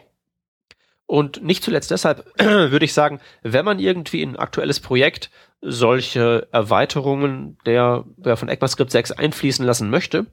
[1.09, 6.47] Und nicht zuletzt deshalb würde ich sagen, wenn man irgendwie in ein aktuelles Projekt solche
[6.51, 10.27] Erweiterungen der, der von ECMAScript 6 einfließen lassen möchte,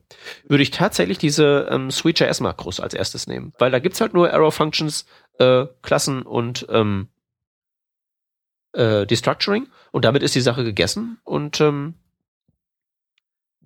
[0.47, 3.55] würde ich tatsächlich diese ähm, Sweet.js-Makros als erstes nehmen.
[3.59, 5.07] Weil da gibt's halt nur Arrow Functions,
[5.39, 7.09] äh, Klassen und ähm,
[8.73, 11.95] äh, Destructuring und damit ist die Sache gegessen und ähm,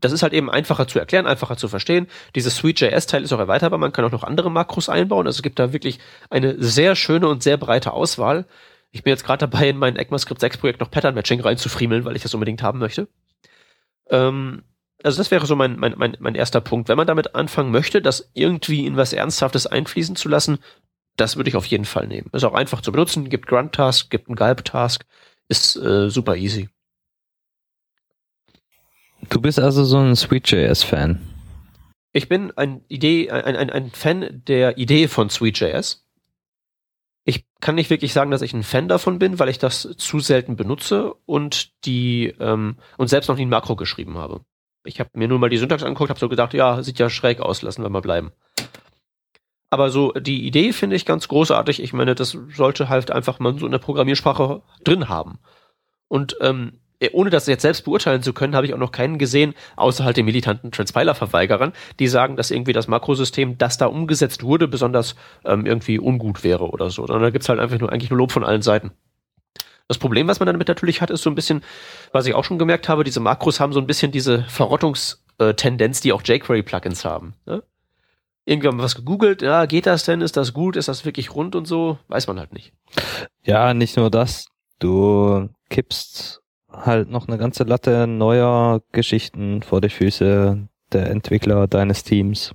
[0.01, 2.07] das ist halt eben einfacher zu erklären, einfacher zu verstehen.
[2.35, 5.27] Dieses Sweet.js-Teil ist auch erweiterbar, man kann auch noch andere Makros einbauen.
[5.27, 5.99] Also es gibt da wirklich
[6.31, 8.47] eine sehr schöne und sehr breite Auswahl.
[8.93, 12.17] Ich bin jetzt gerade dabei, in mein ECMAScript 6 Projekt noch Pattern Matching reinzufriemeln, weil
[12.17, 13.09] ich das unbedingt haben möchte.
[14.09, 14.63] Ähm,
[15.03, 16.89] also das wäre so mein, mein, mein, mein erster Punkt.
[16.89, 20.59] Wenn man damit anfangen möchte, das irgendwie in was Ernsthaftes einfließen zu lassen,
[21.21, 22.31] das würde ich auf jeden Fall nehmen.
[22.33, 25.05] Ist auch einfach zu benutzen, gibt Grunt-Task, gibt einen Gulp-Task,
[25.49, 26.69] ist äh, super easy.
[29.29, 31.21] Du bist also so ein Sweet.js-Fan.
[32.13, 36.07] Ich bin ein Idee, ein, ein, ein Fan der Idee von Sweet.js.
[37.25, 40.21] Ich kann nicht wirklich sagen, dass ich ein Fan davon bin, weil ich das zu
[40.21, 44.41] selten benutze und die ähm, und selbst noch nie ein Makro geschrieben habe.
[44.85, 47.41] Ich habe mir nur mal die Syntax angeguckt, habe so gedacht, ja, sieht ja schräg
[47.41, 48.33] aus, lassen wir mal bleiben.
[49.71, 51.83] Aber so die Idee finde ich ganz großartig.
[51.83, 55.39] Ich meine, das sollte halt einfach man so in der Programmiersprache drin haben.
[56.09, 59.19] Und ähm, äh, ohne das jetzt selbst beurteilen zu können, habe ich auch noch keinen
[59.19, 64.43] gesehen, außer halt den militanten Transpiler-Verweigerern, die sagen, dass irgendwie das Makrosystem, das da umgesetzt
[64.43, 65.15] wurde, besonders
[65.45, 67.07] ähm, irgendwie ungut wäre oder so.
[67.07, 68.91] Sondern da gibt's halt einfach nur eigentlich nur Lob von allen Seiten.
[69.89, 71.63] Das Problem, was man damit natürlich hat, ist so ein bisschen,
[72.13, 76.13] was ich auch schon gemerkt habe, diese Makros haben so ein bisschen diese Verrottungstendenz, die
[76.13, 77.35] auch jQuery-Plugins haben.
[77.47, 77.63] Ne?
[78.51, 80.21] Wir was gegoogelt, ja, geht das denn?
[80.23, 80.75] Ist das gut?
[80.75, 81.99] Ist das wirklich rund und so?
[82.09, 82.73] Weiß man halt nicht.
[83.45, 84.47] Ja, nicht nur das.
[84.81, 92.03] Du kippst halt noch eine ganze Latte neuer Geschichten vor die Füße der Entwickler deines
[92.03, 92.53] Teams.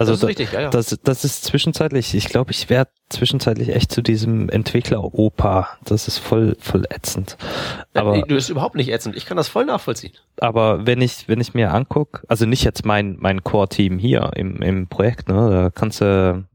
[0.00, 0.70] Also das ist, richtig, ja, ja.
[0.70, 5.68] Das, das ist zwischenzeitlich, ich glaube, ich werde zwischenzeitlich echt zu diesem Entwickler-Opa.
[5.84, 7.36] Das ist voll, voll ätzend.
[7.92, 9.14] Aber du bist überhaupt nicht ätzend.
[9.14, 10.14] Ich kann das voll nachvollziehen.
[10.38, 14.62] Aber wenn ich, wenn ich mir anguck, also nicht jetzt mein, mein Core-Team hier im,
[14.62, 16.48] im Projekt, ne, da kannst du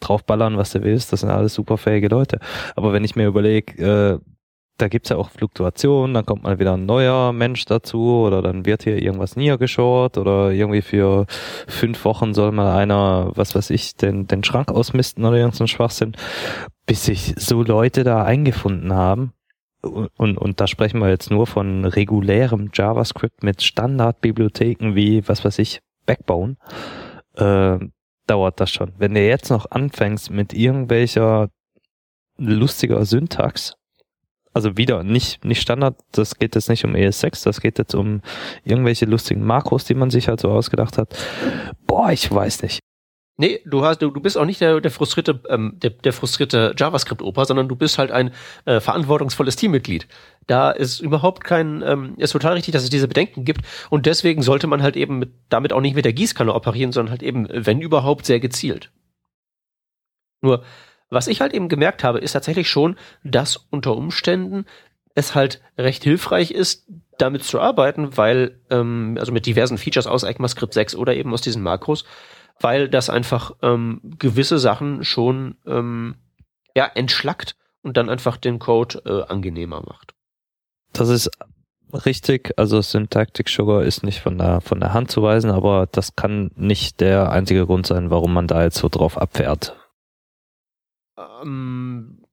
[0.00, 1.12] draufballern, was du willst.
[1.12, 2.40] Das sind alles superfähige Leute.
[2.74, 4.31] Aber wenn ich mir überlege, äh,
[4.78, 8.66] da gibt's ja auch Fluktuationen, dann kommt mal wieder ein neuer Mensch dazu oder dann
[8.66, 11.26] wird hier irgendwas niedergeschaut oder irgendwie für
[11.68, 16.16] fünf Wochen soll mal einer, was weiß ich, den, den Schrank ausmisten oder irgendein Schwachsinn,
[16.86, 19.32] bis sich so Leute da eingefunden haben.
[19.82, 25.44] Und, und, und da sprechen wir jetzt nur von regulärem JavaScript mit Standardbibliotheken wie, was
[25.44, 26.56] weiß ich, Backbone,
[27.36, 27.78] äh,
[28.26, 28.92] dauert das schon.
[28.98, 31.50] Wenn du jetzt noch anfängst mit irgendwelcher
[32.38, 33.76] lustiger Syntax,
[34.52, 38.20] also wieder nicht, nicht Standard, das geht jetzt nicht um ES6, das geht jetzt um
[38.64, 41.16] irgendwelche lustigen Makros, die man sich halt so ausgedacht hat.
[41.86, 42.80] Boah, ich weiß nicht.
[43.38, 46.74] Nee, du hast, du, du bist auch nicht der, der frustrierte, ähm, der, der frustrierte
[46.76, 48.30] JavaScript-Opa, sondern du bist halt ein
[48.66, 50.06] äh, verantwortungsvolles Teammitglied.
[50.46, 54.42] Da ist überhaupt kein, ähm, ist total richtig, dass es diese Bedenken gibt und deswegen
[54.42, 57.48] sollte man halt eben mit, damit auch nicht mit der Gießkanne operieren, sondern halt eben,
[57.50, 58.92] wenn überhaupt, sehr gezielt.
[60.42, 60.62] Nur,
[61.12, 64.64] was ich halt eben gemerkt habe, ist tatsächlich schon, dass unter Umständen
[65.14, 66.86] es halt recht hilfreich ist,
[67.18, 71.42] damit zu arbeiten, weil, ähm, also mit diversen Features aus ECMAScript 6 oder eben aus
[71.42, 72.04] diesen Makros,
[72.60, 76.14] weil das einfach ähm, gewisse Sachen schon ähm,
[76.74, 80.14] ja, entschlackt und dann einfach den Code äh, angenehmer macht.
[80.94, 81.30] Das ist
[81.92, 82.54] richtig.
[82.56, 86.50] Also Syntactic Sugar ist nicht von der, von der Hand zu weisen, aber das kann
[86.54, 89.76] nicht der einzige Grund sein, warum man da jetzt so drauf abfährt.
[91.16, 92.24] Ähm,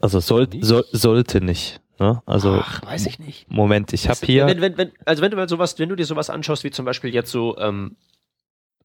[0.00, 1.80] also soll, soll, sollte nicht.
[1.98, 2.22] Ne?
[2.26, 3.50] Also Ach, weiß ich nicht.
[3.50, 4.46] Moment, ich habe hier.
[4.46, 6.84] Wenn, wenn, wenn, also wenn du mal sowas, wenn du dir sowas anschaust, wie zum
[6.84, 7.96] Beispiel jetzt so ähm,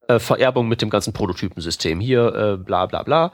[0.07, 3.31] äh, Vererbung mit dem ganzen Prototypensystem hier, äh, bla bla bla,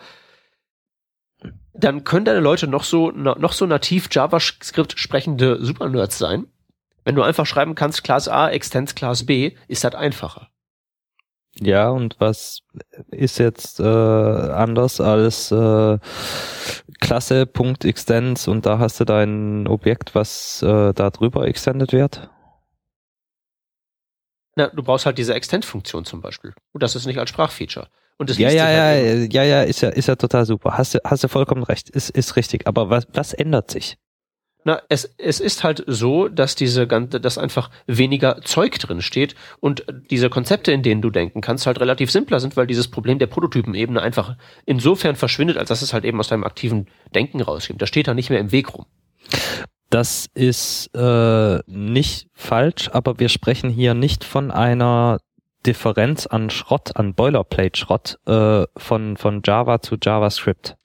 [1.74, 6.48] dann können deine Leute noch so noch so nativ JavaScript sprechende Supernerds sein.
[7.06, 10.50] Wenn du einfach schreiben kannst, Class A extends Class B, ist das einfacher.
[11.62, 12.62] Ja, und was
[13.12, 15.98] ist jetzt äh, anders als äh,
[17.02, 22.30] Klasse.extends und da hast du dein Objekt, was äh, da drüber extended wird?
[24.56, 26.54] Na, du brauchst halt diese Extend-Funktion zum Beispiel.
[26.74, 27.88] Und das ist nicht als Sprachfeature.
[28.18, 30.78] Und das ja, ja, halt ja, ja, ja, ist ja, ist ja total super.
[30.78, 31.90] Hast du, hast du vollkommen recht.
[31.90, 32.68] Ist, ist richtig.
[32.68, 33.98] Aber was, was ändert sich?
[34.70, 39.34] Na, es, es ist halt so, dass diese ganze, dass einfach weniger Zeug drin steht
[39.60, 43.18] und diese Konzepte, in denen du denken kannst, halt relativ simpler sind, weil dieses Problem
[43.18, 44.36] der Prototypenebene einfach
[44.68, 46.86] insofern verschwindet, als dass es halt eben aus deinem aktiven
[47.16, 47.82] Denken rauskommt.
[47.82, 48.86] Da steht da nicht mehr im Weg rum.
[49.90, 55.18] Das ist äh, nicht falsch, aber wir sprechen hier nicht von einer
[55.66, 60.76] Differenz an Schrott, an Boilerplate-Schrott äh, von, von Java zu JavaScript.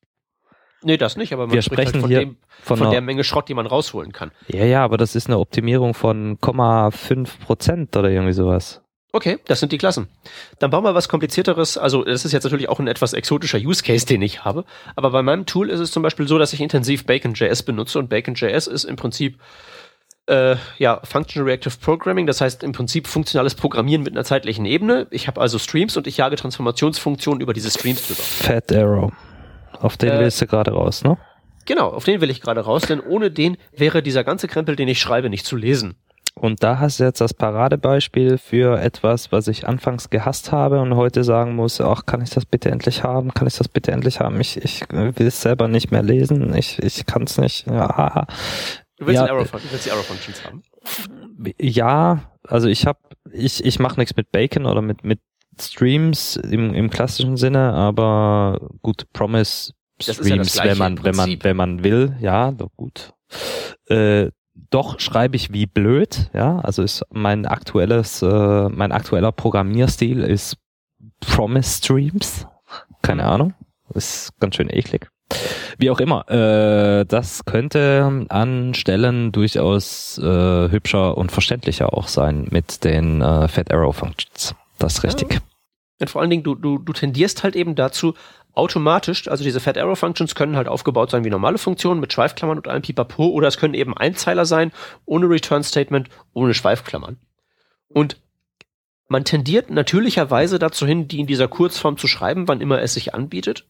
[0.84, 2.90] Nee, das nicht, aber man wir spricht halt sprechen halt von, hier dem, von, von
[2.90, 4.30] der Menge Schrott, die man rausholen kann.
[4.48, 8.82] Ja, ja, aber das ist eine Optimierung von 0,5 Prozent oder irgendwie sowas.
[9.12, 10.08] Okay, das sind die Klassen.
[10.58, 11.78] Dann bauen wir was komplizierteres.
[11.78, 14.64] Also das ist jetzt natürlich auch ein etwas exotischer Use Case, den ich habe.
[14.96, 18.08] Aber bei meinem Tool ist es zum Beispiel so, dass ich intensiv Bacon.js benutze und
[18.08, 19.38] Bacon.js ist im Prinzip
[20.26, 25.06] äh, ja, Functional Reactive Programming, das heißt im Prinzip funktionales Programmieren mit einer zeitlichen Ebene.
[25.10, 28.22] Ich habe also Streams und ich jage Transformationsfunktionen über diese Streams drüber.
[28.22, 29.12] Fat Arrow.
[29.84, 31.18] Auf den äh, willst du gerade raus, ne?
[31.66, 34.88] Genau, auf den will ich gerade raus, denn ohne den wäre dieser ganze Krempel, den
[34.88, 35.94] ich schreibe, nicht zu lesen.
[36.34, 40.96] Und da hast du jetzt das Paradebeispiel für etwas, was ich anfangs gehasst habe und
[40.96, 43.34] heute sagen muss, ach, kann ich das bitte endlich haben?
[43.34, 44.40] Kann ich das bitte endlich haben?
[44.40, 46.56] Ich, ich will es selber nicht mehr lesen.
[46.56, 47.66] Ich, ich kann es nicht.
[47.66, 48.26] Ja.
[48.96, 50.62] Du willst, ja, Arrow, du willst die Arrow Functions haben?
[51.60, 52.98] Ja, also ich habe,
[53.32, 55.20] ich, ich mache nichts mit Bacon oder mit, mit
[55.60, 61.56] Streams im, im klassischen Sinne, aber gut, Promise Streams, ja wenn man, wenn man, wenn
[61.56, 63.12] man will, ja, doch gut.
[63.86, 64.30] Äh,
[64.70, 66.60] doch schreibe ich wie blöd, ja.
[66.60, 70.56] Also ist mein aktuelles, äh, mein aktueller Programmierstil ist
[71.20, 72.46] Promise Streams.
[73.02, 73.28] Keine mhm.
[73.28, 73.54] Ahnung.
[73.94, 75.08] Ist ganz schön eklig.
[75.78, 82.46] Wie auch immer, äh, das könnte an Stellen durchaus äh, hübscher und verständlicher auch sein
[82.50, 84.54] mit den äh, Fat Arrow Functions.
[84.84, 85.32] Das ist richtig.
[85.32, 85.40] Ja.
[86.00, 88.14] Und vor allen Dingen, du, du, du tendierst halt eben dazu,
[88.52, 92.58] automatisch, also diese Fat Arrow Functions können halt aufgebaut sein wie normale Funktionen mit Schweifklammern
[92.58, 94.72] und allem Pipapo oder es können eben Einzeiler sein,
[95.06, 97.16] ohne Return Statement, ohne Schweifklammern.
[97.88, 98.20] Und
[99.08, 103.14] man tendiert natürlicherweise dazu hin, die in dieser Kurzform zu schreiben, wann immer es sich
[103.14, 103.66] anbietet.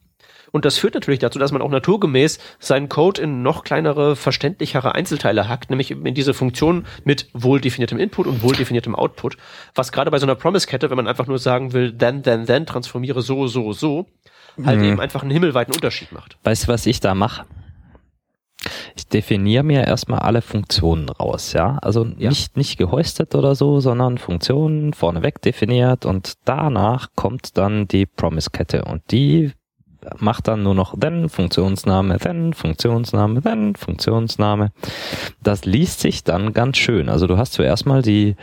[0.55, 4.95] Und das führt natürlich dazu, dass man auch naturgemäß seinen Code in noch kleinere, verständlichere
[4.95, 9.37] Einzelteile hackt, nämlich in diese Funktion mit wohl definiertem Input und wohl definiertem Output.
[9.75, 12.67] Was gerade bei so einer Promise-Kette, wenn man einfach nur sagen will, then, then, then,
[12.67, 14.07] transformiere so, so, so,
[14.65, 14.85] halt mhm.
[14.85, 16.39] eben einfach einen himmelweiten Unterschied macht.
[16.45, 17.47] Weißt du, was ich da mache?
[18.95, 21.79] Ich definiere mir erstmal alle Funktionen raus, ja.
[21.83, 22.29] Also ja.
[22.29, 28.85] nicht, nicht gehostet oder so, sondern Funktionen vorneweg definiert und danach kommt dann die Promise-Kette
[28.85, 29.51] und die
[30.19, 34.73] macht dann nur noch then Funktionsname, then Funktionsname, then Funktionsname.
[35.43, 37.09] Das liest sich dann ganz schön.
[37.09, 38.37] Also du hast zuerst mal die,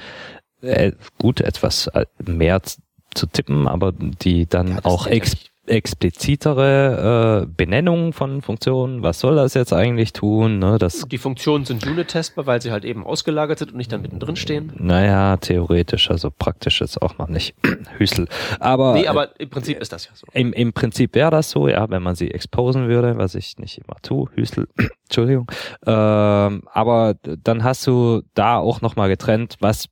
[0.61, 7.45] äh, gut, etwas äh, mehr zu tippen, aber die dann ja, auch ex explizitere äh,
[7.45, 9.03] Benennung von Funktionen.
[9.03, 10.59] Was soll das jetzt eigentlich tun?
[10.59, 14.01] Ne, das die Funktionen sind unit-testbar, weil sie halt eben ausgelagert sind und nicht dann
[14.01, 14.73] mittendrin stehen.
[14.77, 17.55] Naja, theoretisch, also praktisch ist auch noch nicht
[17.97, 18.27] Hüstel.
[18.59, 20.25] Aber, nee, aber im Prinzip ist das ja so.
[20.33, 23.77] Im, im Prinzip wäre das so, ja, wenn man sie exposen würde, was ich nicht
[23.77, 24.29] immer tue.
[24.33, 24.67] Hüstel,
[25.05, 25.49] Entschuldigung.
[25.85, 29.87] Ähm, aber dann hast du da auch nochmal getrennt, was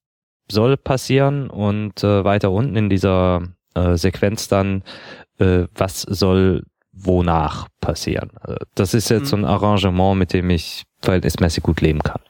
[0.52, 3.44] soll passieren und äh, weiter unten in dieser
[3.76, 4.84] äh, Sequenz dann
[5.40, 8.32] äh, was soll wonach passieren.
[8.42, 9.28] Also das ist jetzt mhm.
[9.28, 12.22] so ein Arrangement, mit dem ich verhältnismäßig gut leben kann.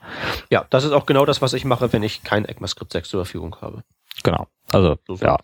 [0.49, 3.25] Ja, das ist auch genau das, was ich mache, wenn ich kein ECMAScript 6 zur
[3.25, 3.83] Verfügung habe.
[4.23, 4.47] Genau.
[4.71, 5.37] Also, so ja.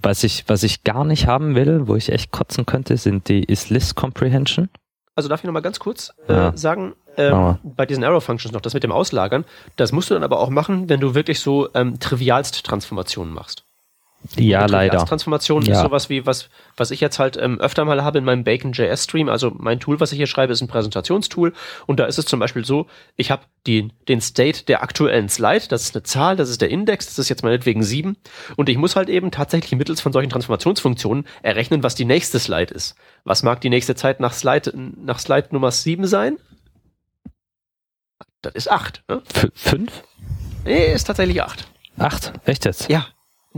[0.00, 3.44] Was ich, was ich gar nicht haben will, wo ich echt kotzen könnte, sind die
[3.44, 4.68] is List Comprehension.
[5.14, 6.56] Also darf ich nochmal ganz kurz äh, ja.
[6.56, 9.44] sagen, ähm, bei diesen Arrow Functions noch, das mit dem Auslagern,
[9.74, 13.64] das musst du dann aber auch machen, wenn du wirklich so ähm, trivialst Transformationen machst.
[14.36, 15.04] Ja, leider.
[15.04, 15.74] Transformation ja.
[15.74, 19.04] ist sowas wie, was, was ich jetzt halt ähm, öfter mal habe in meinem Bacon.js
[19.04, 19.28] Stream.
[19.28, 21.52] Also mein Tool, was ich hier schreibe, ist ein Präsentationstool.
[21.86, 22.86] Und da ist es zum Beispiel so,
[23.16, 26.68] ich habe den, den State der aktuellen Slide, das ist eine Zahl, das ist der
[26.68, 28.16] Index, das ist jetzt meinetwegen sieben.
[28.56, 32.74] Und ich muss halt eben tatsächlich mittels von solchen Transformationsfunktionen errechnen, was die nächste Slide
[32.74, 32.96] ist.
[33.24, 36.38] Was mag die nächste Zeit nach Slide, nach Slide Nummer sieben sein?
[38.42, 39.04] Das ist acht.
[39.08, 39.22] Ne?
[39.32, 40.02] F fünf?
[40.64, 41.68] Nee, ist tatsächlich acht.
[41.98, 42.32] Acht?
[42.44, 42.88] Echt jetzt?
[42.88, 43.06] Ja.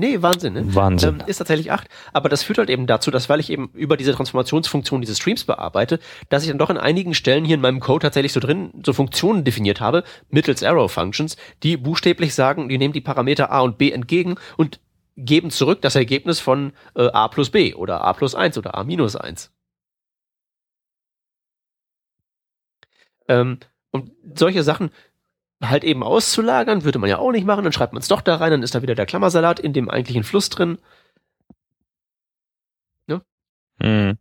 [0.01, 0.74] Nee, Wahnsinn, ne?
[0.74, 1.20] Wahnsinn.
[1.20, 1.86] Ähm, ist tatsächlich acht.
[2.14, 5.44] Aber das führt halt eben dazu, dass weil ich eben über diese Transformationsfunktion diese Streams
[5.44, 6.01] bearbeite,
[6.31, 8.94] dass ich dann doch in einigen Stellen hier in meinem Code tatsächlich so drin so
[8.94, 13.77] Funktionen definiert habe, mittels Arrow Functions, die buchstäblich sagen, die nehmen die Parameter A und
[13.77, 14.81] B entgegen und
[15.18, 18.85] geben zurück das Ergebnis von äh, A plus B oder A plus eins oder A
[18.85, 19.52] minus eins.
[23.28, 23.59] Ähm,
[23.90, 24.90] und solche Sachen
[25.62, 28.36] halt eben auszulagern, würde man ja auch nicht machen, dann schreibt man es doch da
[28.36, 30.78] rein, dann ist da wieder der Klammersalat in dem eigentlichen Fluss drin.
[33.06, 33.20] Ne?
[33.82, 34.18] Hm.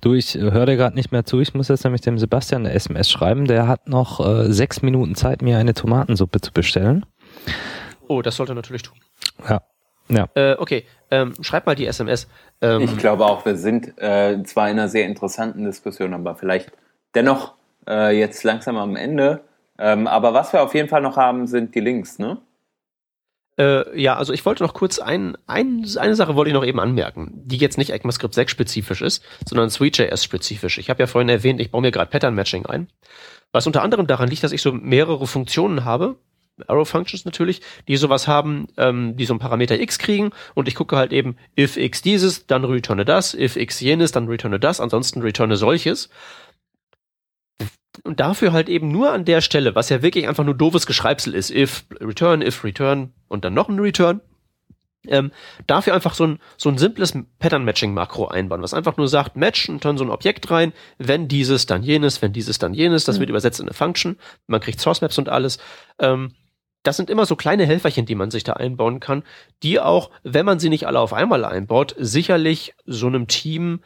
[0.00, 1.40] Du, ich höre dir gerade nicht mehr zu.
[1.40, 3.46] Ich muss jetzt nämlich dem Sebastian eine SMS schreiben.
[3.46, 7.06] Der hat noch äh, sechs Minuten Zeit, mir eine Tomatensuppe zu bestellen.
[8.08, 8.98] Oh, das sollte er natürlich tun.
[9.48, 9.62] Ja.
[10.08, 10.28] Ja.
[10.34, 12.28] Äh, okay, ähm, schreib mal die SMS.
[12.60, 16.72] Ähm, ich glaube auch, wir sind äh, zwar in einer sehr interessanten Diskussion, aber vielleicht
[17.14, 17.54] dennoch
[17.86, 19.44] äh, jetzt langsam am Ende.
[19.80, 22.38] Ähm, aber was wir auf jeden Fall noch haben, sind die Links, ne?
[23.58, 26.78] Äh, ja, also ich wollte noch kurz ein, ein, eine Sache wollte ich noch eben
[26.78, 30.78] anmerken, die jetzt nicht ECMAScript 6 spezifisch ist, sondern SweetJS spezifisch.
[30.78, 32.88] Ich habe ja vorhin erwähnt, ich baue mir gerade Pattern Matching ein.
[33.52, 36.16] Was unter anderem daran liegt, dass ich so mehrere Funktionen habe,
[36.66, 40.74] Arrow Functions natürlich, die sowas haben, ähm, die so einen Parameter x kriegen und ich
[40.74, 44.80] gucke halt eben, if x dieses, dann returne das, if x jenes, dann returne das,
[44.80, 46.10] ansonsten returne solches
[48.04, 51.34] Und dafür halt eben nur an der Stelle, was ja wirklich einfach nur doofes Geschreibsel
[51.34, 54.20] ist, if, return, if, return und dann noch ein Return,
[55.06, 55.32] ähm,
[55.66, 59.84] dafür einfach so ein, so ein simples Pattern-Matching-Makro einbauen, was einfach nur sagt, match und
[59.84, 63.20] dann so ein Objekt rein, wenn dieses, dann jenes, wenn dieses, dann jenes, das mhm.
[63.20, 65.58] wird übersetzt in eine Function, man kriegt Source-Maps und alles.
[65.98, 66.34] Ähm,
[66.82, 69.22] das sind immer so kleine Helferchen, die man sich da einbauen kann,
[69.62, 73.80] die auch, wenn man sie nicht alle auf einmal einbaut, sicherlich so einem Team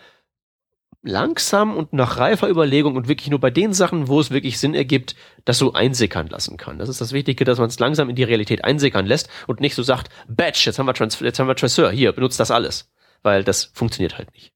[1.04, 4.74] langsam und nach reifer Überlegung und wirklich nur bei den Sachen, wo es wirklich Sinn
[4.74, 5.14] ergibt,
[5.44, 6.78] das so einsickern lassen kann.
[6.78, 9.74] Das ist das Wichtige, dass man es langsam in die Realität einsickern lässt und nicht
[9.74, 12.90] so sagt, Batch, jetzt haben wir, Trans jetzt haben wir Transfer, hier, benutzt das alles.
[13.22, 14.52] Weil das funktioniert halt nicht.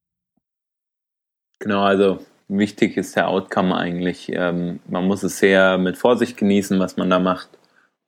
[1.59, 4.31] Genau, also wichtig ist der Outcome eigentlich.
[4.33, 7.49] Ähm, man muss es sehr mit Vorsicht genießen, was man da macht.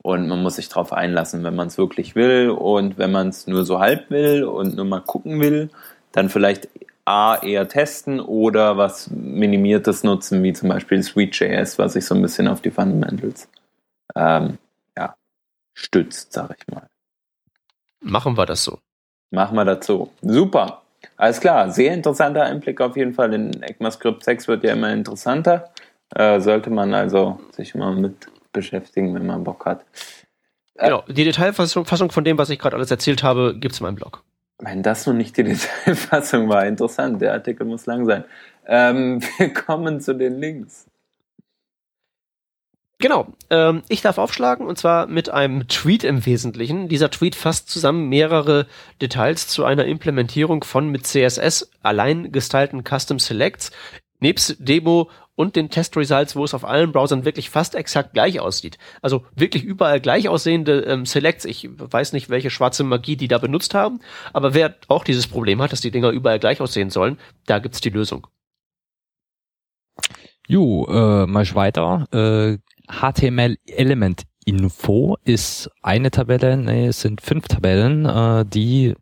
[0.03, 2.51] Und man muss sich darauf einlassen, wenn man es wirklich will.
[2.51, 5.69] Und wenn man es nur so halb will und nur mal gucken will,
[6.13, 6.69] dann vielleicht
[7.11, 12.23] A, eher testen oder was Minimiertes nutzen, wie zum Beispiel Sweet.js, was sich so ein
[12.23, 13.49] bisschen auf die Fundamentals
[14.15, 14.59] ähm,
[14.97, 15.17] ja,
[15.75, 16.87] stützt, sag ich mal.
[18.01, 18.79] Machen wir das so.
[19.33, 20.11] Machen wir das so.
[20.23, 20.83] Super.
[21.17, 25.73] Alles klar, sehr interessanter Einblick auf jeden Fall in ECMAScript 6 wird ja immer interessanter.
[26.15, 29.85] Äh, sollte man also sich mal mit beschäftigen, wenn man Bock hat.
[30.75, 33.87] Äh, genau, die Detailfassung von dem, was ich gerade alles erzählt habe, gibt es in
[33.87, 34.23] meinem Blog.
[34.61, 37.21] Wenn das noch nicht die Detailfassung war, interessant.
[37.23, 38.25] Der Artikel muss lang sein.
[38.67, 40.87] Ähm, wir kommen zu den Links.
[42.99, 43.29] Genau.
[43.49, 46.89] Ähm, ich darf aufschlagen und zwar mit einem Tweet im Wesentlichen.
[46.89, 48.67] Dieser Tweet fasst zusammen mehrere
[49.01, 53.73] Details zu einer Implementierung von mit CSS allein gestylten Custom Selects
[54.21, 58.41] nebst Demo und den Test Results, wo es auf allen Browsern wirklich fast exakt gleich
[58.41, 58.79] aussieht.
[59.01, 61.47] Also wirklich überall gleich aussehende ähm, Selects.
[61.47, 64.01] Ich weiß nicht, welche schwarze Magie die da benutzt haben,
[64.33, 67.81] aber wer auch dieses Problem hat, dass die Dinger überall gleich aussehen sollen, da gibt's
[67.81, 68.27] die Lösung.
[70.47, 72.07] Jo, äh, mal weiter.
[72.13, 72.59] Äh,
[72.91, 78.95] HTML Element Info ist eine Tabelle, nee, es sind fünf Tabellen, äh, die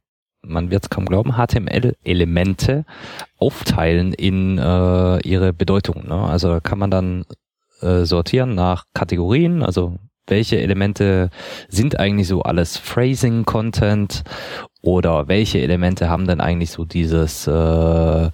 [0.43, 2.85] man wird es kaum glauben, HTML-Elemente
[3.37, 6.07] aufteilen in äh, ihre Bedeutung.
[6.09, 6.15] Ne?
[6.15, 7.25] Also kann man dann
[7.81, 11.31] äh, sortieren nach Kategorien, also welche Elemente
[11.69, 14.25] sind eigentlich so alles Phrasing-Content
[14.83, 18.31] oder welche Elemente haben dann eigentlich so dieses äh,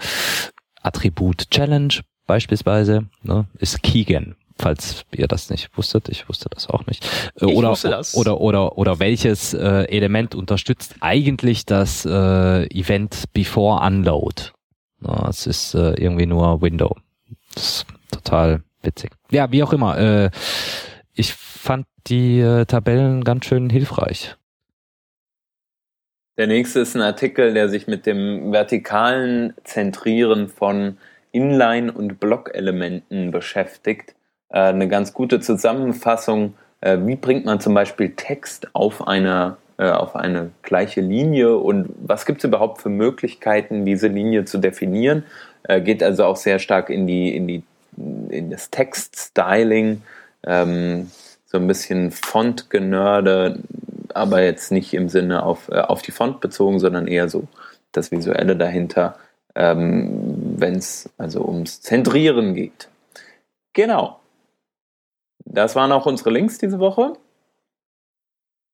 [0.83, 1.95] Attribut Challenge
[2.27, 3.47] beispielsweise, ne?
[3.59, 7.05] ist Keegan falls ihr das nicht wusstet, ich wusste das auch nicht.
[7.41, 8.15] Äh, ich oder, wusste das.
[8.15, 14.51] oder oder oder welches äh, Element unterstützt eigentlich das äh, Event Before Unload?
[15.01, 16.97] Ja, es ist äh, irgendwie nur Window.
[17.55, 19.11] Das ist total witzig.
[19.31, 19.99] Ja, wie auch immer.
[19.99, 20.31] Äh,
[21.15, 24.37] ich fand die äh, Tabellen ganz schön hilfreich.
[26.37, 30.99] Der nächste ist ein Artikel, der sich mit dem vertikalen Zentrieren von
[31.31, 34.15] Inline- und Blockelementen beschäftigt.
[34.55, 36.55] Äh, eine ganz gute Zusammenfassung.
[36.81, 41.91] Äh, wie bringt man zum Beispiel Text auf eine, äh, auf eine gleiche Linie und
[41.99, 45.25] was gibt es überhaupt für Möglichkeiten, diese Linie zu definieren?
[45.67, 47.63] geht also auch sehr stark in die, in die,
[48.29, 50.03] in das Text-Styling,
[50.47, 51.11] ähm,
[51.47, 53.61] so ein bisschen Font-Genörde,
[54.13, 57.45] aber jetzt nicht im Sinne auf, auf die Font bezogen, sondern eher so
[57.93, 59.17] das Visuelle dahinter,
[59.55, 62.91] ähm, wenn es also ums Zentrieren geht.
[63.73, 64.21] Genau.
[65.45, 67.15] Das waren auch unsere Links diese Woche.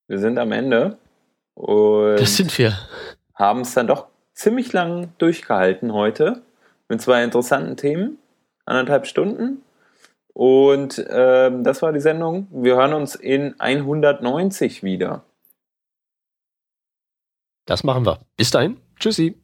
[0.09, 0.99] Wir sind am Ende.
[1.55, 2.79] Und das sind wir.
[3.35, 6.43] Haben es dann doch ziemlich lang durchgehalten heute.
[6.89, 8.19] Mit zwei interessanten Themen.
[8.65, 9.63] Anderthalb Stunden.
[10.33, 12.47] Und ähm, das war die Sendung.
[12.51, 15.25] Wir hören uns in 190 wieder.
[17.67, 18.21] Das machen wir.
[18.37, 18.79] Bis dahin.
[18.99, 19.37] Tschüssi.